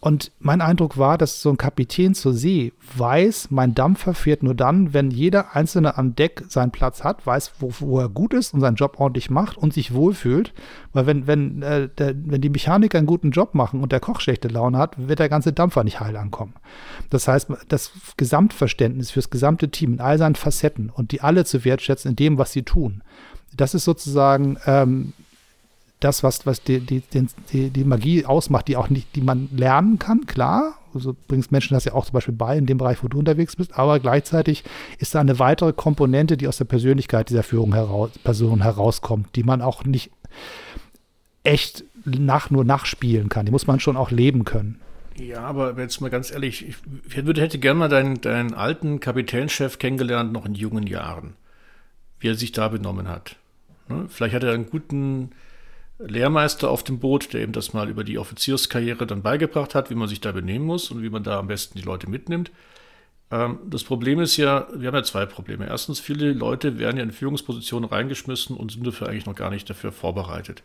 und 0.03 0.33
mein 0.39 0.59
Eindruck 0.59 0.97
war, 0.97 1.17
dass 1.17 1.41
so 1.41 1.49
ein 1.49 1.55
Kapitän 1.55 2.13
zur 2.13 2.33
See 2.33 2.73
weiß, 2.97 3.51
mein 3.51 3.73
Dampfer 3.73 4.13
fährt 4.13 4.43
nur 4.43 4.53
dann, 4.53 4.93
wenn 4.93 5.11
jeder 5.11 5.55
Einzelne 5.55 5.97
an 5.97 6.13
Deck 6.13 6.43
seinen 6.49 6.71
Platz 6.71 7.05
hat, 7.05 7.25
weiß, 7.25 7.53
wo, 7.59 7.73
wo 7.79 7.99
er 8.01 8.09
gut 8.09 8.33
ist 8.33 8.53
und 8.53 8.59
seinen 8.59 8.75
Job 8.75 8.99
ordentlich 8.99 9.29
macht 9.29 9.57
und 9.57 9.73
sich 9.73 9.93
wohlfühlt. 9.93 10.53
Weil 10.91 11.05
wenn, 11.05 11.25
wenn, 11.25 11.61
äh, 11.61 11.87
der, 11.87 12.15
wenn 12.17 12.41
die 12.41 12.49
Mechaniker 12.49 12.97
einen 12.97 13.07
guten 13.07 13.31
Job 13.31 13.55
machen 13.55 13.79
und 13.79 13.93
der 13.93 14.01
Koch 14.01 14.19
schlechte 14.19 14.49
Laune 14.49 14.77
hat, 14.77 15.07
wird 15.07 15.19
der 15.19 15.29
ganze 15.29 15.53
Dampfer 15.53 15.85
nicht 15.85 16.01
heil 16.01 16.17
ankommen. 16.17 16.55
Das 17.09 17.29
heißt, 17.29 17.53
das 17.69 17.93
Gesamtverständnis 18.17 19.09
fürs 19.09 19.29
gesamte 19.29 19.69
Team 19.69 19.93
in 19.93 20.01
all 20.01 20.17
seinen 20.17 20.35
Facetten 20.35 20.89
und 20.89 21.13
die 21.13 21.21
alle 21.21 21.45
zu 21.45 21.63
wertschätzen 21.63 22.09
in 22.09 22.15
dem, 22.17 22.37
was 22.37 22.51
sie 22.51 22.63
tun 22.63 23.03
das 23.55 23.73
ist 23.73 23.85
sozusagen 23.85 24.57
ähm, 24.65 25.13
das, 25.99 26.23
was, 26.23 26.45
was 26.45 26.61
die, 26.61 26.79
die, 26.79 27.01
die, 27.51 27.69
die 27.69 27.83
Magie 27.83 28.25
ausmacht, 28.25 28.67
die 28.67 28.77
auch 28.77 28.89
nicht, 28.89 29.15
die 29.15 29.21
man 29.21 29.49
lernen 29.55 29.99
kann, 29.99 30.25
klar. 30.25 30.77
Also 30.93 31.15
bringst 31.27 31.51
Menschen 31.51 31.73
das 31.73 31.85
ja 31.85 31.93
auch 31.93 32.05
zum 32.05 32.13
Beispiel 32.13 32.35
bei 32.35 32.57
in 32.57 32.65
dem 32.65 32.77
Bereich, 32.77 33.03
wo 33.03 33.07
du 33.07 33.17
unterwegs 33.17 33.55
bist, 33.55 33.77
aber 33.77 33.99
gleichzeitig 33.99 34.63
ist 34.99 35.15
da 35.15 35.21
eine 35.21 35.39
weitere 35.39 35.73
Komponente, 35.73 36.37
die 36.37 36.47
aus 36.47 36.57
der 36.57 36.65
Persönlichkeit 36.65 37.29
dieser 37.29 37.43
Führung 37.43 37.73
heraus, 37.73 38.11
Person 38.23 38.61
herauskommt, 38.61 39.35
die 39.35 39.43
man 39.43 39.61
auch 39.61 39.85
nicht 39.85 40.11
echt 41.43 41.83
nach, 42.05 42.49
nur 42.49 42.63
nachspielen 42.63 43.29
kann. 43.29 43.45
Die 43.45 43.51
muss 43.51 43.67
man 43.67 43.79
schon 43.79 43.97
auch 43.97 44.11
leben 44.11 44.43
können. 44.43 44.79
Ja, 45.17 45.41
aber 45.41 45.79
jetzt 45.79 46.01
mal 46.01 46.09
ganz 46.09 46.31
ehrlich, 46.31 46.67
ich 46.67 47.25
würde, 47.25 47.41
hätte 47.41 47.59
gerne 47.59 47.79
mal 47.79 47.89
deinen, 47.89 48.19
deinen 48.21 48.53
alten 48.53 48.99
Kapitänschef 48.99 49.77
kennengelernt, 49.77 50.33
noch 50.33 50.45
in 50.45 50.55
jungen 50.55 50.87
Jahren, 50.87 51.35
wie 52.19 52.29
er 52.29 52.35
sich 52.35 52.51
da 52.51 52.67
benommen 52.67 53.07
hat. 53.07 53.37
Ne? 53.89 54.05
Vielleicht 54.09 54.35
hat 54.35 54.43
er 54.43 54.53
einen 54.53 54.69
guten 54.69 55.31
Lehrmeister 55.99 56.69
auf 56.69 56.83
dem 56.83 56.99
Boot, 56.99 57.33
der 57.33 57.43
ihm 57.43 57.51
das 57.51 57.73
mal 57.73 57.89
über 57.89 58.03
die 58.03 58.17
Offizierskarriere 58.17 59.07
dann 59.07 59.21
beigebracht 59.21 59.75
hat, 59.75 59.89
wie 59.89 59.95
man 59.95 60.07
sich 60.07 60.21
da 60.21 60.31
benehmen 60.31 60.65
muss 60.65 60.91
und 60.91 61.01
wie 61.01 61.09
man 61.09 61.23
da 61.23 61.39
am 61.39 61.47
besten 61.47 61.77
die 61.77 61.85
Leute 61.85 62.09
mitnimmt. 62.09 62.51
Ähm, 63.31 63.59
das 63.65 63.83
Problem 63.83 64.19
ist 64.19 64.37
ja, 64.37 64.67
wir 64.75 64.87
haben 64.87 64.95
ja 64.95 65.03
zwei 65.03 65.25
Probleme. 65.25 65.67
Erstens, 65.67 65.99
viele 65.99 66.33
Leute 66.33 66.77
werden 66.79 66.97
ja 66.97 67.03
in 67.03 67.11
Führungspositionen 67.11 67.89
reingeschmissen 67.89 68.55
und 68.57 68.71
sind 68.71 68.85
dafür 68.85 69.09
eigentlich 69.09 69.25
noch 69.25 69.35
gar 69.35 69.49
nicht 69.49 69.69
dafür 69.69 69.91
vorbereitet. 69.91 70.63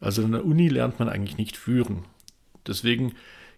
Also 0.00 0.22
in 0.22 0.32
der 0.32 0.44
Uni 0.44 0.68
lernt 0.68 0.98
man 0.98 1.08
eigentlich 1.08 1.38
nicht 1.38 1.56
führen. 1.56 2.04
Deswegen 2.66 3.14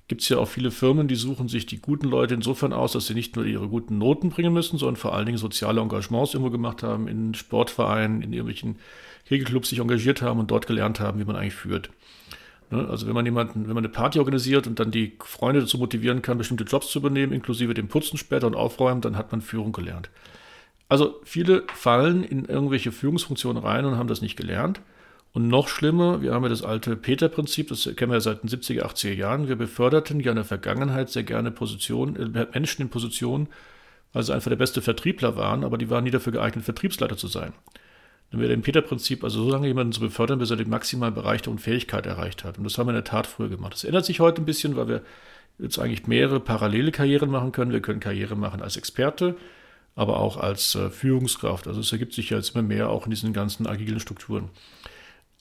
gibt 0.08 0.22
es 0.22 0.28
ja 0.28 0.38
auch 0.38 0.48
viele 0.48 0.70
Firmen, 0.70 1.08
die 1.08 1.16
suchen 1.16 1.48
sich 1.48 1.66
die 1.66 1.80
guten 1.80 2.06
Leute 2.06 2.34
insofern 2.34 2.72
aus, 2.72 2.92
dass 2.92 3.06
sie 3.06 3.14
nicht 3.14 3.34
nur 3.34 3.44
ihre 3.44 3.68
guten 3.68 3.98
Noten 3.98 4.30
bringen 4.30 4.52
müssen, 4.52 4.78
sondern 4.78 4.96
vor 4.96 5.14
allen 5.14 5.26
Dingen 5.26 5.38
soziale 5.38 5.80
Engagements 5.80 6.34
irgendwo 6.34 6.50
gemacht 6.50 6.82
haben, 6.82 7.08
in 7.08 7.34
Sportvereinen, 7.34 8.22
in 8.22 8.32
irgendwelchen 8.32 8.76
Kegelclubs 9.26 9.68
sich 9.68 9.80
engagiert 9.80 10.22
haben 10.22 10.38
und 10.38 10.50
dort 10.50 10.66
gelernt 10.66 11.00
haben, 11.00 11.18
wie 11.18 11.24
man 11.24 11.34
eigentlich 11.34 11.54
führt. 11.54 11.90
Ne? 12.70 12.86
Also 12.88 13.06
wenn 13.06 13.14
man 13.14 13.24
jemanden, 13.24 13.66
wenn 13.66 13.74
man 13.74 13.84
eine 13.84 13.92
Party 13.92 14.20
organisiert 14.20 14.66
und 14.66 14.78
dann 14.78 14.92
die 14.92 15.16
Freunde 15.24 15.60
dazu 15.60 15.78
motivieren 15.78 16.22
kann, 16.22 16.38
bestimmte 16.38 16.64
Jobs 16.64 16.88
zu 16.90 17.00
übernehmen, 17.00 17.32
inklusive 17.32 17.74
dem 17.74 17.88
Putzen 17.88 18.16
später 18.16 18.46
und 18.46 18.54
Aufräumen, 18.54 19.00
dann 19.00 19.16
hat 19.16 19.32
man 19.32 19.40
Führung 19.40 19.72
gelernt. 19.72 20.10
Also 20.88 21.20
viele 21.24 21.64
fallen 21.74 22.22
in 22.22 22.44
irgendwelche 22.44 22.92
Führungsfunktionen 22.92 23.60
rein 23.60 23.84
und 23.84 23.96
haben 23.96 24.08
das 24.08 24.22
nicht 24.22 24.36
gelernt. 24.36 24.80
Und 25.32 25.48
noch 25.48 25.68
schlimmer, 25.68 26.22
wir 26.22 26.32
haben 26.32 26.44
ja 26.44 26.48
das 26.48 26.62
alte 26.62 26.96
Peter-Prinzip, 26.96 27.68
das 27.68 27.84
kennen 27.96 28.10
wir 28.10 28.16
ja 28.16 28.20
seit 28.20 28.42
den 28.42 28.48
70er, 28.48 28.84
80er 28.84 29.12
Jahren. 29.12 29.48
Wir 29.48 29.56
beförderten 29.56 30.20
ja 30.20 30.30
in 30.30 30.36
der 30.36 30.44
Vergangenheit 30.44 31.10
sehr 31.10 31.24
gerne 31.24 31.50
Position, 31.50 32.16
äh, 32.16 32.46
Menschen 32.52 32.82
in 32.82 32.88
Positionen, 32.88 33.48
weil 34.12 34.22
sie 34.22 34.34
einfach 34.34 34.48
der 34.48 34.56
beste 34.56 34.80
Vertriebler 34.80 35.36
waren, 35.36 35.62
aber 35.62 35.76
die 35.76 35.90
waren 35.90 36.04
nie 36.04 36.10
dafür 36.10 36.32
geeignet, 36.32 36.64
Vertriebsleiter 36.64 37.18
zu 37.18 37.26
sein. 37.26 37.52
Dann 38.30 38.40
wäre 38.40 38.50
dem 38.50 38.62
Peter-Prinzip, 38.62 39.22
also 39.22 39.44
so 39.44 39.50
lange 39.50 39.68
jemanden 39.68 39.92
zu 39.92 40.00
befördern, 40.00 40.38
bis 40.38 40.50
er 40.50 40.56
den 40.56 40.70
maximalen 40.70 41.14
Bereich 41.14 41.42
der 41.42 41.52
Unfähigkeit 41.52 42.06
erreicht 42.06 42.44
hat. 42.44 42.58
Und 42.58 42.64
das 42.64 42.76
haben 42.76 42.86
wir 42.86 42.92
in 42.92 42.96
der 42.96 43.04
Tat 43.04 43.26
früher 43.26 43.48
gemacht. 43.48 43.74
Das 43.74 43.84
ändert 43.84 44.04
sich 44.04 44.20
heute 44.20 44.42
ein 44.42 44.46
bisschen, 44.46 44.76
weil 44.76 44.88
wir 44.88 45.02
jetzt 45.58 45.78
eigentlich 45.78 46.06
mehrere 46.06 46.40
parallele 46.40 46.90
Karrieren 46.90 47.30
machen 47.30 47.52
können. 47.52 47.72
Wir 47.72 47.80
können 47.80 48.00
Karriere 48.00 48.36
machen 48.36 48.62
als 48.62 48.76
Experte, 48.76 49.36
aber 49.94 50.18
auch 50.18 50.36
als 50.36 50.74
äh, 50.74 50.90
Führungskraft. 50.90 51.68
Also 51.68 51.80
es 51.80 51.92
ergibt 51.92 52.14
sich 52.14 52.30
ja 52.30 52.36
jetzt 52.36 52.54
immer 52.54 52.62
mehr 52.62 52.90
auch 52.90 53.04
in 53.06 53.10
diesen 53.10 53.32
ganzen 53.32 53.66
agilen 53.66 54.00
Strukturen. 54.00 54.50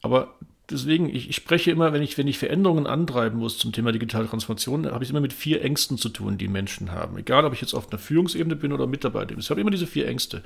Aber 0.06 0.36
deswegen, 0.70 1.10
ich, 1.10 1.32
ich, 1.32 1.36
spreche 1.36 1.72
immer, 1.72 1.92
wenn 1.92 2.04
ich, 2.04 2.16
wenn 2.16 2.28
ich 2.28 2.38
Veränderungen 2.38 2.86
antreiben 2.86 3.40
muss 3.40 3.58
zum 3.58 3.72
Thema 3.72 3.92
digitale 3.92 4.30
Transformation, 4.30 4.86
habe 4.86 5.04
ich 5.04 5.10
immer 5.10 5.20
mit 5.20 5.34
vier 5.34 5.64
Ängsten 5.64 5.98
zu 5.98 6.10
tun, 6.10 6.38
die 6.38 6.48
Menschen 6.48 6.92
haben. 6.92 7.18
Egal, 7.18 7.44
ob 7.44 7.54
ich 7.54 7.62
jetzt 7.62 7.74
auf 7.74 7.90
einer 7.90 7.98
Führungsebene 7.98 8.56
bin 8.56 8.72
oder 8.72 8.86
Mitarbeiter. 8.86 9.36
Ich 9.36 9.50
habe 9.50 9.62
immer 9.62 9.72
diese 9.72 9.88
vier 9.88 10.08
Ängste. 10.08 10.44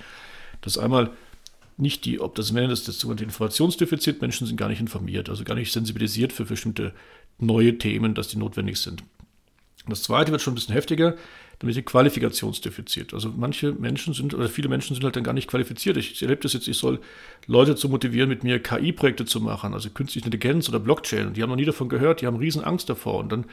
Das 0.62 0.78
einmal 0.78 1.10
nicht 1.76 2.06
die, 2.06 2.22
ob 2.22 2.36
das 2.36 2.54
Nennen 2.54 2.70
das, 2.70 2.86
das 2.86 3.00
sogenannte 3.00 3.26
Informationsdefizit, 3.26 4.22
Menschen 4.22 4.48
sind 4.48 4.56
gar 4.56 4.70
nicht 4.70 4.80
informiert, 4.80 5.28
also 5.28 5.44
gar 5.44 5.56
nicht 5.56 5.74
sensibilisiert 5.74 6.32
für 6.32 6.46
bestimmte 6.46 6.94
neue 7.38 7.78
Themen, 7.78 8.14
dass 8.14 8.30
die 8.30 8.38
notwendig 8.38 8.78
sind. 8.78 9.04
Das 9.90 10.04
zweite 10.04 10.32
wird 10.32 10.42
schon 10.42 10.54
ein 10.54 10.56
bisschen 10.56 10.74
heftiger 10.74 11.18
dem 11.62 11.86
Qualifikationsdefizit. 11.86 13.14
Also 13.14 13.34
manche 13.36 13.74
Menschen 13.74 14.14
sind, 14.14 14.34
oder 14.34 14.48
viele 14.48 14.70
Menschen 14.70 14.96
sind 14.96 15.04
halt 15.04 15.16
dann 15.16 15.24
gar 15.24 15.34
nicht 15.34 15.50
qualifiziert. 15.50 15.98
Ich 15.98 16.22
erlebe 16.22 16.42
das 16.42 16.54
jetzt, 16.54 16.68
ich 16.68 16.78
soll 16.78 17.00
Leute 17.48 17.76
zu 17.76 17.90
motivieren, 17.90 18.30
mit 18.30 18.44
mir 18.44 18.60
KI-Projekte 18.60 19.26
zu 19.26 19.42
machen, 19.42 19.74
also 19.74 19.90
künstliche 19.90 20.26
Intelligenz 20.26 20.70
oder 20.70 20.80
Blockchain. 20.80 21.28
Und 21.28 21.38
die 21.38 21.44
haben 21.44 21.50
noch 21.50 21.58
nie 21.58 21.66
davon 21.66 21.90
gehört, 21.90 22.22
die 22.22 22.28
haben 22.28 22.38
riesen 22.38 22.64
Angst 22.64 22.90
davor. 22.90 23.20
Und 23.20 23.32
dann 23.32 23.46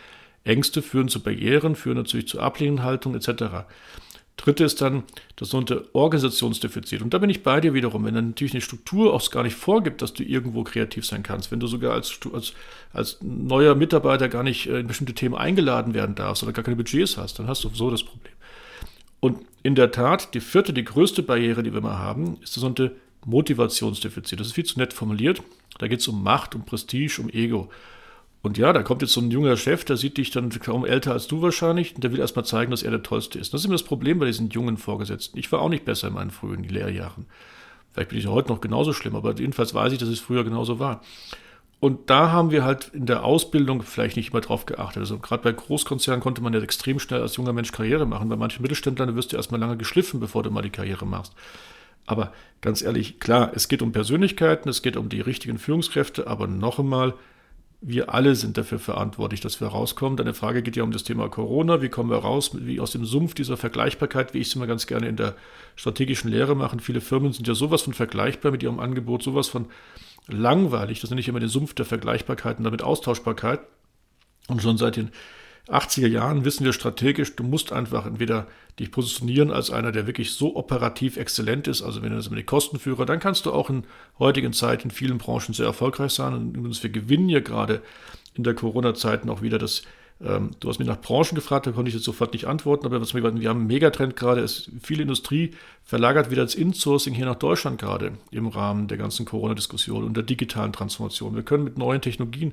Ängste 0.44 0.82
führen 0.82 1.08
zu 1.08 1.20
Barrieren, 1.20 1.74
führen 1.74 1.96
natürlich 1.96 2.28
zu 2.28 2.38
Ablehnhaltung 2.40 3.16
etc. 3.16 3.66
Dritte 4.36 4.64
ist 4.64 4.82
dann 4.82 5.04
das 5.36 5.48
sogenannte 5.48 5.88
Organisationsdefizit. 5.94 7.00
Und 7.00 7.14
da 7.14 7.18
bin 7.18 7.30
ich 7.30 7.42
bei 7.42 7.60
dir 7.60 7.72
wiederum, 7.72 8.04
wenn 8.04 8.14
dann 8.14 8.28
natürlich 8.28 8.52
eine 8.52 8.60
Struktur 8.60 9.14
auch 9.14 9.30
gar 9.30 9.42
nicht 9.42 9.56
vorgibt, 9.56 10.02
dass 10.02 10.12
du 10.12 10.22
irgendwo 10.22 10.62
kreativ 10.62 11.06
sein 11.06 11.22
kannst, 11.22 11.50
wenn 11.50 11.60
du 11.60 11.66
sogar 11.66 11.94
als, 11.94 12.18
als, 12.32 12.52
als 12.92 13.18
neuer 13.22 13.74
Mitarbeiter 13.74 14.28
gar 14.28 14.42
nicht 14.42 14.66
äh, 14.66 14.80
in 14.80 14.86
bestimmte 14.86 15.14
Themen 15.14 15.34
eingeladen 15.34 15.94
werden 15.94 16.14
darfst 16.14 16.42
oder 16.42 16.52
gar 16.52 16.64
keine 16.64 16.76
Budgets 16.76 17.16
hast, 17.16 17.38
dann 17.38 17.46
hast 17.46 17.64
du 17.64 17.70
so 17.72 17.90
das 17.90 18.02
Problem. 18.02 18.34
Und 19.20 19.38
in 19.62 19.74
der 19.74 19.90
Tat, 19.90 20.34
die 20.34 20.40
vierte, 20.40 20.74
die 20.74 20.84
größte 20.84 21.22
Barriere, 21.22 21.62
die 21.62 21.72
wir 21.72 21.80
mal 21.80 21.98
haben, 21.98 22.34
ist 22.42 22.56
das 22.56 22.60
sogenannte 22.60 22.94
Motivationsdefizit. 23.24 24.38
Das 24.38 24.48
ist 24.48 24.52
viel 24.52 24.64
zu 24.64 24.78
nett 24.78 24.92
formuliert. 24.92 25.42
Da 25.78 25.88
geht 25.88 26.00
es 26.00 26.08
um 26.08 26.22
Macht, 26.22 26.54
um 26.54 26.64
Prestige, 26.64 27.20
um 27.20 27.30
Ego. 27.30 27.70
Und 28.46 28.58
ja, 28.58 28.72
da 28.72 28.84
kommt 28.84 29.02
jetzt 29.02 29.12
so 29.12 29.20
ein 29.20 29.32
junger 29.32 29.56
Chef, 29.56 29.84
der 29.84 29.96
sieht 29.96 30.18
dich 30.18 30.30
dann 30.30 30.50
kaum 30.50 30.84
älter 30.84 31.10
als 31.10 31.26
du 31.26 31.42
wahrscheinlich 31.42 31.96
und 31.96 32.04
der 32.04 32.12
will 32.12 32.20
erstmal 32.20 32.44
zeigen, 32.44 32.70
dass 32.70 32.84
er 32.84 32.92
der 32.92 33.02
Tollste 33.02 33.40
ist. 33.40 33.52
Das 33.52 33.60
ist 33.60 33.64
immer 33.64 33.74
das 33.74 33.82
Problem 33.82 34.20
bei 34.20 34.26
diesen 34.26 34.50
jungen 34.50 34.76
Vorgesetzten. 34.76 35.36
Ich 35.36 35.50
war 35.50 35.60
auch 35.60 35.68
nicht 35.68 35.84
besser 35.84 36.06
in 36.06 36.14
meinen 36.14 36.30
frühen 36.30 36.62
Lehrjahren. 36.62 37.26
Vielleicht 37.92 38.10
bin 38.10 38.18
ich 38.20 38.26
ja 38.26 38.30
heute 38.30 38.50
noch 38.50 38.60
genauso 38.60 38.92
schlimm, 38.92 39.16
aber 39.16 39.34
jedenfalls 39.36 39.74
weiß 39.74 39.92
ich, 39.92 39.98
dass 39.98 40.08
es 40.08 40.20
früher 40.20 40.44
genauso 40.44 40.78
war. 40.78 41.00
Und 41.80 42.08
da 42.08 42.30
haben 42.30 42.52
wir 42.52 42.62
halt 42.62 42.92
in 42.94 43.06
der 43.06 43.24
Ausbildung 43.24 43.82
vielleicht 43.82 44.16
nicht 44.16 44.30
immer 44.30 44.42
drauf 44.42 44.64
geachtet. 44.64 45.00
Also 45.00 45.18
gerade 45.18 45.42
bei 45.42 45.50
Großkonzernen 45.50 46.20
konnte 46.20 46.40
man 46.40 46.54
ja 46.54 46.60
extrem 46.60 47.00
schnell 47.00 47.22
als 47.22 47.34
junger 47.34 47.52
Mensch 47.52 47.72
Karriere 47.72 48.06
machen. 48.06 48.28
Bei 48.28 48.36
manchen 48.36 48.62
Mittelständlern 48.62 49.16
wirst 49.16 49.32
du 49.32 49.36
erstmal 49.36 49.58
lange 49.58 49.76
geschliffen, 49.76 50.20
bevor 50.20 50.44
du 50.44 50.52
mal 50.52 50.62
die 50.62 50.70
Karriere 50.70 51.04
machst. 51.04 51.32
Aber 52.06 52.32
ganz 52.60 52.80
ehrlich, 52.80 53.18
klar, 53.18 53.50
es 53.56 53.66
geht 53.66 53.82
um 53.82 53.90
Persönlichkeiten, 53.90 54.68
es 54.68 54.82
geht 54.82 54.96
um 54.96 55.08
die 55.08 55.20
richtigen 55.20 55.58
Führungskräfte, 55.58 56.28
aber 56.28 56.46
noch 56.46 56.78
einmal, 56.78 57.14
wir 57.80 58.12
alle 58.12 58.34
sind 58.34 58.56
dafür 58.56 58.78
verantwortlich, 58.78 59.40
dass 59.40 59.60
wir 59.60 59.68
rauskommen. 59.68 60.16
Deine 60.16 60.34
Frage 60.34 60.62
geht 60.62 60.76
ja 60.76 60.82
um 60.82 60.92
das 60.92 61.04
Thema 61.04 61.28
Corona. 61.28 61.82
Wie 61.82 61.88
kommen 61.88 62.10
wir 62.10 62.18
raus, 62.18 62.50
wie 62.54 62.80
aus 62.80 62.92
dem 62.92 63.04
Sumpf 63.04 63.34
dieser 63.34 63.56
Vergleichbarkeit, 63.56 64.34
wie 64.34 64.38
ich 64.38 64.48
es 64.48 64.54
immer 64.56 64.66
ganz 64.66 64.86
gerne 64.86 65.08
in 65.08 65.16
der 65.16 65.34
strategischen 65.76 66.30
Lehre 66.30 66.56
mache. 66.56 66.78
Viele 66.80 67.00
Firmen 67.00 67.32
sind 67.32 67.46
ja 67.46 67.54
sowas 67.54 67.82
von 67.82 67.92
vergleichbar 67.92 68.50
mit 68.52 68.62
ihrem 68.62 68.80
Angebot, 68.80 69.22
sowas 69.22 69.48
von 69.48 69.66
langweilig. 70.26 71.00
Das 71.00 71.10
nenne 71.10 71.20
ich 71.20 71.28
immer 71.28 71.40
den 71.40 71.48
Sumpf 71.48 71.74
der 71.74 71.84
Vergleichbarkeit 71.84 72.58
und 72.58 72.64
damit 72.64 72.82
Austauschbarkeit. 72.82 73.60
Und 74.48 74.62
schon 74.62 74.78
seit 74.78 74.96
den 74.96 75.10
80er 75.68 76.06
Jahren 76.06 76.44
wissen 76.44 76.64
wir 76.64 76.72
strategisch, 76.72 77.34
du 77.34 77.42
musst 77.42 77.72
einfach 77.72 78.06
entweder 78.06 78.46
dich 78.78 78.92
positionieren 78.92 79.50
als 79.50 79.70
einer, 79.70 79.90
der 79.90 80.06
wirklich 80.06 80.32
so 80.32 80.54
operativ 80.54 81.16
exzellent 81.16 81.66
ist, 81.66 81.82
also 81.82 82.02
wenn 82.02 82.10
du 82.10 82.16
das 82.16 82.30
mit 82.30 82.38
den 82.38 82.46
Kostenführer, 82.46 83.04
dann 83.04 83.20
kannst 83.20 83.46
du 83.46 83.52
auch 83.52 83.68
in 83.68 83.84
heutigen 84.18 84.52
Zeit 84.52 84.84
in 84.84 84.90
vielen 84.90 85.18
Branchen 85.18 85.54
sehr 85.54 85.66
erfolgreich 85.66 86.12
sein. 86.12 86.34
Und 86.34 86.56
übrigens, 86.56 86.82
wir 86.82 86.90
gewinnen 86.90 87.28
ja 87.28 87.40
gerade 87.40 87.82
in 88.34 88.44
der 88.44 88.54
Corona-Zeit 88.54 89.24
noch 89.24 89.42
wieder 89.42 89.58
das, 89.58 89.82
ähm, 90.24 90.50
du 90.60 90.68
hast 90.68 90.78
mich 90.78 90.86
nach 90.86 91.00
Branchen 91.00 91.34
gefragt, 91.34 91.66
da 91.66 91.72
konnte 91.72 91.88
ich 91.88 91.94
jetzt 91.94 92.04
sofort 92.04 92.32
nicht 92.32 92.46
antworten, 92.46 92.86
aber 92.86 93.00
was 93.00 93.14
wir, 93.14 93.22
wir 93.22 93.48
haben 93.48 93.60
einen 93.60 93.66
Megatrend 93.66 94.14
gerade, 94.14 94.42
ist, 94.42 94.70
viel 94.82 95.00
Industrie 95.00 95.52
verlagert 95.82 96.30
wieder 96.30 96.42
ins 96.42 96.54
Insourcing 96.54 97.14
hier 97.14 97.26
nach 97.26 97.36
Deutschland 97.36 97.80
gerade 97.80 98.12
im 98.30 98.46
Rahmen 98.46 98.86
der 98.86 98.98
ganzen 98.98 99.26
Corona-Diskussion 99.26 100.04
und 100.04 100.16
der 100.16 100.24
digitalen 100.24 100.72
Transformation. 100.72 101.34
Wir 101.34 101.42
können 101.42 101.64
mit 101.64 101.76
neuen 101.76 102.02
Technologien 102.02 102.52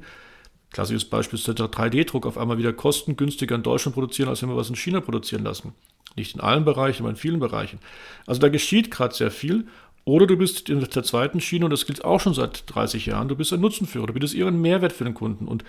Klassisches 0.73 1.05
Beispiel 1.05 1.39
ist 1.39 1.47
der 1.47 1.55
3D-Druck 1.55 2.25
auf 2.25 2.37
einmal 2.37 2.57
wieder 2.57 2.73
kostengünstiger 2.73 3.55
in 3.55 3.63
Deutschland 3.63 3.93
produzieren, 3.93 4.27
als 4.27 4.41
wenn 4.41 4.49
wir 4.49 4.57
was 4.57 4.69
in 4.69 4.75
China 4.75 4.99
produzieren 5.01 5.43
lassen. 5.43 5.73
Nicht 6.15 6.35
in 6.35 6.41
allen 6.41 6.65
Bereichen, 6.65 7.03
aber 7.03 7.11
in 7.11 7.15
vielen 7.15 7.39
Bereichen. 7.39 7.79
Also 8.25 8.41
da 8.41 8.49
geschieht 8.49 8.91
gerade 8.91 9.13
sehr 9.13 9.31
viel. 9.31 9.67
Oder 10.05 10.27
du 10.27 10.35
bist 10.35 10.69
in 10.69 10.79
der 10.79 11.03
zweiten 11.03 11.39
Schiene, 11.39 11.65
und 11.65 11.71
das 11.71 11.85
gilt 11.85 12.03
auch 12.03 12.19
schon 12.19 12.33
seit 12.33 12.63
30 12.73 13.05
Jahren, 13.05 13.29
du 13.29 13.35
bist 13.35 13.53
ein 13.53 13.61
Nutzenführer, 13.61 14.07
du 14.07 14.13
bist 14.13 14.33
ihren 14.33 14.59
Mehrwert 14.61 14.91
für 14.91 15.05
den 15.05 15.13
Kunden. 15.13 15.47
Und 15.47 15.63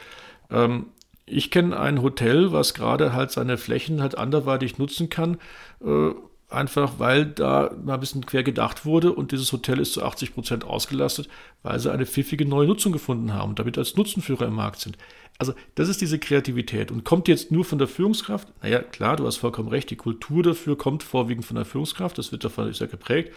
ähm, 0.51 0.87
ich 1.27 1.51
kenne 1.51 1.79
ein 1.79 2.03
Hotel, 2.03 2.53
was 2.53 2.75
gerade 2.75 3.13
halt 3.13 3.31
seine 3.31 3.59
Flächen 3.59 4.03
halt 4.03 4.19
anderweitig 4.19 4.79
nutzen 4.79 5.11
kann, 5.11 5.39
äh, 5.85 6.11
einfach 6.49 6.99
weil 6.99 7.27
da 7.27 7.75
mal 7.83 7.95
ein 7.95 8.01
bisschen 8.01 8.27
quer 8.27 8.43
gedacht 8.43 8.85
wurde 8.85 9.13
und 9.13 9.33
dieses 9.33 9.53
Hotel 9.53 9.81
ist 9.81 9.93
zu 9.93 10.05
80 10.05 10.35
Prozent 10.35 10.65
ausgelastet, 10.65 11.29
weil 11.63 11.79
sie 11.79 11.93
eine 11.93 12.07
pfiffige 12.07 12.47
neue 12.47 12.67
Nutzung 12.67 12.93
gefunden 12.93 13.33
haben 13.33 13.51
und 13.51 13.59
damit 13.59 13.79
als 13.79 13.97
Nutzenführer 13.97 14.47
im 14.47 14.55
Markt 14.55 14.81
sind. 14.81 14.97
Also 15.39 15.55
das 15.75 15.89
ist 15.89 16.01
diese 16.01 16.19
Kreativität 16.19 16.91
und 16.91 17.05
kommt 17.05 17.27
jetzt 17.27 17.51
nur 17.51 17.65
von 17.65 17.79
der 17.79 17.89
Führungskraft? 17.89 18.49
Naja, 18.63 18.81
klar, 18.81 19.17
du 19.17 19.27
hast 19.27 19.39
vollkommen 19.39 19.69
recht, 19.69 19.91
die 19.91 19.97
Kultur 19.97 20.43
dafür 20.43 20.79
kommt 20.79 21.03
vorwiegend 21.03 21.45
von 21.45 21.57
der 21.57 21.65
Führungskraft, 21.65 22.19
das 22.19 22.31
wird 22.31 22.45
davon 22.45 22.73
sehr 22.73 22.87
geprägt, 22.87 23.35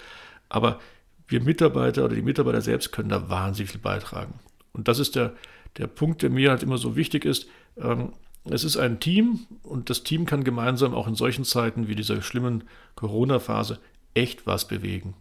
aber 0.50 0.80
wir 1.28 1.41
Mitarbeiter 1.41 2.06
oder 2.06 2.15
die 2.15 2.22
Mitarbeiter 2.22 2.62
selbst 2.62 2.91
können 2.91 3.10
da 3.10 3.30
wahnsinnig 3.30 3.72
viel 3.72 3.82
beitragen. 3.82 4.36
Und 4.74 4.88
das 4.88 5.00
ist 5.00 5.15
der, 5.15 5.34
der 5.78 5.88
Punkt, 5.88 6.22
der 6.22 6.30
mir 6.30 6.52
halt 6.52 6.63
immer 6.63 6.78
so 6.78 6.96
wichtig 6.96 7.26
ist. 7.26 7.48
Ähm, 7.78 8.13
es 8.50 8.64
ist 8.64 8.78
ein 8.78 9.00
Team 9.00 9.42
und 9.64 9.90
das 9.90 10.04
Team 10.04 10.26
kann 10.26 10.44
gemeinsam 10.44 10.94
auch 10.94 11.08
in 11.08 11.16
solchen 11.16 11.46
Zeiten 11.46 11.88
wie 11.88 11.96
dieser 11.96 12.22
schlimmen 12.22 12.64
Corona-Phase 12.96 13.80
echt 14.14 14.48
was 14.48 14.68
bewegen. 14.68 15.16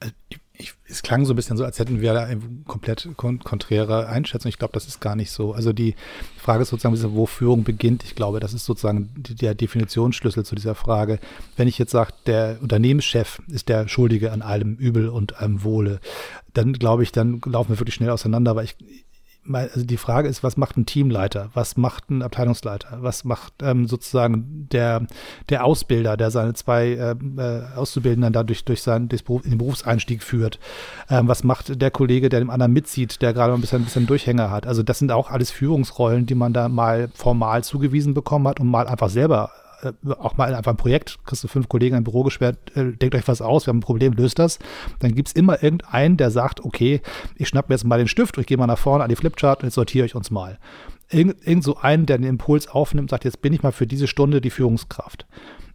Äh, 0.00 0.10
ich, 0.56 0.74
es 0.86 1.02
klang 1.02 1.24
so 1.24 1.32
ein 1.32 1.36
bisschen 1.36 1.56
so, 1.56 1.64
als 1.64 1.80
hätten 1.80 2.00
wir 2.00 2.14
da 2.14 2.24
eine 2.24 2.40
komplett 2.66 3.08
kon 3.16 3.40
konträre 3.40 4.06
Einschätzung. 4.08 4.48
Ich 4.48 4.58
glaube, 4.58 4.72
das 4.72 4.86
ist 4.86 5.00
gar 5.00 5.16
nicht 5.16 5.32
so. 5.32 5.52
Also 5.52 5.72
die 5.72 5.96
Frage 6.36 6.62
ist 6.62 6.68
sozusagen, 6.68 7.14
wo 7.14 7.26
Führung 7.26 7.64
beginnt. 7.64 8.04
Ich 8.04 8.14
glaube, 8.14 8.38
das 8.38 8.54
ist 8.54 8.64
sozusagen 8.64 9.10
der 9.16 9.56
Definitionsschlüssel 9.56 10.44
zu 10.44 10.54
dieser 10.54 10.76
Frage. 10.76 11.18
Wenn 11.56 11.66
ich 11.66 11.78
jetzt 11.78 11.90
sage, 11.90 12.12
der 12.26 12.58
Unternehmenschef 12.62 13.42
ist 13.48 13.68
der 13.68 13.88
Schuldige 13.88 14.30
an 14.30 14.42
allem 14.42 14.76
Übel 14.76 15.08
und 15.08 15.38
allem 15.40 15.64
Wohle, 15.64 15.98
dann 16.52 16.72
glaube 16.72 17.02
ich, 17.02 17.10
dann 17.10 17.40
laufen 17.44 17.70
wir 17.70 17.80
wirklich 17.80 17.96
schnell 17.96 18.10
auseinander. 18.10 18.54
weil 18.54 18.66
ich, 18.66 18.76
also 19.52 19.84
die 19.84 19.96
Frage 19.96 20.28
ist, 20.28 20.42
was 20.42 20.56
macht 20.56 20.76
ein 20.76 20.86
Teamleiter? 20.86 21.50
Was 21.54 21.76
macht 21.76 22.10
ein 22.10 22.22
Abteilungsleiter? 22.22 22.98
Was 23.00 23.24
macht 23.24 23.54
ähm, 23.62 23.86
sozusagen 23.86 24.68
der, 24.70 25.06
der 25.48 25.64
Ausbilder, 25.64 26.16
der 26.16 26.30
seine 26.30 26.54
zwei 26.54 26.92
äh, 26.92 27.14
äh, 27.36 27.62
Auszubildenden 27.76 28.32
dadurch 28.32 28.64
durch 28.64 28.82
seinen 28.82 29.08
durch 29.08 29.24
den 29.24 29.58
Berufseinstieg 29.58 30.22
führt? 30.22 30.58
Ähm, 31.10 31.28
was 31.28 31.44
macht 31.44 31.80
der 31.80 31.90
Kollege, 31.90 32.28
der 32.28 32.40
dem 32.40 32.50
anderen 32.50 32.72
mitzieht, 32.72 33.20
der 33.22 33.32
gerade 33.32 33.52
ein 33.52 33.60
bisschen, 33.60 33.82
ein 33.82 33.84
bisschen 33.84 34.06
Durchhänger 34.06 34.50
hat? 34.50 34.66
Also 34.66 34.82
das 34.82 34.98
sind 34.98 35.12
auch 35.12 35.30
alles 35.30 35.50
Führungsrollen, 35.50 36.26
die 36.26 36.34
man 36.34 36.52
da 36.52 36.68
mal 36.68 37.08
formal 37.14 37.64
zugewiesen 37.64 38.14
bekommen 38.14 38.48
hat 38.48 38.60
und 38.60 38.68
mal 38.68 38.86
einfach 38.86 39.10
selber 39.10 39.50
auch 40.18 40.36
mal 40.36 40.54
einfach 40.54 40.72
ein 40.72 40.76
Projekt, 40.76 41.18
kriegst 41.24 41.44
du 41.44 41.48
fünf 41.48 41.68
Kollegen 41.68 41.96
im 41.96 42.04
Büro 42.04 42.22
gesperrt, 42.22 42.76
äh, 42.76 42.92
denkt 42.92 43.14
euch 43.14 43.26
was 43.26 43.42
aus, 43.42 43.66
wir 43.66 43.70
haben 43.70 43.78
ein 43.78 43.80
Problem, 43.80 44.12
löst 44.12 44.38
das. 44.38 44.58
Dann 45.00 45.14
gibt 45.14 45.28
es 45.28 45.34
immer 45.34 45.62
irgendeinen, 45.62 46.16
der 46.16 46.30
sagt, 46.30 46.64
okay, 46.64 47.00
ich 47.36 47.48
schnapp 47.48 47.68
mir 47.68 47.74
jetzt 47.74 47.84
mal 47.84 47.98
den 47.98 48.08
Stift, 48.08 48.38
ich 48.38 48.46
gehe 48.46 48.56
mal 48.56 48.66
nach 48.66 48.78
vorne 48.78 49.04
an 49.04 49.10
die 49.10 49.16
Flipchart 49.16 49.62
und 49.62 49.66
jetzt 49.66 49.74
sortiere 49.74 50.06
ich 50.06 50.14
uns 50.14 50.30
mal. 50.30 50.58
Irgend, 51.10 51.46
irgend 51.46 51.64
so 51.64 51.76
einen, 51.76 52.06
der 52.06 52.18
den 52.18 52.26
Impuls 52.26 52.68
aufnimmt, 52.68 53.10
sagt, 53.10 53.24
jetzt 53.24 53.42
bin 53.42 53.52
ich 53.52 53.62
mal 53.62 53.72
für 53.72 53.86
diese 53.86 54.06
Stunde 54.06 54.40
die 54.40 54.50
Führungskraft. 54.50 55.26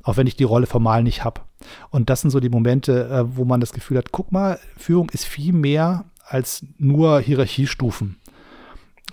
Auch 0.03 0.17
wenn 0.17 0.27
ich 0.27 0.35
die 0.35 0.43
Rolle 0.43 0.65
formal 0.65 1.03
nicht 1.03 1.23
habe. 1.23 1.41
Und 1.89 2.09
das 2.09 2.21
sind 2.21 2.29
so 2.29 2.39
die 2.39 2.49
Momente, 2.49 3.09
äh, 3.09 3.37
wo 3.37 3.45
man 3.45 3.59
das 3.59 3.73
Gefühl 3.73 3.97
hat, 3.97 4.11
guck 4.11 4.31
mal, 4.31 4.59
Führung 4.77 5.09
ist 5.09 5.25
viel 5.25 5.53
mehr 5.53 6.05
als 6.25 6.65
nur 6.77 7.19
Hierarchiestufen. 7.19 8.17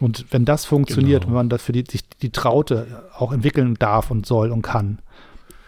Und 0.01 0.27
wenn 0.31 0.45
das 0.45 0.65
funktioniert, 0.65 1.23
genau. 1.23 1.33
wenn 1.33 1.37
man 1.37 1.49
dafür 1.49 1.73
die, 1.73 1.85
sich 1.91 2.07
die 2.23 2.31
Traute 2.31 3.05
auch 3.17 3.33
entwickeln 3.33 3.75
darf 3.75 4.11
und 4.11 4.27
soll 4.27 4.51
und 4.51 4.63
kann, 4.63 4.99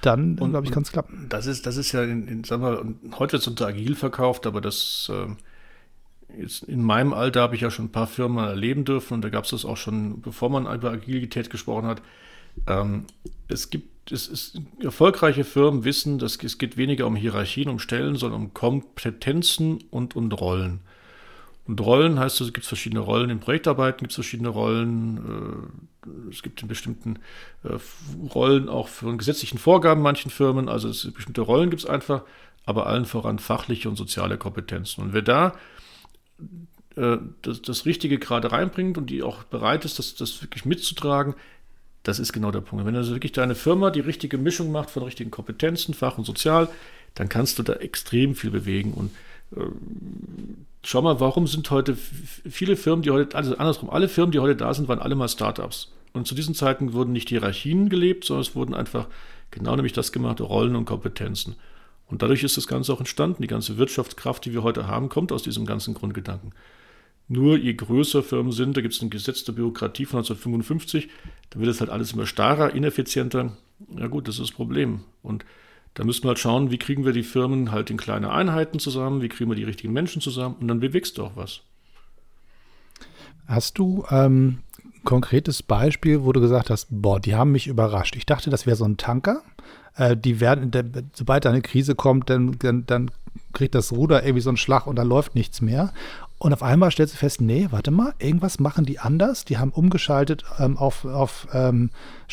dann, 0.02 0.36
glaube 0.36 0.64
ich, 0.64 0.70
kann 0.72 0.82
es 0.82 0.92
klappen. 0.92 1.26
Das 1.28 1.46
ist, 1.46 1.66
das 1.66 1.76
ist 1.76 1.92
ja, 1.92 2.04
in, 2.04 2.28
in, 2.28 2.44
sagen 2.44 2.62
wir, 2.62 3.18
heute 3.18 3.32
wird 3.32 3.42
es 3.42 3.48
unter 3.48 3.66
agil 3.66 3.96
verkauft, 3.96 4.46
aber 4.46 4.60
das 4.60 5.10
äh, 5.12 6.40
jetzt 6.40 6.62
in 6.64 6.82
meinem 6.82 7.12
Alter 7.12 7.42
habe 7.42 7.54
ich 7.54 7.62
ja 7.62 7.70
schon 7.70 7.86
ein 7.86 7.92
paar 7.92 8.06
Firmen 8.06 8.44
erleben 8.44 8.84
dürfen 8.84 9.14
und 9.14 9.22
da 9.22 9.28
gab 9.28 9.44
es 9.44 9.50
das 9.50 9.64
auch 9.64 9.76
schon, 9.76 10.20
bevor 10.20 10.50
man 10.50 10.72
über 10.72 10.90
Agilität 10.90 11.50
gesprochen 11.50 11.86
hat. 11.86 12.02
Ähm, 12.66 13.04
es 13.48 13.70
gibt, 13.70 14.12
es 14.12 14.28
ist, 14.28 14.60
erfolgreiche 14.82 15.44
Firmen 15.44 15.84
wissen, 15.84 16.18
dass 16.18 16.36
es 16.42 16.58
geht 16.58 16.76
weniger 16.76 17.06
um 17.06 17.16
Hierarchien, 17.16 17.68
um 17.68 17.78
Stellen, 17.78 18.16
sondern 18.16 18.40
um 18.40 18.54
Kompetenzen 18.54 19.78
und 19.90 20.16
um 20.16 20.30
Rollen. 20.30 20.80
Und 21.68 21.82
Rollen 21.82 22.18
heißt, 22.18 22.40
es 22.40 22.54
gibt 22.54 22.66
verschiedene 22.66 23.00
Rollen 23.00 23.28
in 23.28 23.40
Projektarbeiten, 23.40 23.98
gibt 23.98 24.12
es 24.12 24.16
verschiedene 24.16 24.48
Rollen. 24.48 25.68
Äh, 26.06 26.30
es 26.30 26.42
gibt 26.42 26.62
in 26.62 26.68
bestimmten 26.68 27.18
äh, 27.62 27.76
Rollen 28.34 28.70
auch 28.70 28.88
von 28.88 29.18
gesetzlichen 29.18 29.58
Vorgaben 29.58 30.00
manchen 30.00 30.30
Firmen. 30.30 30.70
Also 30.70 30.88
es, 30.88 31.12
bestimmte 31.12 31.42
Rollen 31.42 31.68
gibt 31.68 31.82
es 31.82 31.88
einfach, 31.88 32.22
aber 32.64 32.86
allen 32.86 33.04
voran 33.04 33.38
fachliche 33.38 33.90
und 33.90 33.96
soziale 33.96 34.38
Kompetenzen. 34.38 35.02
Und 35.02 35.12
wer 35.12 35.20
da 35.20 35.54
äh, 36.96 37.18
das, 37.42 37.60
das 37.60 37.84
Richtige 37.84 38.18
gerade 38.18 38.50
reinbringt 38.50 38.96
und 38.96 39.10
die 39.10 39.22
auch 39.22 39.44
bereit 39.44 39.84
ist, 39.84 39.98
das, 39.98 40.14
das 40.14 40.40
wirklich 40.40 40.64
mitzutragen, 40.64 41.34
das 42.02 42.18
ist 42.18 42.32
genau 42.32 42.50
der 42.50 42.62
Punkt. 42.62 42.86
Wenn 42.86 42.96
also 42.96 43.12
wirklich 43.12 43.32
deine 43.32 43.54
Firma 43.54 43.90
die 43.90 44.00
richtige 44.00 44.38
Mischung 44.38 44.72
macht 44.72 44.88
von 44.88 45.02
richtigen 45.02 45.30
Kompetenzen, 45.30 45.92
Fach 45.92 46.16
und 46.16 46.24
Sozial, 46.24 46.70
dann 47.14 47.28
kannst 47.28 47.58
du 47.58 47.62
da 47.62 47.74
extrem 47.74 48.34
viel 48.34 48.50
bewegen. 48.50 48.94
Und 48.94 49.10
schau 50.82 51.02
mal, 51.02 51.20
warum 51.20 51.46
sind 51.46 51.70
heute 51.70 51.96
viele 51.96 52.76
Firmen, 52.76 53.02
die 53.02 53.10
heute, 53.10 53.36
also 53.36 53.56
andersrum, 53.56 53.90
alle 53.90 54.08
Firmen, 54.08 54.32
die 54.32 54.38
heute 54.38 54.56
da 54.56 54.72
sind, 54.74 54.88
waren 54.88 55.00
alle 55.00 55.14
mal 55.14 55.28
Startups. 55.28 55.92
Und 56.12 56.26
zu 56.26 56.34
diesen 56.34 56.54
Zeiten 56.54 56.92
wurden 56.92 57.12
nicht 57.12 57.28
Hierarchien 57.28 57.88
gelebt, 57.88 58.24
sondern 58.24 58.42
es 58.42 58.54
wurden 58.54 58.74
einfach 58.74 59.06
genau 59.50 59.76
nämlich 59.76 59.92
das 59.92 60.12
gemacht, 60.12 60.40
Rollen 60.40 60.76
und 60.76 60.84
Kompetenzen. 60.84 61.56
Und 62.06 62.22
dadurch 62.22 62.42
ist 62.42 62.56
das 62.56 62.66
Ganze 62.66 62.92
auch 62.92 63.00
entstanden. 63.00 63.42
Die 63.42 63.48
ganze 63.48 63.76
Wirtschaftskraft, 63.76 64.44
die 64.44 64.52
wir 64.52 64.62
heute 64.62 64.86
haben, 64.86 65.08
kommt 65.08 65.30
aus 65.30 65.42
diesem 65.42 65.66
ganzen 65.66 65.94
Grundgedanken. 65.94 66.52
Nur 67.28 67.58
je 67.58 67.74
größer 67.74 68.22
Firmen 68.22 68.52
sind, 68.52 68.76
da 68.76 68.80
gibt 68.80 68.94
es 68.94 69.02
ein 69.02 69.10
Gesetz 69.10 69.44
der 69.44 69.52
Bürokratie 69.52 70.06
von 70.06 70.20
1955, 70.20 71.08
dann 71.50 71.60
wird 71.60 71.70
es 71.70 71.80
halt 71.80 71.90
alles 71.90 72.14
immer 72.14 72.26
starrer, 72.26 72.74
ineffizienter. 72.74 73.52
Ja 73.96 74.06
gut, 74.06 74.26
das 74.26 74.36
ist 74.36 74.40
das 74.40 74.52
Problem. 74.52 75.00
Und 75.22 75.44
da 75.94 76.04
müssen 76.04 76.24
wir 76.24 76.28
halt 76.28 76.38
schauen, 76.38 76.70
wie 76.70 76.78
kriegen 76.78 77.04
wir 77.04 77.12
die 77.12 77.22
Firmen 77.22 77.72
halt 77.72 77.90
in 77.90 77.96
kleine 77.96 78.30
Einheiten 78.30 78.78
zusammen, 78.78 79.22
wie 79.22 79.28
kriegen 79.28 79.50
wir 79.50 79.56
die 79.56 79.64
richtigen 79.64 79.92
Menschen 79.92 80.22
zusammen 80.22 80.56
und 80.60 80.68
dann 80.68 80.80
bewegst 80.80 81.18
du 81.18 81.24
auch 81.24 81.36
was. 81.36 81.62
Hast 83.46 83.78
du 83.78 84.04
ähm, 84.10 84.58
konkretes 85.04 85.62
Beispiel, 85.62 86.22
wo 86.22 86.32
du 86.32 86.40
gesagt 86.40 86.70
hast, 86.70 86.88
boah, 86.90 87.18
die 87.18 87.34
haben 87.34 87.52
mich 87.52 87.66
überrascht. 87.66 88.14
Ich 88.16 88.26
dachte, 88.26 88.50
das 88.50 88.66
wäre 88.66 88.76
so 88.76 88.84
ein 88.84 88.98
Tanker. 88.98 89.42
Äh, 89.96 90.16
die 90.16 90.40
werden, 90.40 90.70
der, 90.70 90.84
sobald 91.14 91.46
eine 91.46 91.62
Krise 91.62 91.94
kommt, 91.94 92.30
dann, 92.30 92.58
dann, 92.58 92.84
dann 92.86 93.10
kriegt 93.52 93.74
das 93.74 93.92
Ruder 93.92 94.22
irgendwie 94.22 94.42
so 94.42 94.50
einen 94.50 94.56
Schlag 94.56 94.86
und 94.86 94.96
dann 94.96 95.08
läuft 95.08 95.34
nichts 95.34 95.60
mehr. 95.60 95.92
Und 96.38 96.52
auf 96.52 96.62
einmal 96.62 96.92
stellst 96.92 97.14
du 97.14 97.18
fest, 97.18 97.40
nee, 97.40 97.66
warte 97.70 97.90
mal, 97.90 98.14
irgendwas 98.20 98.60
machen 98.60 98.84
die 98.84 99.00
anders. 99.00 99.44
Die 99.44 99.58
haben 99.58 99.70
umgeschaltet 99.70 100.44
ähm, 100.60 100.76
auf, 100.76 101.04
auf 101.04 101.48
ähm, 101.52 101.90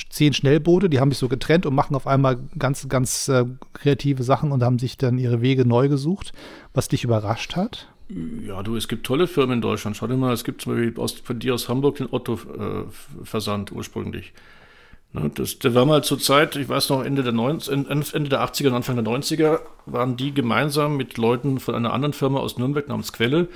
zehn 0.09 0.31
Schnellboote, 0.33 0.89
die 0.89 0.99
haben 0.99 1.09
sich 1.09 1.17
so 1.17 1.27
getrennt 1.27 1.65
und 1.65 1.73
machen 1.73 1.95
auf 1.95 2.05
einmal 2.05 2.37
ganz, 2.59 2.87
ganz 2.87 3.27
äh, 3.29 3.45
kreative 3.73 4.21
Sachen 4.21 4.51
und 4.51 4.61
haben 4.61 4.77
sich 4.77 4.97
dann 4.97 5.17
ihre 5.17 5.41
Wege 5.41 5.65
neu 5.65 5.89
gesucht, 5.89 6.33
was 6.73 6.87
dich 6.87 7.03
überrascht 7.03 7.55
hat. 7.55 7.87
Ja, 8.45 8.61
du, 8.61 8.75
es 8.75 8.87
gibt 8.87 9.07
tolle 9.07 9.25
Firmen 9.25 9.55
in 9.55 9.61
Deutschland. 9.61 9.97
Schau 9.97 10.05
dir 10.05 10.17
mal, 10.17 10.33
es 10.33 10.43
gibt 10.43 10.61
zum 10.61 10.73
Beispiel 10.75 11.01
aus, 11.01 11.13
von 11.13 11.39
dir 11.39 11.55
aus 11.55 11.67
Hamburg 11.67 11.95
den 11.95 12.07
Otto-Versand 12.11 13.71
äh, 13.71 13.73
ursprünglich. 13.73 14.33
Ne, 15.13 15.31
das, 15.33 15.57
der 15.57 15.73
war 15.73 15.85
mal 15.85 16.03
zur 16.03 16.19
Zeit, 16.19 16.55
ich 16.57 16.69
weiß 16.69 16.89
noch, 16.89 17.03
Ende 17.03 17.23
der, 17.23 17.31
90, 17.31 17.73
Ende 17.73 18.29
der 18.29 18.45
80er 18.45 18.67
und 18.67 18.75
Anfang 18.75 19.03
der 19.03 19.05
90er, 19.05 19.61
waren 19.87 20.15
die 20.15 20.31
gemeinsam 20.31 20.95
mit 20.95 21.17
Leuten 21.17 21.59
von 21.59 21.73
einer 21.73 21.93
anderen 21.93 22.13
Firma 22.13 22.39
aus 22.39 22.59
Nürnberg 22.59 22.87
namens 22.87 23.11
Quelle 23.11 23.47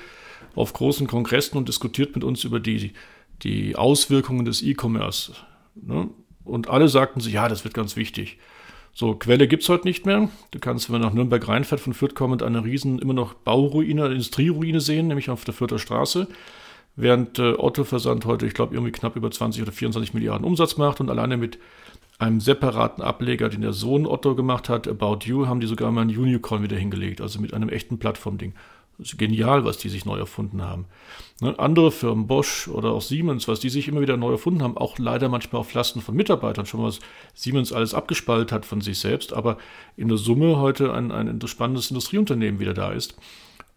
auf 0.56 0.74
großen 0.74 1.08
Kongressen 1.08 1.58
und 1.58 1.68
diskutiert 1.68 2.16
mit 2.16 2.24
uns 2.24 2.44
über 2.44 2.60
die, 2.60 2.94
die 3.44 3.76
Auswirkungen 3.76 4.46
des 4.46 4.62
E-Commerce. 4.62 5.34
Ne? 5.76 6.10
Und 6.44 6.70
alle 6.70 6.88
sagten 6.88 7.20
sich, 7.20 7.34
ja, 7.34 7.48
das 7.48 7.64
wird 7.64 7.74
ganz 7.74 7.96
wichtig. 7.96 8.38
So, 8.94 9.14
Quelle 9.16 9.48
gibt 9.48 9.64
es 9.64 9.70
heute 9.70 9.88
nicht 9.88 10.06
mehr. 10.06 10.30
Du 10.52 10.60
kannst, 10.60 10.90
wenn 10.90 11.00
man 11.00 11.02
nach 11.02 11.14
Nürnberg 11.14 11.48
reinfährt, 11.48 11.80
von 11.80 11.94
Fürth 11.94 12.16
kommend 12.16 12.44
eine 12.44 12.64
riesen, 12.64 13.00
immer 13.00 13.14
noch 13.14 13.34
Bauruine, 13.34 14.08
Industrieruine 14.08 14.82
sehen, 14.82 15.08
nämlich 15.08 15.30
auf 15.30 15.46
der 15.46 15.54
Fürther 15.54 15.80
Straße. 15.80 16.28
Während 16.96 17.40
äh, 17.40 17.54
Otto 17.58 17.84
Versand 17.86 18.26
heute, 18.26 18.46
ich 18.46 18.54
glaube, 18.54 18.74
irgendwie 18.74 18.92
knapp 18.92 19.16
über 19.16 19.32
20 19.32 19.62
oder 19.62 19.72
24 19.72 20.14
Milliarden 20.14 20.46
Umsatz 20.46 20.76
macht 20.76 21.00
und 21.00 21.10
alleine 21.10 21.38
mit 21.38 21.60
einem 22.18 22.42
separaten 22.42 23.02
Ableger, 23.02 23.48
den 23.48 23.62
der 23.62 23.72
Sohn 23.72 24.06
Otto 24.06 24.36
gemacht 24.36 24.68
hat, 24.68 24.88
About 24.88 25.20
You, 25.24 25.48
haben 25.48 25.62
die 25.62 25.68
sogar 25.68 25.92
mal 25.92 26.02
ein 26.02 26.10
Unicorn 26.10 26.62
wieder 26.62 26.76
hingelegt, 26.76 27.22
also 27.22 27.40
mit 27.40 27.54
einem 27.54 27.70
echten 27.70 28.00
Plattformding. 28.00 28.54
Das 29.00 29.14
ist 29.14 29.18
genial, 29.18 29.64
was 29.64 29.78
die 29.78 29.88
sich 29.88 30.06
neu 30.06 30.18
erfunden 30.18 30.62
haben. 30.62 30.86
Ne, 31.40 31.58
andere 31.58 31.90
Firmen, 31.90 32.28
Bosch 32.28 32.68
oder 32.68 32.92
auch 32.92 33.02
Siemens, 33.02 33.48
was 33.48 33.62
die 33.62 33.70
sich 33.70 33.88
immer 33.88 34.02
wieder 34.02 34.18
neu 34.18 34.32
erfunden 34.32 34.62
haben, 34.62 34.76
auch 34.78 35.00
leider 35.00 35.30
manchmal 35.30 35.62
auf 35.62 35.74
Lasten 35.74 36.02
von 36.02 36.16
Mitarbeitern, 36.16 36.66
schon 36.66 36.84
was 36.84 37.00
Siemens 37.34 37.72
alles 37.72 37.94
abgespaltet 37.94 38.52
hat 38.52 38.66
von 38.66 38.82
sich 38.82 39.00
selbst, 39.00 39.32
aber 39.32 39.58
in 39.96 40.10
der 40.10 40.18
Summe 40.18 40.58
heute 40.58 40.94
ein, 40.94 41.12
ein 41.12 41.40
spannendes 41.48 41.90
Industrieunternehmen 41.90 42.60
wieder 42.60 42.74
da 42.74 42.92
ist. 42.92 43.16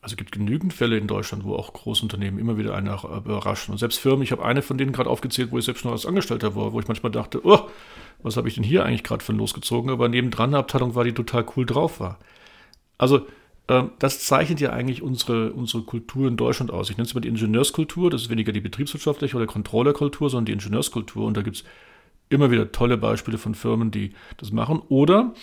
Also 0.01 0.14
es 0.14 0.16
gibt 0.16 0.33
genügend 0.33 0.73
Fälle 0.73 0.99
in 0.99 1.07
Deutschland, 1.07 1.45
wo 1.45 1.55
auch 1.55 1.73
Großunternehmen 1.73 2.41
immer 2.41 2.59
wieder 2.59 2.75
einen 2.75 2.89
überraschen. 2.89 3.70
Und 3.70 3.79
selbst 3.79 4.01
Firmen, 4.01 4.25
ich 4.25 4.33
habe 4.33 4.45
eine 4.45 4.61
von 4.61 4.77
denen 4.77 4.91
gerade 4.91 5.09
aufgezählt, 5.09 5.53
wo 5.53 5.59
ich 5.59 5.64
selbst 5.64 5.85
noch 5.85 5.93
als 5.93 6.05
Angestellter 6.05 6.57
war, 6.57 6.73
wo 6.73 6.81
ich 6.81 6.89
manchmal 6.89 7.12
dachte, 7.12 7.47
oh, 7.47 7.68
was 8.25 8.37
habe 8.37 8.49
ich 8.49 8.57
denn 8.57 8.64
hier 8.64 8.85
eigentlich 8.85 9.05
gerade 9.05 9.23
von 9.23 9.37
losgezogen? 9.37 9.93
Aber 9.93 10.09
nebendran 10.09 10.51
eine 10.51 10.59
Abteilung 10.59 10.97
war, 10.97 11.05
die 11.05 11.12
total 11.12 11.47
cool 11.57 11.64
drauf 11.64 12.01
war. 12.01 12.18
Also 12.99 13.27
das 13.67 14.21
zeichnet 14.25 14.61
ja 14.61 14.71
eigentlich 14.71 15.03
unsere, 15.03 15.53
unsere 15.53 15.85
Kultur 15.85 16.29
in 16.29 16.37
Deutschland 16.37 16.71
aus. 16.71 16.91
Ich 16.91 16.97
nenne 16.97 17.07
es 17.07 17.15
mal 17.15 17.21
die 17.21 17.29
Ingenieurskultur, 17.29 18.11
das 18.11 18.23
ist 18.23 18.31
weniger 18.31 18.53
die 18.53 18.61
betriebswirtschaftliche 18.61 19.37
oder 19.37 19.47
Controllerkultur, 19.47 20.31
sondern 20.31 20.47
die 20.47 20.53
Ingenieurskultur. 20.53 21.27
Und 21.27 21.37
da 21.37 21.43
gibt 21.43 21.57
es 21.57 21.65
immer 22.29 22.51
wieder 22.51 22.73
tolle 22.73 22.97
Beispiele 22.97 23.39
von 23.39 23.55
Firmen, 23.55 23.91
die 23.91 24.13
das 24.39 24.53
machen. 24.53 24.83
Oder, 24.89 25.35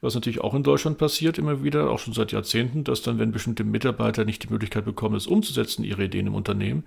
was 0.00 0.14
natürlich 0.14 0.40
auch 0.40 0.54
in 0.54 0.62
Deutschland 0.62 0.98
passiert, 0.98 1.38
immer 1.38 1.64
wieder, 1.64 1.90
auch 1.90 1.98
schon 1.98 2.14
seit 2.14 2.32
Jahrzehnten, 2.32 2.84
dass 2.84 3.02
dann, 3.02 3.18
wenn 3.18 3.32
bestimmte 3.32 3.64
Mitarbeiter 3.64 4.24
nicht 4.24 4.44
die 4.44 4.52
Möglichkeit 4.52 4.84
bekommen, 4.84 5.16
es 5.16 5.26
umzusetzen, 5.26 5.84
ihre 5.84 6.04
Ideen 6.04 6.28
im 6.28 6.34
Unternehmen, 6.34 6.84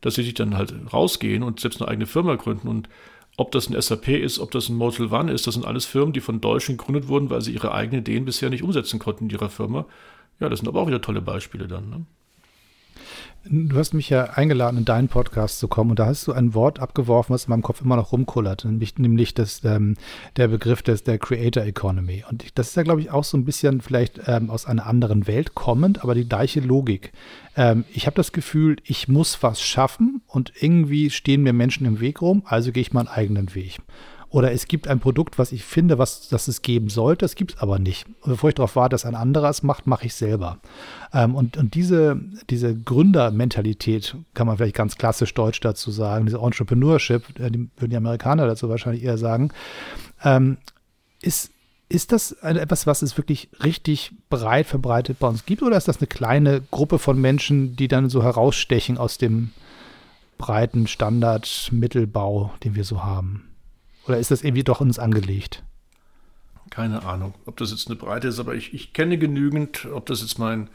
dass 0.00 0.14
sie 0.14 0.22
sich 0.22 0.34
dann 0.34 0.56
halt 0.56 0.72
rausgehen 0.92 1.42
und 1.42 1.58
selbst 1.58 1.80
eine 1.80 1.90
eigene 1.90 2.06
Firma 2.06 2.36
gründen 2.36 2.68
und 2.68 2.88
ob 3.36 3.52
das 3.52 3.70
ein 3.70 3.80
SAP 3.80 4.08
ist, 4.08 4.40
ob 4.40 4.50
das 4.50 4.68
ein 4.68 4.74
Motel 4.74 5.12
One 5.12 5.30
ist, 5.32 5.46
das 5.46 5.54
sind 5.54 5.64
alles 5.64 5.84
Firmen, 5.86 6.12
die 6.12 6.20
von 6.20 6.40
Deutschen 6.40 6.76
gegründet 6.76 7.06
wurden, 7.06 7.30
weil 7.30 7.40
sie 7.40 7.52
ihre 7.52 7.72
eigenen 7.72 8.00
Ideen 8.00 8.24
bisher 8.24 8.50
nicht 8.50 8.64
umsetzen 8.64 8.98
konnten 8.98 9.24
in 9.24 9.30
ihrer 9.30 9.48
Firma. 9.48 9.86
Ja, 10.40 10.48
das 10.48 10.60
sind 10.60 10.68
aber 10.68 10.80
auch 10.80 10.86
wieder 10.86 11.00
tolle 11.00 11.20
Beispiele 11.20 11.66
dann. 11.66 11.90
Ne? 11.90 12.06
Du 13.50 13.78
hast 13.78 13.94
mich 13.94 14.10
ja 14.10 14.24
eingeladen, 14.24 14.78
in 14.78 14.84
deinen 14.84 15.08
Podcast 15.08 15.58
zu 15.58 15.68
kommen 15.68 15.90
und 15.90 15.98
da 15.98 16.06
hast 16.06 16.26
du 16.26 16.32
ein 16.32 16.54
Wort 16.54 16.80
abgeworfen, 16.80 17.32
was 17.32 17.44
in 17.44 17.50
meinem 17.50 17.62
Kopf 17.62 17.80
immer 17.80 17.96
noch 17.96 18.12
rumkullert, 18.12 18.64
nämlich, 18.64 18.98
nämlich 18.98 19.32
das, 19.32 19.64
ähm, 19.64 19.96
der 20.36 20.48
Begriff 20.48 20.82
des, 20.82 21.04
der 21.04 21.18
Creator 21.18 21.62
Economy. 21.62 22.24
Und 22.28 22.58
das 22.58 22.68
ist 22.68 22.76
ja, 22.76 22.82
glaube 22.82 23.00
ich, 23.00 23.10
auch 23.10 23.24
so 23.24 23.38
ein 23.38 23.44
bisschen 23.44 23.80
vielleicht 23.80 24.20
ähm, 24.26 24.50
aus 24.50 24.66
einer 24.66 24.86
anderen 24.86 25.26
Welt 25.26 25.54
kommend, 25.54 26.02
aber 26.02 26.14
die 26.14 26.28
gleiche 26.28 26.60
Logik. 26.60 27.12
Ähm, 27.56 27.84
ich 27.94 28.06
habe 28.06 28.16
das 28.16 28.32
Gefühl, 28.32 28.76
ich 28.84 29.08
muss 29.08 29.42
was 29.42 29.62
schaffen 29.62 30.20
und 30.26 30.52
irgendwie 30.60 31.08
stehen 31.08 31.42
mir 31.42 31.52
Menschen 31.52 31.86
im 31.86 32.00
Weg 32.00 32.20
rum, 32.20 32.42
also 32.44 32.72
gehe 32.72 32.82
ich 32.82 32.92
meinen 32.92 33.08
eigenen 33.08 33.54
Weg. 33.54 33.78
Oder 34.30 34.52
es 34.52 34.66
gibt 34.66 34.88
ein 34.88 35.00
Produkt, 35.00 35.38
was 35.38 35.52
ich 35.52 35.64
finde, 35.64 35.98
was 35.98 36.28
das 36.28 36.48
es 36.48 36.60
geben 36.60 36.90
sollte, 36.90 37.24
es 37.24 37.34
gibt 37.34 37.54
es 37.54 37.60
aber 37.60 37.78
nicht. 37.78 38.06
Und 38.20 38.32
bevor 38.32 38.50
ich 38.50 38.54
darauf 38.56 38.76
warte, 38.76 38.92
dass 38.94 39.06
ein 39.06 39.14
anderer 39.14 39.48
es 39.48 39.62
macht, 39.62 39.86
mache 39.86 40.06
ich 40.06 40.14
selber. 40.14 40.58
Ähm, 41.14 41.34
und 41.34 41.56
und 41.56 41.74
diese, 41.74 42.20
diese 42.50 42.74
Gründermentalität, 42.74 44.16
kann 44.34 44.46
man 44.46 44.58
vielleicht 44.58 44.76
ganz 44.76 44.96
klassisch 44.96 45.32
deutsch 45.32 45.60
dazu 45.60 45.90
sagen, 45.90 46.26
diese 46.26 46.38
Entrepreneurship, 46.38 47.40
äh, 47.40 47.50
die 47.50 47.70
würden 47.76 47.90
die 47.90 47.96
Amerikaner 47.96 48.46
dazu 48.46 48.68
wahrscheinlich 48.68 49.02
eher 49.02 49.18
sagen, 49.18 49.50
ähm, 50.22 50.58
ist 51.22 51.50
ist 51.90 52.12
das 52.12 52.32
etwas, 52.32 52.86
was 52.86 53.00
es 53.00 53.16
wirklich 53.16 53.48
richtig 53.64 54.12
breit 54.28 54.66
verbreitet 54.66 55.18
bei 55.18 55.26
uns 55.26 55.46
gibt, 55.46 55.62
oder 55.62 55.78
ist 55.78 55.88
das 55.88 55.98
eine 55.98 56.06
kleine 56.06 56.60
Gruppe 56.70 56.98
von 56.98 57.18
Menschen, 57.18 57.76
die 57.76 57.88
dann 57.88 58.10
so 58.10 58.22
herausstechen 58.22 58.98
aus 58.98 59.16
dem 59.16 59.52
breiten 60.36 60.86
Standard-Mittelbau, 60.86 62.52
den 62.62 62.74
wir 62.74 62.84
so 62.84 63.04
haben? 63.04 63.47
Oder 64.08 64.18
ist 64.18 64.30
das 64.30 64.42
irgendwie 64.42 64.64
doch 64.64 64.80
uns 64.80 64.98
angelegt? 64.98 65.62
Keine 66.70 67.04
Ahnung, 67.04 67.34
ob 67.46 67.56
das 67.58 67.70
jetzt 67.70 67.88
eine 67.88 67.96
Breite 67.96 68.28
ist, 68.28 68.38
aber 68.38 68.54
ich, 68.54 68.74
ich 68.74 68.92
kenne 68.92 69.18
genügend, 69.18 69.86
ob 69.92 70.06
das 70.06 70.22
jetzt 70.22 70.38
mein, 70.38 70.70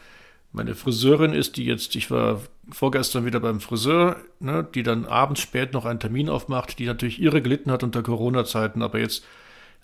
meine 0.52 0.76
Friseurin 0.76 1.34
ist, 1.34 1.58
die 1.58 1.66
jetzt, 1.66 1.96
ich 1.96 2.12
war 2.12 2.42
vorgestern 2.72 3.26
wieder 3.26 3.40
beim 3.40 3.60
Friseur, 3.60 4.18
ne, 4.40 4.68
die 4.74 4.84
dann 4.84 5.06
abends 5.06 5.42
spät 5.42 5.74
noch 5.74 5.86
einen 5.86 6.00
Termin 6.00 6.30
aufmacht, 6.30 6.78
die 6.80 6.86
natürlich 6.86 7.20
ihre 7.20 7.42
gelitten 7.42 7.72
hat 7.72 7.84
unter 7.84 8.04
Corona-Zeiten, 8.04 8.82
aber 8.82 9.00
jetzt 9.00 9.24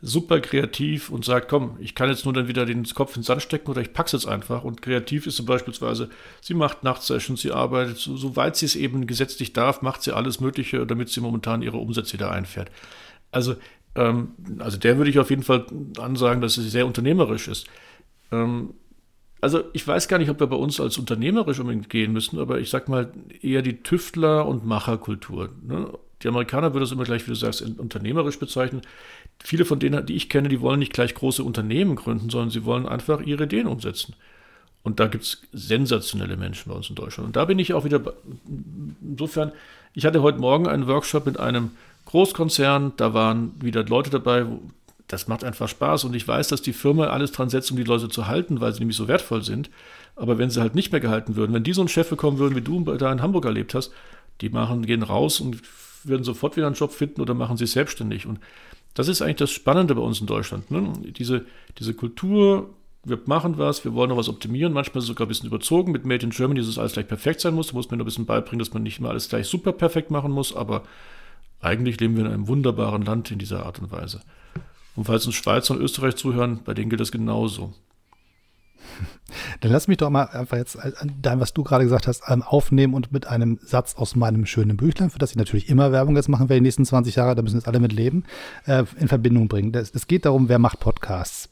super 0.01 0.39
kreativ 0.39 1.09
und 1.09 1.25
sagt, 1.25 1.49
komm, 1.49 1.75
ich 1.79 1.93
kann 1.93 2.09
jetzt 2.09 2.23
nur 2.25 2.33
dann 2.33 2.47
wieder 2.47 2.65
den 2.65 2.83
Kopf 2.85 3.17
ins 3.17 3.25
Sand 3.25 3.41
stecken 3.41 3.69
oder 3.69 3.81
ich 3.81 3.91
pack's 3.93 4.13
jetzt 4.13 4.27
einfach. 4.27 4.63
Und 4.63 4.81
kreativ 4.81 5.27
ist 5.27 5.37
sie 5.37 5.43
beispielsweise, 5.43 6.09
sie 6.41 6.53
macht 6.53 6.83
Nachtsessions, 6.83 7.41
sie 7.41 7.51
arbeitet, 7.51 7.97
so, 7.97 8.15
soweit 8.15 8.55
sie 8.55 8.65
es 8.65 8.75
eben 8.75 9.07
gesetzlich 9.07 9.51
darf, 9.53 9.81
macht 9.81 10.01
sie 10.01 10.15
alles 10.15 10.39
Mögliche, 10.39 10.85
damit 10.85 11.09
sie 11.09 11.19
momentan 11.19 11.61
ihre 11.61 11.77
Umsätze 11.77 12.13
wieder 12.13 12.31
einfährt. 12.31 12.71
Also, 13.31 13.55
ähm, 13.95 14.29
also 14.59 14.77
der 14.77 14.97
würde 14.97 15.09
ich 15.09 15.19
auf 15.19 15.29
jeden 15.29 15.43
Fall 15.43 15.65
ansagen, 15.97 16.41
dass 16.41 16.57
es 16.57 16.71
sehr 16.71 16.85
unternehmerisch 16.85 17.47
ist. 17.47 17.67
Ähm, 18.31 18.73
also 19.41 19.63
ich 19.73 19.87
weiß 19.87 20.07
gar 20.07 20.17
nicht, 20.17 20.29
ob 20.29 20.39
wir 20.39 20.47
bei 20.47 20.55
uns 20.55 20.79
als 20.79 20.97
unternehmerisch 20.97 21.59
unbedingt 21.59 21.89
gehen 21.89 22.11
müssen, 22.11 22.39
aber 22.39 22.59
ich 22.59 22.69
sag 22.69 22.89
mal 22.89 23.11
eher 23.41 23.61
die 23.61 23.81
Tüftler- 23.83 24.45
und 24.45 24.65
Macherkultur. 24.65 25.49
Ne? 25.65 25.91
Die 26.21 26.27
Amerikaner 26.27 26.73
würden 26.73 26.83
es 26.83 26.91
immer 26.91 27.05
gleich, 27.05 27.25
wie 27.25 27.31
du 27.31 27.35
sagst, 27.35 27.61
unternehmerisch 27.61 28.39
bezeichnen. 28.39 28.81
Viele 29.41 29.63
von 29.63 29.79
denen, 29.79 30.05
die 30.05 30.15
ich 30.15 30.27
kenne, 30.27 30.49
die 30.49 30.59
wollen 30.59 30.79
nicht 30.79 30.91
gleich 30.91 31.15
große 31.15 31.43
Unternehmen 31.43 31.95
gründen, 31.95 32.29
sondern 32.29 32.49
sie 32.49 32.65
wollen 32.65 32.85
einfach 32.85 33.21
ihre 33.21 33.45
Ideen 33.45 33.67
umsetzen. 33.67 34.15
Und 34.83 34.99
da 34.99 35.07
gibt 35.07 35.23
es 35.23 35.41
sensationelle 35.53 36.35
Menschen 36.35 36.69
bei 36.69 36.75
uns 36.75 36.89
in 36.89 36.95
Deutschland. 36.95 37.27
Und 37.27 37.35
da 37.37 37.45
bin 37.45 37.59
ich 37.59 37.73
auch 37.73 37.85
wieder, 37.85 38.01
insofern, 39.01 39.53
ich 39.93 40.05
hatte 40.05 40.21
heute 40.21 40.39
Morgen 40.39 40.67
einen 40.67 40.87
Workshop 40.87 41.25
mit 41.25 41.39
einem 41.39 41.71
Großkonzern, 42.09 42.93
da 42.97 43.13
waren 43.13 43.53
wieder 43.61 43.85
Leute 43.85 44.09
dabei, 44.09 44.43
das 45.07 45.27
macht 45.27 45.43
einfach 45.43 45.69
Spaß 45.69 46.05
und 46.05 46.15
ich 46.15 46.27
weiß, 46.27 46.47
dass 46.47 46.63
die 46.63 46.73
Firma 46.73 47.05
alles 47.07 47.31
dran 47.31 47.51
setzt, 47.51 47.69
um 47.69 47.77
die 47.77 47.83
Leute 47.83 48.09
zu 48.09 48.25
halten, 48.25 48.61
weil 48.61 48.73
sie 48.73 48.79
nämlich 48.79 48.97
so 48.97 49.07
wertvoll 49.07 49.43
sind. 49.43 49.69
Aber 50.15 50.39
wenn 50.39 50.49
sie 50.49 50.59
halt 50.59 50.73
nicht 50.73 50.91
mehr 50.91 51.01
gehalten 51.01 51.35
würden, 51.35 51.53
wenn 51.53 51.63
die 51.63 51.73
so 51.73 51.81
einen 51.81 51.87
Chef 51.87 52.09
bekommen 52.09 52.39
würden, 52.39 52.55
wie 52.55 52.61
du 52.61 52.79
da 52.95 53.11
in 53.11 53.21
Hamburg 53.21 53.45
erlebt 53.45 53.75
hast, 53.75 53.91
die 54.41 54.49
machen, 54.49 54.87
gehen 54.87 55.03
raus 55.03 55.39
und 55.39 55.61
würden 56.03 56.23
sofort 56.23 56.57
wieder 56.57 56.65
einen 56.65 56.75
Job 56.75 56.93
finden 56.93 57.21
oder 57.21 57.35
machen 57.35 57.57
sich 57.57 57.69
selbstständig. 57.69 58.25
Und 58.25 58.39
das 58.95 59.07
ist 59.07 59.21
eigentlich 59.21 59.35
das 59.35 59.51
Spannende 59.51 59.93
bei 59.93 60.01
uns 60.01 60.19
in 60.19 60.25
Deutschland. 60.25 60.71
Ne? 60.71 60.91
Diese, 61.15 61.45
diese 61.77 61.93
Kultur, 61.93 62.71
wir 63.03 63.19
machen 63.25 63.59
was, 63.59 63.85
wir 63.85 63.93
wollen 63.93 64.09
noch 64.09 64.17
was 64.17 64.29
optimieren, 64.29 64.73
manchmal 64.73 65.01
sogar 65.01 65.27
ein 65.27 65.29
bisschen 65.29 65.47
überzogen. 65.47 65.91
Mit 65.91 66.05
Made 66.05 66.25
in 66.25 66.31
Germany, 66.31 66.59
dass 66.59 66.69
es 66.69 66.79
alles 66.79 66.93
gleich 66.93 67.07
perfekt 67.07 67.41
sein 67.41 67.53
muss. 67.53 67.67
Da 67.67 67.73
muss 67.73 67.91
man 67.91 67.99
nur 67.99 68.05
ein 68.05 68.07
bisschen 68.07 68.25
beibringen, 68.25 68.59
dass 68.59 68.73
man 68.73 68.81
nicht 68.81 68.97
immer 68.97 69.09
alles 69.09 69.29
gleich 69.29 69.45
super 69.45 69.73
perfekt 69.73 70.09
machen 70.09 70.31
muss, 70.31 70.55
aber 70.55 70.83
eigentlich 71.61 71.99
leben 71.99 72.15
wir 72.15 72.25
in 72.25 72.31
einem 72.31 72.47
wunderbaren 72.47 73.03
Land 73.03 73.31
in 73.31 73.39
dieser 73.39 73.65
Art 73.65 73.79
und 73.79 73.91
Weise. 73.91 74.21
Und 74.95 75.05
falls 75.05 75.25
uns 75.25 75.35
Schweizer 75.35 75.73
und 75.75 75.81
Österreich 75.81 76.15
zuhören, 76.15 76.61
bei 76.63 76.73
denen 76.73 76.89
gilt 76.89 77.01
das 77.01 77.11
genauso. 77.11 77.73
Dann 79.61 79.71
lass 79.71 79.87
mich 79.87 79.97
doch 79.97 80.09
mal 80.09 80.23
einfach 80.25 80.57
jetzt 80.57 80.77
dein, 81.21 81.39
was 81.39 81.53
du 81.53 81.63
gerade 81.63 81.83
gesagt 81.83 82.07
hast, 82.07 82.23
ähm, 82.27 82.41
aufnehmen 82.41 82.93
und 82.93 83.11
mit 83.11 83.27
einem 83.27 83.59
Satz 83.61 83.95
aus 83.95 84.15
meinem 84.15 84.45
schönen 84.45 84.77
Büchlein, 84.77 85.09
für 85.09 85.19
das 85.19 85.31
ich 85.31 85.37
natürlich 85.37 85.69
immer 85.69 85.91
Werbung 85.91 86.15
jetzt 86.15 86.29
machen 86.29 86.49
werde 86.49 86.61
die 86.61 86.65
nächsten 86.67 86.85
20 86.85 87.15
Jahre, 87.15 87.35
da 87.35 87.41
müssen 87.41 87.57
jetzt 87.57 87.67
alle 87.67 87.79
mit 87.79 87.93
leben, 87.93 88.23
äh, 88.65 88.83
in 88.97 89.07
Verbindung 89.07 89.47
bringen. 89.47 89.73
Es 89.73 90.07
geht 90.07 90.25
darum, 90.25 90.49
wer 90.49 90.59
macht 90.59 90.79
Podcasts. 90.79 91.49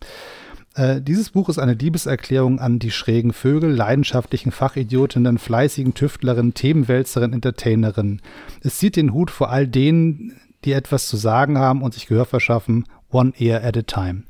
Äh, 0.78 1.02
dieses 1.02 1.32
Buch 1.32 1.50
ist 1.50 1.58
eine 1.58 1.74
Liebeserklärung 1.74 2.60
an 2.60 2.78
die 2.78 2.92
schrägen 2.92 3.34
Vögel, 3.34 3.72
leidenschaftlichen 3.72 4.52
Fachidiotinnen, 4.52 5.40
fleißigen 5.40 5.96
Tüftlerinnen, 5.96 6.54
Themenwälzerinnen, 6.54 7.34
Entertainerinnen. 7.34 8.22
Es 8.62 8.78
zieht 8.78 8.96
den 8.96 9.12
Hut 9.12 9.32
vor 9.32 9.50
all 9.50 9.68
denen, 9.68 10.40
die 10.66 10.74
etwas 10.74 11.08
zu 11.08 11.18
sagen 11.18 11.58
haben 11.58 11.82
und 11.82 11.96
sich 11.96 12.06
Gehör 12.06 12.26
verschaffen, 12.26 12.86
one 13.10 13.34
ear 13.40 13.64
at 13.64 13.76
a 13.76 13.82
time. 13.82 14.24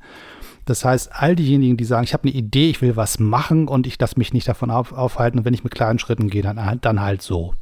Das 0.63 0.85
heißt, 0.85 1.09
all 1.11 1.35
diejenigen, 1.35 1.75
die 1.75 1.85
sagen, 1.85 2.05
ich 2.05 2.13
habe 2.13 2.23
eine 2.23 2.33
Idee, 2.37 2.69
ich 2.69 2.81
will 2.81 2.95
was 2.95 3.19
machen 3.19 3.67
und 3.67 3.85
ich 3.85 3.99
lasse 3.99 4.17
mich 4.17 4.33
nicht 4.33 4.47
davon 4.47 4.71
auf, 4.71 4.93
aufhalten 4.93 5.39
und 5.39 5.45
wenn 5.45 5.53
ich 5.53 5.63
mit 5.63 5.75
kleinen 5.75 5.99
Schritten 5.99 6.29
gehe, 6.29 6.43
dann, 6.43 6.79
dann 6.81 7.01
halt 7.01 7.21
so. 7.21 7.55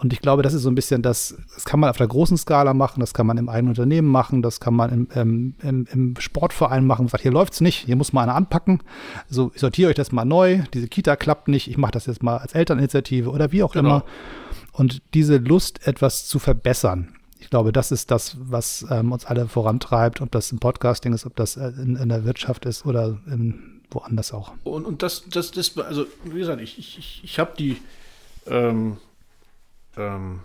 Und 0.00 0.14
ich 0.14 0.22
glaube, 0.22 0.42
das 0.42 0.54
ist 0.54 0.62
so 0.62 0.70
ein 0.70 0.74
bisschen 0.74 1.02
das, 1.02 1.36
das 1.54 1.66
kann 1.66 1.78
man 1.78 1.90
auf 1.90 1.98
der 1.98 2.08
großen 2.08 2.38
Skala 2.38 2.72
machen, 2.72 3.00
das 3.00 3.12
kann 3.12 3.26
man 3.26 3.36
im 3.36 3.50
eigenen 3.50 3.72
Unternehmen 3.72 4.08
machen, 4.08 4.40
das 4.40 4.58
kann 4.58 4.72
man 4.72 4.90
im, 4.90 5.08
im, 5.14 5.54
im, 5.62 5.86
im 5.92 6.14
Sportverein 6.18 6.86
machen. 6.86 7.02
Man 7.02 7.08
sagt, 7.08 7.22
hier 7.22 7.32
läuft's 7.32 7.60
nicht, 7.60 7.84
hier 7.84 7.96
muss 7.96 8.14
mal 8.14 8.22
einer 8.22 8.34
anpacken. 8.34 8.82
So, 9.28 9.52
ich 9.54 9.60
sortiere 9.60 9.90
euch 9.90 9.96
das 9.96 10.10
mal 10.10 10.24
neu, 10.24 10.62
diese 10.72 10.88
Kita 10.88 11.16
klappt 11.16 11.48
nicht, 11.48 11.68
ich 11.68 11.76
mache 11.76 11.92
das 11.92 12.06
jetzt 12.06 12.22
mal 12.22 12.38
als 12.38 12.54
Elterninitiative 12.54 13.30
oder 13.30 13.52
wie 13.52 13.62
auch 13.62 13.74
genau. 13.74 13.88
immer. 13.88 14.04
Und 14.72 15.02
diese 15.12 15.36
Lust, 15.36 15.86
etwas 15.86 16.26
zu 16.26 16.38
verbessern, 16.38 17.14
ich 17.38 17.50
glaube, 17.50 17.70
das 17.70 17.92
ist 17.92 18.10
das, 18.10 18.38
was 18.40 18.86
ähm, 18.90 19.12
uns 19.12 19.26
alle 19.26 19.48
vorantreibt, 19.48 20.22
ob 20.22 20.30
das 20.30 20.50
im 20.50 20.60
Podcasting 20.60 21.12
ist, 21.12 21.26
ob 21.26 21.36
das 21.36 21.58
äh, 21.58 21.72
in, 21.76 21.96
in 21.96 22.08
der 22.08 22.24
Wirtschaft 22.24 22.64
ist 22.64 22.86
oder 22.86 23.18
in, 23.26 23.82
woanders 23.90 24.32
auch. 24.32 24.52
Und, 24.64 24.86
und 24.86 25.02
das, 25.02 25.24
das, 25.28 25.50
das, 25.50 25.76
also 25.76 26.06
wie 26.24 26.38
gesagt, 26.38 26.62
ich, 26.62 26.78
ich, 26.78 27.20
ich 27.22 27.38
habe 27.38 27.52
die 27.58 27.76
ähm, 28.46 28.96
ähm, 29.96 30.40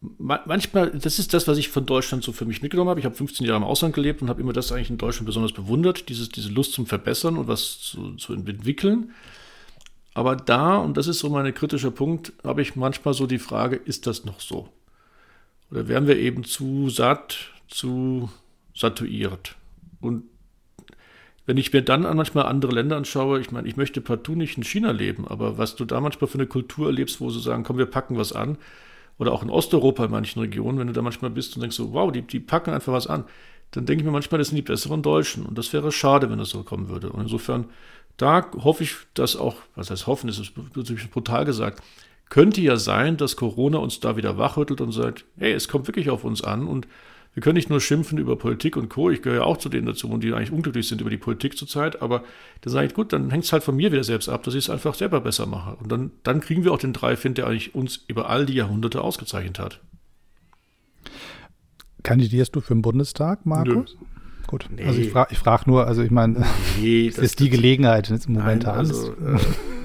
manchmal, 0.00 0.90
das 0.90 1.18
ist 1.18 1.34
das, 1.34 1.48
was 1.48 1.58
ich 1.58 1.68
von 1.68 1.86
Deutschland 1.86 2.22
so 2.22 2.32
für 2.32 2.44
mich 2.44 2.62
mitgenommen 2.62 2.90
habe. 2.90 3.00
Ich 3.00 3.06
habe 3.06 3.14
15 3.14 3.46
Jahre 3.46 3.58
im 3.58 3.64
Ausland 3.64 3.94
gelebt 3.94 4.22
und 4.22 4.28
habe 4.28 4.40
immer 4.40 4.52
das 4.52 4.72
eigentlich 4.72 4.90
in 4.90 4.98
Deutschland 4.98 5.26
besonders 5.26 5.52
bewundert, 5.52 6.08
dieses, 6.08 6.28
diese 6.28 6.50
Lust 6.50 6.72
zum 6.72 6.86
Verbessern 6.86 7.36
und 7.36 7.48
was 7.48 7.80
zu, 7.80 8.14
zu 8.14 8.32
entwickeln. 8.32 9.12
Aber 10.14 10.36
da, 10.36 10.76
und 10.76 10.96
das 10.96 11.06
ist 11.06 11.20
so 11.20 11.28
mein 11.30 11.52
kritischer 11.54 11.90
Punkt, 11.90 12.32
habe 12.44 12.62
ich 12.62 12.76
manchmal 12.76 13.14
so 13.14 13.26
die 13.26 13.38
Frage, 13.38 13.76
ist 13.76 14.06
das 14.06 14.24
noch 14.24 14.40
so? 14.40 14.68
Oder 15.70 15.86
werden 15.88 16.08
wir 16.08 16.18
eben 16.18 16.44
zu 16.44 16.88
satt, 16.90 17.50
zu 17.68 18.30
satuiert? 18.74 19.56
Und 20.00 20.24
wenn 21.48 21.56
ich 21.56 21.72
mir 21.72 21.80
dann 21.80 22.02
manchmal 22.02 22.44
andere 22.44 22.72
Länder 22.72 22.98
anschaue, 22.98 23.40
ich 23.40 23.50
meine, 23.50 23.66
ich 23.66 23.78
möchte 23.78 24.02
partout 24.02 24.34
nicht 24.34 24.58
in 24.58 24.64
China 24.64 24.90
leben, 24.90 25.26
aber 25.26 25.56
was 25.56 25.76
du 25.76 25.86
da 25.86 25.98
manchmal 25.98 26.28
für 26.28 26.36
eine 26.36 26.46
Kultur 26.46 26.88
erlebst, 26.88 27.22
wo 27.22 27.30
sie 27.30 27.40
sagen, 27.40 27.64
komm, 27.64 27.78
wir 27.78 27.86
packen 27.86 28.18
was 28.18 28.34
an, 28.34 28.58
oder 29.16 29.32
auch 29.32 29.42
in 29.42 29.48
Osteuropa 29.48 30.04
in 30.04 30.10
manchen 30.10 30.40
Regionen, 30.40 30.78
wenn 30.78 30.88
du 30.88 30.92
da 30.92 31.00
manchmal 31.00 31.30
bist 31.30 31.56
und 31.56 31.62
denkst 31.62 31.74
so, 31.74 31.94
wow, 31.94 32.12
die, 32.12 32.20
die 32.20 32.38
packen 32.38 32.74
einfach 32.74 32.92
was 32.92 33.06
an, 33.06 33.24
dann 33.70 33.86
denke 33.86 34.02
ich 34.02 34.04
mir 34.04 34.12
manchmal, 34.12 34.36
das 34.36 34.48
sind 34.48 34.56
die 34.56 34.62
besseren 34.62 35.00
Deutschen. 35.00 35.46
Und 35.46 35.56
das 35.56 35.72
wäre 35.72 35.90
schade, 35.90 36.28
wenn 36.28 36.38
das 36.38 36.50
so 36.50 36.62
kommen 36.64 36.90
würde. 36.90 37.08
Und 37.08 37.22
insofern, 37.22 37.64
da 38.18 38.44
hoffe 38.62 38.82
ich, 38.82 38.96
dass 39.14 39.34
auch, 39.34 39.56
was 39.74 39.90
heißt 39.90 40.06
hoffen, 40.06 40.28
ist 40.28 40.52
natürlich 40.76 41.10
brutal 41.10 41.46
gesagt, 41.46 41.82
könnte 42.28 42.60
ja 42.60 42.76
sein, 42.76 43.16
dass 43.16 43.36
Corona 43.36 43.78
uns 43.78 44.00
da 44.00 44.18
wieder 44.18 44.36
wachrüttelt 44.36 44.82
und 44.82 44.92
sagt, 44.92 45.24
hey, 45.38 45.54
es 45.54 45.66
kommt 45.66 45.86
wirklich 45.88 46.10
auf 46.10 46.24
uns 46.24 46.44
an 46.44 46.66
und 46.66 46.86
wir 47.38 47.40
können 47.40 47.54
nicht 47.54 47.70
nur 47.70 47.80
schimpfen 47.80 48.18
über 48.18 48.34
Politik 48.34 48.76
und 48.76 48.88
Co. 48.88 49.10
Ich 49.10 49.22
gehöre 49.22 49.42
ja 49.42 49.44
auch 49.44 49.58
zu 49.58 49.68
denen 49.68 49.86
dazu 49.86 50.10
und 50.10 50.24
die 50.24 50.32
eigentlich 50.32 50.50
unglücklich 50.50 50.88
sind 50.88 51.00
über 51.00 51.08
die 51.08 51.18
Politik 51.18 51.56
zurzeit, 51.56 52.02
aber 52.02 52.24
da 52.62 52.70
sage 52.70 52.88
ich, 52.88 52.94
gut, 52.94 53.12
dann 53.12 53.30
hängt 53.30 53.44
es 53.44 53.52
halt 53.52 53.62
von 53.62 53.76
mir 53.76 53.92
wieder 53.92 54.02
selbst 54.02 54.28
ab, 54.28 54.42
dass 54.42 54.54
ich 54.54 54.64
es 54.64 54.70
einfach 54.70 54.92
selber 54.94 55.20
besser 55.20 55.46
mache. 55.46 55.76
Und 55.76 55.92
dann, 55.92 56.10
dann 56.24 56.40
kriegen 56.40 56.64
wir 56.64 56.72
auch 56.72 56.80
den 56.80 56.92
Dreifind, 56.92 57.38
der 57.38 57.46
eigentlich 57.46 57.76
uns 57.76 58.02
über 58.08 58.28
all 58.28 58.44
die 58.44 58.54
Jahrhunderte 58.54 59.02
ausgezeichnet 59.02 59.60
hat. 59.60 59.80
Kandidierst 62.02 62.56
du 62.56 62.60
für 62.60 62.74
den 62.74 62.82
Bundestag, 62.82 63.46
Markus? 63.46 63.96
Nö. 64.00 64.06
Gut, 64.48 64.68
nee. 64.74 64.82
also 64.82 65.00
ich 65.00 65.10
frage 65.10 65.36
frag 65.36 65.68
nur, 65.68 65.86
also 65.86 66.02
ich 66.02 66.10
meine, 66.10 66.44
nee, 66.80 67.08
das 67.14 67.18
ist 67.18 67.38
die 67.38 67.50
Gelegenheit 67.50 68.10
momentan. 68.26 68.58
Nein, 68.58 68.66
also, 68.66 69.12
äh, 69.12 69.38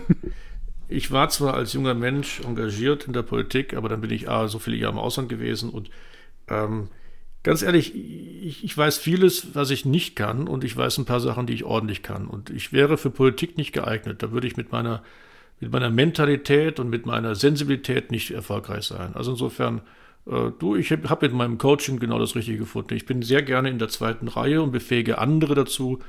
ich 0.88 1.12
war 1.12 1.30
zwar 1.30 1.54
als 1.54 1.74
junger 1.74 1.94
Mensch 1.94 2.42
engagiert 2.44 3.06
in 3.06 3.14
der 3.14 3.22
Politik, 3.22 3.76
aber 3.76 3.90
dann 3.90 4.02
bin 4.02 4.10
ich 4.10 4.28
ah, 4.28 4.48
so 4.48 4.58
viele 4.58 4.78
Jahre 4.78 4.94
im 4.94 4.98
Ausland 5.00 5.30
gewesen 5.30 5.70
und 5.70 5.92
ähm, 6.48 6.88
ganz 7.44 7.62
ehrlich, 7.62 7.94
ich, 7.94 8.64
ich, 8.64 8.78
weiß 8.78 8.98
vieles, 8.98 9.54
was 9.54 9.70
ich 9.70 9.86
nicht 9.86 10.16
kann 10.16 10.48
und 10.48 10.64
ich 10.64 10.76
weiß 10.76 10.98
ein 10.98 11.06
paar 11.06 11.20
Sachen, 11.20 11.46
die 11.46 11.54
ich 11.54 11.66
ordentlich 11.66 12.02
kann. 12.02 12.28
Und 12.28 12.50
ich 12.50 12.74
wäre 12.74 12.98
für 12.98 13.10
Politik 13.10 13.58
nicht 13.58 13.74
geeignet. 13.74 14.24
Da 14.24 14.32
würde 14.32 14.48
ich 14.48 14.58
mit 14.58 14.72
meiner, 14.72 15.04
mit 15.60 15.72
meiner 15.72 15.90
Mentalität 15.90 16.80
und 16.80 16.90
mit 16.90 17.06
meiner 17.06 17.36
Sensibilität 17.36 18.12
nicht 18.12 18.32
erfolgreich 18.32 18.86
sein. 18.86 19.14
Also 19.14 19.32
insofern, 19.32 19.82
äh, 20.26 20.52
du, 20.58 20.76
ich 20.76 20.92
habe 20.92 21.28
mit 21.28 21.34
meinem 21.34 21.58
Coaching 21.58 22.00
genau 22.00 22.18
das 22.18 22.36
Richtige 22.36 22.58
gefunden. 22.58 22.96
Ich 22.96 23.06
bin 23.06 23.22
sehr 23.22 23.44
gerne 23.44 23.70
in 23.70 23.80
der 23.80 23.90
zweiten 23.90 24.30
Reihe 24.30 24.62
und 24.62 24.72
befähige 24.72 25.18
andere 25.18 25.54
dazu, 25.54 26.00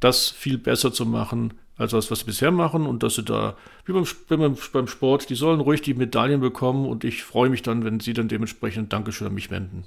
das 0.00 0.30
viel 0.30 0.58
besser 0.58 0.92
zu 0.92 1.06
machen, 1.06 1.54
als 1.76 1.90
das, 1.90 2.10
was 2.12 2.20
sie 2.20 2.26
bisher 2.26 2.52
machen. 2.52 2.86
Und 2.86 3.02
dass 3.02 3.16
sie 3.16 3.24
da, 3.24 3.56
wie 3.84 3.92
beim, 3.92 4.56
beim 4.72 4.86
Sport, 4.86 5.28
die 5.28 5.34
sollen 5.34 5.58
ruhig 5.58 5.82
die 5.82 5.94
Medaillen 5.94 6.40
bekommen 6.40 6.86
und 6.86 7.02
ich 7.02 7.24
freue 7.24 7.50
mich 7.50 7.62
dann, 7.62 7.84
wenn 7.84 7.98
sie 7.98 8.12
dann 8.12 8.28
dementsprechend 8.28 8.92
Dankeschön 8.92 9.26
an 9.26 9.34
mich 9.34 9.50
wenden. 9.50 9.84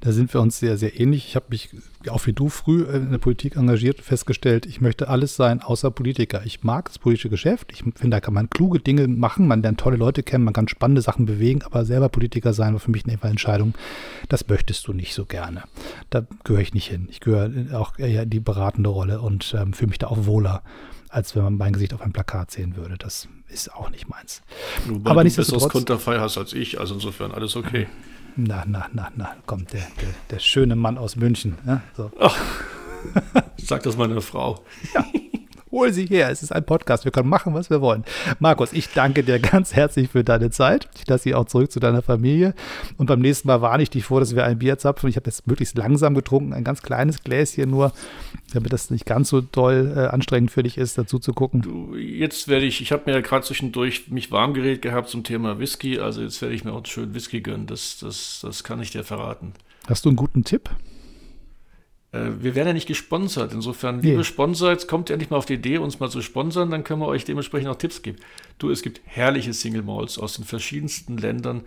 Da 0.00 0.12
sind 0.12 0.32
wir 0.34 0.40
uns 0.40 0.58
sehr, 0.58 0.76
sehr 0.76 0.98
ähnlich. 0.98 1.28
Ich 1.28 1.36
habe 1.36 1.46
mich, 1.50 1.70
auch 2.08 2.26
wie 2.26 2.32
du, 2.32 2.48
früh 2.48 2.82
in 2.82 3.10
der 3.10 3.18
Politik 3.18 3.56
engagiert, 3.56 4.00
festgestellt, 4.00 4.66
ich 4.66 4.80
möchte 4.80 5.08
alles 5.08 5.36
sein 5.36 5.62
außer 5.62 5.90
Politiker. 5.90 6.42
Ich 6.44 6.62
mag 6.62 6.86
das 6.86 6.98
politische 6.98 7.30
Geschäft. 7.30 7.72
Ich 7.72 7.78
finde, 7.78 8.10
da 8.10 8.20
kann 8.20 8.34
man 8.34 8.50
kluge 8.50 8.80
Dinge 8.80 9.08
machen, 9.08 9.46
man 9.46 9.62
lernt 9.62 9.80
tolle 9.80 9.96
Leute 9.96 10.22
kennen, 10.22 10.44
man 10.44 10.54
kann 10.54 10.68
spannende 10.68 11.02
Sachen 11.02 11.26
bewegen, 11.26 11.62
aber 11.62 11.84
selber 11.84 12.08
Politiker 12.08 12.52
sein 12.52 12.72
war 12.72 12.80
für 12.80 12.90
mich 12.90 13.04
eine 13.04 13.18
Entscheidung. 13.22 13.74
Das 14.28 14.48
möchtest 14.48 14.86
du 14.86 14.92
nicht 14.92 15.14
so 15.14 15.24
gerne. 15.24 15.64
Da 16.10 16.26
gehöre 16.44 16.60
ich 16.60 16.74
nicht 16.74 16.88
hin. 16.88 17.08
Ich 17.10 17.20
gehöre 17.20 17.50
auch 17.78 17.98
eher 17.98 18.24
in 18.24 18.30
die 18.30 18.40
beratende 18.40 18.90
Rolle 18.90 19.20
und 19.20 19.54
ähm, 19.58 19.72
fühle 19.72 19.88
mich 19.88 19.98
da 19.98 20.08
auch 20.08 20.26
wohler 20.26 20.62
als 21.14 21.36
wenn 21.36 21.44
man 21.44 21.56
mein 21.56 21.72
Gesicht 21.72 21.94
auf 21.94 22.02
einem 22.02 22.12
Plakat 22.12 22.50
sehen 22.50 22.76
würde. 22.76 22.98
Das 22.98 23.28
ist 23.46 23.72
auch 23.72 23.88
nicht 23.90 24.08
meins. 24.08 24.42
Wobei 24.86 25.10
aber 25.10 25.22
du 25.22 25.30
besseres 25.30 25.68
Konterfei 25.68 26.18
hast 26.18 26.36
als 26.36 26.52
ich, 26.52 26.80
also 26.80 26.94
insofern 26.94 27.30
alles 27.30 27.54
okay. 27.56 27.86
Na, 28.36 28.64
na, 28.66 28.88
na, 28.92 29.10
na, 29.16 29.36
kommt 29.46 29.72
der, 29.72 29.86
der, 30.00 30.08
der 30.30 30.38
schöne 30.40 30.74
Mann 30.74 30.98
aus 30.98 31.16
München. 31.16 31.56
Ja, 31.66 31.82
so. 31.96 32.10
Ach, 32.18 32.36
sag 33.56 33.82
das 33.84 33.96
meine 33.96 34.20
Frau. 34.20 34.64
Ja. 34.94 35.04
Hol 35.74 35.92
sie 35.92 36.06
her, 36.06 36.30
es 36.30 36.44
ist 36.44 36.52
ein 36.52 36.64
Podcast, 36.64 37.04
wir 37.04 37.10
können 37.10 37.28
machen, 37.28 37.52
was 37.52 37.68
wir 37.68 37.80
wollen. 37.80 38.04
Markus, 38.38 38.72
ich 38.72 38.90
danke 38.92 39.24
dir 39.24 39.40
ganz 39.40 39.74
herzlich 39.74 40.08
für 40.08 40.22
deine 40.22 40.50
Zeit. 40.50 40.88
Ich 40.94 41.08
lasse 41.08 41.24
dich 41.24 41.34
auch 41.34 41.46
zurück 41.46 41.72
zu 41.72 41.80
deiner 41.80 42.00
Familie. 42.00 42.54
Und 42.96 43.06
beim 43.06 43.18
nächsten 43.18 43.48
Mal 43.48 43.60
warne 43.60 43.82
ich 43.82 43.90
dich 43.90 44.04
vor, 44.04 44.20
dass 44.20 44.36
wir 44.36 44.44
ein 44.44 44.60
Bier 44.60 44.78
zapfen. 44.78 45.08
Ich 45.08 45.16
habe 45.16 45.26
jetzt 45.26 45.48
möglichst 45.48 45.76
langsam 45.76 46.14
getrunken, 46.14 46.52
ein 46.52 46.62
ganz 46.62 46.80
kleines 46.80 47.24
Gläschen 47.24 47.70
nur, 47.70 47.92
damit 48.52 48.72
das 48.72 48.90
nicht 48.90 49.04
ganz 49.04 49.30
so 49.30 49.40
doll 49.40 49.92
äh, 49.96 50.06
anstrengend 50.06 50.52
für 50.52 50.62
dich 50.62 50.78
ist, 50.78 50.96
dazu 50.96 51.18
zu 51.18 51.32
gucken. 51.32 51.62
Du, 51.62 51.96
jetzt 51.96 52.46
werde 52.46 52.66
ich, 52.66 52.80
ich 52.80 52.92
habe 52.92 53.02
mir 53.06 53.16
ja 53.16 53.20
gerade 53.20 53.44
zwischendurch 53.44 54.06
mich 54.10 54.30
warm 54.30 54.54
geredet 54.54 54.80
gehabt 54.80 55.08
zum 55.08 55.24
Thema 55.24 55.58
Whisky, 55.58 55.98
also 55.98 56.22
jetzt 56.22 56.40
werde 56.40 56.54
ich 56.54 56.64
mir 56.64 56.72
auch 56.72 56.86
schön 56.86 57.14
Whisky 57.14 57.40
gönnen. 57.40 57.66
Das, 57.66 57.98
das, 57.98 58.38
das 58.42 58.62
kann 58.62 58.80
ich 58.80 58.92
dir 58.92 59.02
verraten. 59.02 59.54
Hast 59.88 60.04
du 60.04 60.10
einen 60.10 60.16
guten 60.16 60.44
Tipp? 60.44 60.70
Äh, 62.14 62.42
wir 62.42 62.54
werden 62.54 62.68
ja 62.68 62.72
nicht 62.72 62.86
gesponsert. 62.86 63.52
Insofern, 63.52 63.98
nee. 63.98 64.10
liebe 64.10 64.24
Sponsor, 64.24 64.70
jetzt 64.70 64.86
kommt 64.86 65.10
ihr 65.10 65.14
endlich 65.14 65.30
mal 65.30 65.36
auf 65.36 65.46
die 65.46 65.54
Idee, 65.54 65.78
uns 65.78 65.98
mal 65.98 66.10
zu 66.10 66.22
sponsern, 66.22 66.70
dann 66.70 66.84
können 66.84 67.00
wir 67.00 67.08
euch 67.08 67.24
dementsprechend 67.24 67.68
auch 67.68 67.76
Tipps 67.76 68.02
geben. 68.02 68.18
Du, 68.58 68.70
es 68.70 68.82
gibt 68.82 69.00
herrliche 69.04 69.52
Single 69.52 69.82
Malls 69.82 70.18
aus 70.18 70.36
den 70.36 70.44
verschiedensten 70.44 71.16
Ländern 71.16 71.62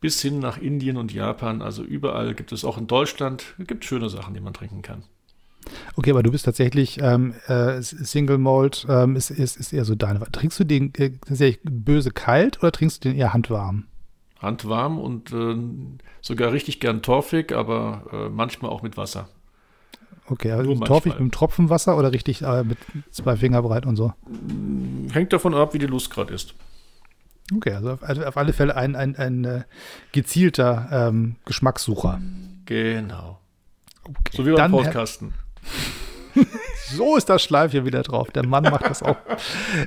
bis 0.00 0.20
hin 0.20 0.40
nach 0.40 0.58
Indien 0.58 0.96
und 0.96 1.12
Japan. 1.12 1.62
Also 1.62 1.82
überall 1.82 2.34
gibt 2.34 2.52
es 2.52 2.64
auch 2.64 2.78
in 2.78 2.86
Deutschland, 2.86 3.54
gibt 3.58 3.84
schöne 3.84 4.10
Sachen, 4.10 4.34
die 4.34 4.40
man 4.40 4.52
trinken 4.52 4.82
kann. 4.82 5.04
Okay, 5.96 6.10
aber 6.10 6.22
du 6.22 6.30
bist 6.30 6.44
tatsächlich 6.44 7.00
ähm, 7.00 7.34
äh, 7.48 7.80
Single 7.82 8.38
Malt, 8.38 8.86
ähm, 8.88 9.16
ist, 9.16 9.30
ist, 9.30 9.56
ist 9.56 9.72
eher 9.72 9.84
so 9.84 9.94
deine. 9.94 10.20
Trinkst 10.30 10.60
du 10.60 10.64
den 10.64 10.94
äh, 10.94 11.10
tatsächlich 11.26 11.60
böse 11.64 12.10
kalt 12.10 12.58
oder 12.58 12.70
trinkst 12.70 13.04
du 13.04 13.08
den 13.08 13.18
eher 13.18 13.32
handwarm? 13.32 13.86
Handwarm 14.38 14.98
und 14.98 15.32
äh, 15.32 15.56
sogar 16.20 16.52
richtig 16.52 16.78
gern 16.78 17.02
torfig, 17.02 17.52
aber 17.52 18.04
äh, 18.12 18.28
manchmal 18.28 18.70
auch 18.70 18.82
mit 18.82 18.96
Wasser. 18.96 19.28
Okay, 20.28 20.50
also 20.50 20.74
torfig 20.74 21.12
mit 21.12 21.20
dem 21.20 21.30
Tropfenwasser 21.30 21.96
oder 21.96 22.12
richtig 22.12 22.42
äh, 22.42 22.64
mit 22.64 22.78
zwei 23.10 23.36
Finger 23.36 23.62
breit 23.62 23.86
und 23.86 23.96
so? 23.96 24.12
Hängt 25.12 25.32
davon 25.32 25.54
ab, 25.54 25.74
wie 25.74 25.78
die 25.78 25.86
Lust 25.86 26.10
gerade 26.10 26.34
ist. 26.34 26.54
Okay, 27.54 27.72
also 27.72 27.92
auf, 27.92 28.02
also 28.02 28.24
auf, 28.24 28.36
alle 28.36 28.52
Fälle 28.52 28.76
ein, 28.76 28.96
ein, 28.96 29.14
ein 29.16 29.44
äh, 29.44 29.62
gezielter 30.10 30.88
ähm, 30.90 31.36
Geschmackssucher. 31.44 32.20
Genau. 32.64 33.38
Okay. 34.02 34.36
So 34.36 34.46
wie 34.46 34.52
beim 34.52 34.72
Podcasten. 34.72 35.34
So 36.92 37.16
ist 37.16 37.28
das 37.28 37.42
Schleifchen 37.42 37.84
wieder 37.84 38.02
drauf. 38.02 38.30
Der 38.30 38.46
Mann 38.46 38.64
macht 38.64 38.86
das 38.86 39.02
auch 39.02 39.16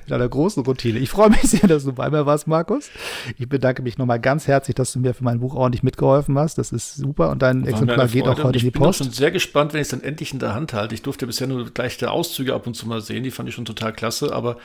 in 0.08 0.14
einer 0.14 0.28
großen 0.28 0.64
Routine. 0.64 1.00
Ich 1.00 1.10
freue 1.10 1.30
mich 1.30 1.42
sehr, 1.42 1.68
dass 1.68 1.84
du 1.84 1.94
bei 1.94 2.10
mir 2.10 2.26
warst, 2.26 2.48
Markus. 2.48 2.90
Ich 3.38 3.48
bedanke 3.48 3.82
mich 3.82 3.98
nochmal 3.98 4.20
ganz 4.20 4.48
herzlich, 4.48 4.76
dass 4.76 4.94
du 4.94 5.00
mir 5.00 5.14
für 5.14 5.24
mein 5.24 5.40
Buch 5.40 5.56
ordentlich 5.56 5.84
mitgeholfen 5.84 6.38
hast. 6.38 6.58
Das 6.58 6.72
ist 6.72 6.96
super 6.96 7.30
und 7.32 7.42
dein 7.42 7.66
Exemplar 7.66 8.08
geht 8.08 8.28
auch 8.28 8.44
heute 8.44 8.60
in 8.60 8.66
die 8.66 8.72
Post. 8.72 9.02
Ich 9.02 9.08
bin 9.08 9.14
schon 9.14 9.14
sehr 9.14 9.32
gespannt, 9.32 9.74
wenn 9.74 9.82
ich 9.82 9.86
es 9.86 9.92
dann 9.92 10.04
endlich 10.04 10.34
in 10.34 10.40
der 10.40 10.54
Hand 10.54 10.74
halte. 10.74 10.96
Ich 10.96 11.02
durfte 11.02 11.26
bisher 11.26 11.48
nur 11.48 11.70
gleich 11.72 11.98
die 11.98 12.06
Auszüge 12.06 12.54
ab 12.54 12.68
und 12.68 12.76
zu 12.76 12.88
mal 12.88 13.02
sehen. 13.02 13.24
Die 13.24 13.32
fand 13.32 13.48
ich 13.50 13.56
schon 13.56 13.66
total 13.66 13.94
klasse, 13.94 14.34
aber 14.34 14.58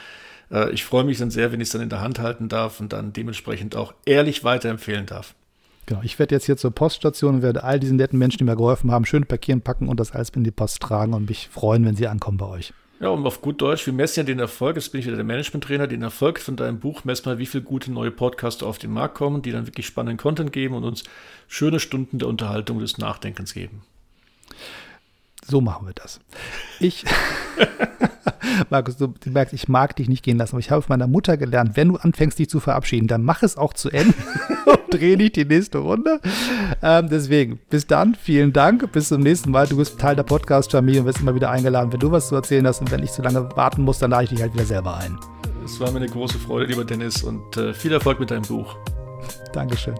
äh, 0.50 0.70
ich 0.70 0.84
freue 0.84 1.04
mich 1.04 1.18
dann 1.18 1.30
sehr, 1.30 1.52
wenn 1.52 1.60
ich 1.60 1.68
es 1.68 1.72
dann 1.72 1.82
in 1.82 1.88
der 1.88 2.00
Hand 2.00 2.18
halten 2.18 2.48
darf 2.48 2.80
und 2.80 2.92
dann 2.92 3.12
dementsprechend 3.12 3.76
auch 3.76 3.94
ehrlich 4.04 4.44
weiterempfehlen 4.44 5.06
darf. 5.06 5.34
Genau, 5.86 6.00
ich 6.02 6.18
werde 6.18 6.34
jetzt 6.34 6.46
hier 6.46 6.56
zur 6.56 6.70
Poststation 6.70 7.36
und 7.36 7.42
werde 7.42 7.62
all 7.64 7.78
diesen 7.78 7.96
netten 7.96 8.18
Menschen, 8.18 8.38
die 8.38 8.44
mir 8.44 8.56
geholfen 8.56 8.90
haben, 8.90 9.04
schön 9.04 9.26
parkieren, 9.26 9.60
packen 9.60 9.88
und 9.88 10.00
das 10.00 10.12
alles 10.12 10.30
in 10.30 10.44
die 10.44 10.50
Post 10.50 10.80
tragen 10.80 11.12
und 11.12 11.28
mich 11.28 11.48
freuen, 11.48 11.84
wenn 11.84 11.96
sie 11.96 12.08
ankommen 12.08 12.38
bei 12.38 12.46
euch. 12.46 12.72
Ja, 13.00 13.08
und 13.08 13.26
auf 13.26 13.42
gut 13.42 13.60
Deutsch, 13.60 13.84
wir 13.86 13.92
messen 13.92 14.20
ja 14.20 14.24
den 14.24 14.38
Erfolg, 14.38 14.76
jetzt 14.76 14.92
bin 14.92 15.00
ich 15.00 15.06
wieder 15.06 15.16
der 15.16 15.24
Management-Trainer, 15.24 15.86
den 15.86 16.02
Erfolg 16.02 16.38
von 16.38 16.56
deinem 16.56 16.78
Buch, 16.78 17.04
mess 17.04 17.24
mal, 17.24 17.38
wie 17.38 17.46
viele 17.46 17.64
gute 17.64 17.92
neue 17.92 18.10
Podcasts 18.10 18.62
auf 18.62 18.78
den 18.78 18.92
Markt 18.92 19.16
kommen, 19.16 19.42
die 19.42 19.50
dann 19.50 19.66
wirklich 19.66 19.86
spannenden 19.86 20.16
Content 20.16 20.52
geben 20.52 20.74
und 20.74 20.84
uns 20.84 21.04
schöne 21.48 21.80
Stunden 21.80 22.18
der 22.18 22.28
Unterhaltung, 22.28 22.78
des 22.78 22.96
Nachdenkens 22.96 23.52
geben. 23.52 23.82
So 25.46 25.60
machen 25.60 25.86
wir 25.86 25.92
das. 25.94 26.20
Ich, 26.80 27.04
Markus, 28.70 28.96
du, 28.96 29.08
du, 29.08 29.30
merkst, 29.30 29.52
ich 29.52 29.68
mag 29.68 29.94
dich 29.96 30.08
nicht 30.08 30.22
gehen 30.22 30.38
lassen, 30.38 30.54
aber 30.54 30.60
ich 30.60 30.70
habe 30.70 30.82
von 30.82 30.94
meiner 30.94 31.06
Mutter 31.06 31.36
gelernt, 31.36 31.76
wenn 31.76 31.88
du 31.88 31.96
anfängst, 31.96 32.38
dich 32.38 32.48
zu 32.48 32.60
verabschieden, 32.60 33.08
dann 33.08 33.22
mach 33.22 33.42
es 33.42 33.56
auch 33.56 33.74
zu 33.74 33.90
Ende 33.90 34.14
und 34.66 34.80
dreh 34.90 35.16
nicht 35.16 35.36
die 35.36 35.44
nächste 35.44 35.78
Runde. 35.78 36.20
Ähm, 36.82 37.08
deswegen, 37.10 37.60
bis 37.68 37.86
dann, 37.86 38.14
vielen 38.14 38.52
Dank, 38.52 38.90
bis 38.92 39.08
zum 39.08 39.20
nächsten 39.20 39.50
Mal. 39.50 39.66
Du 39.66 39.76
bist 39.76 39.98
Teil 39.98 40.16
der 40.16 40.22
Podcast-Familie 40.22 41.00
und 41.00 41.06
wirst 41.06 41.20
immer 41.20 41.34
wieder 41.34 41.50
eingeladen, 41.50 41.92
wenn 41.92 42.00
du 42.00 42.10
was 42.10 42.28
zu 42.28 42.34
erzählen 42.34 42.66
hast 42.66 42.80
und 42.80 42.90
wenn 42.90 43.02
ich 43.02 43.12
zu 43.12 43.22
lange 43.22 43.54
warten 43.54 43.82
muss, 43.82 43.98
dann 43.98 44.10
lade 44.10 44.24
ich 44.24 44.30
dich 44.30 44.40
halt 44.40 44.54
wieder 44.54 44.64
selber 44.64 44.96
ein. 44.96 45.18
Es 45.64 45.78
war 45.80 45.90
mir 45.90 45.98
eine 45.98 46.08
große 46.08 46.38
Freude, 46.38 46.66
lieber 46.66 46.84
Dennis, 46.84 47.22
und 47.22 47.56
äh, 47.56 47.72
viel 47.74 47.92
Erfolg 47.92 48.20
mit 48.20 48.30
deinem 48.30 48.42
Buch. 48.42 48.76
Dankeschön. 49.52 49.94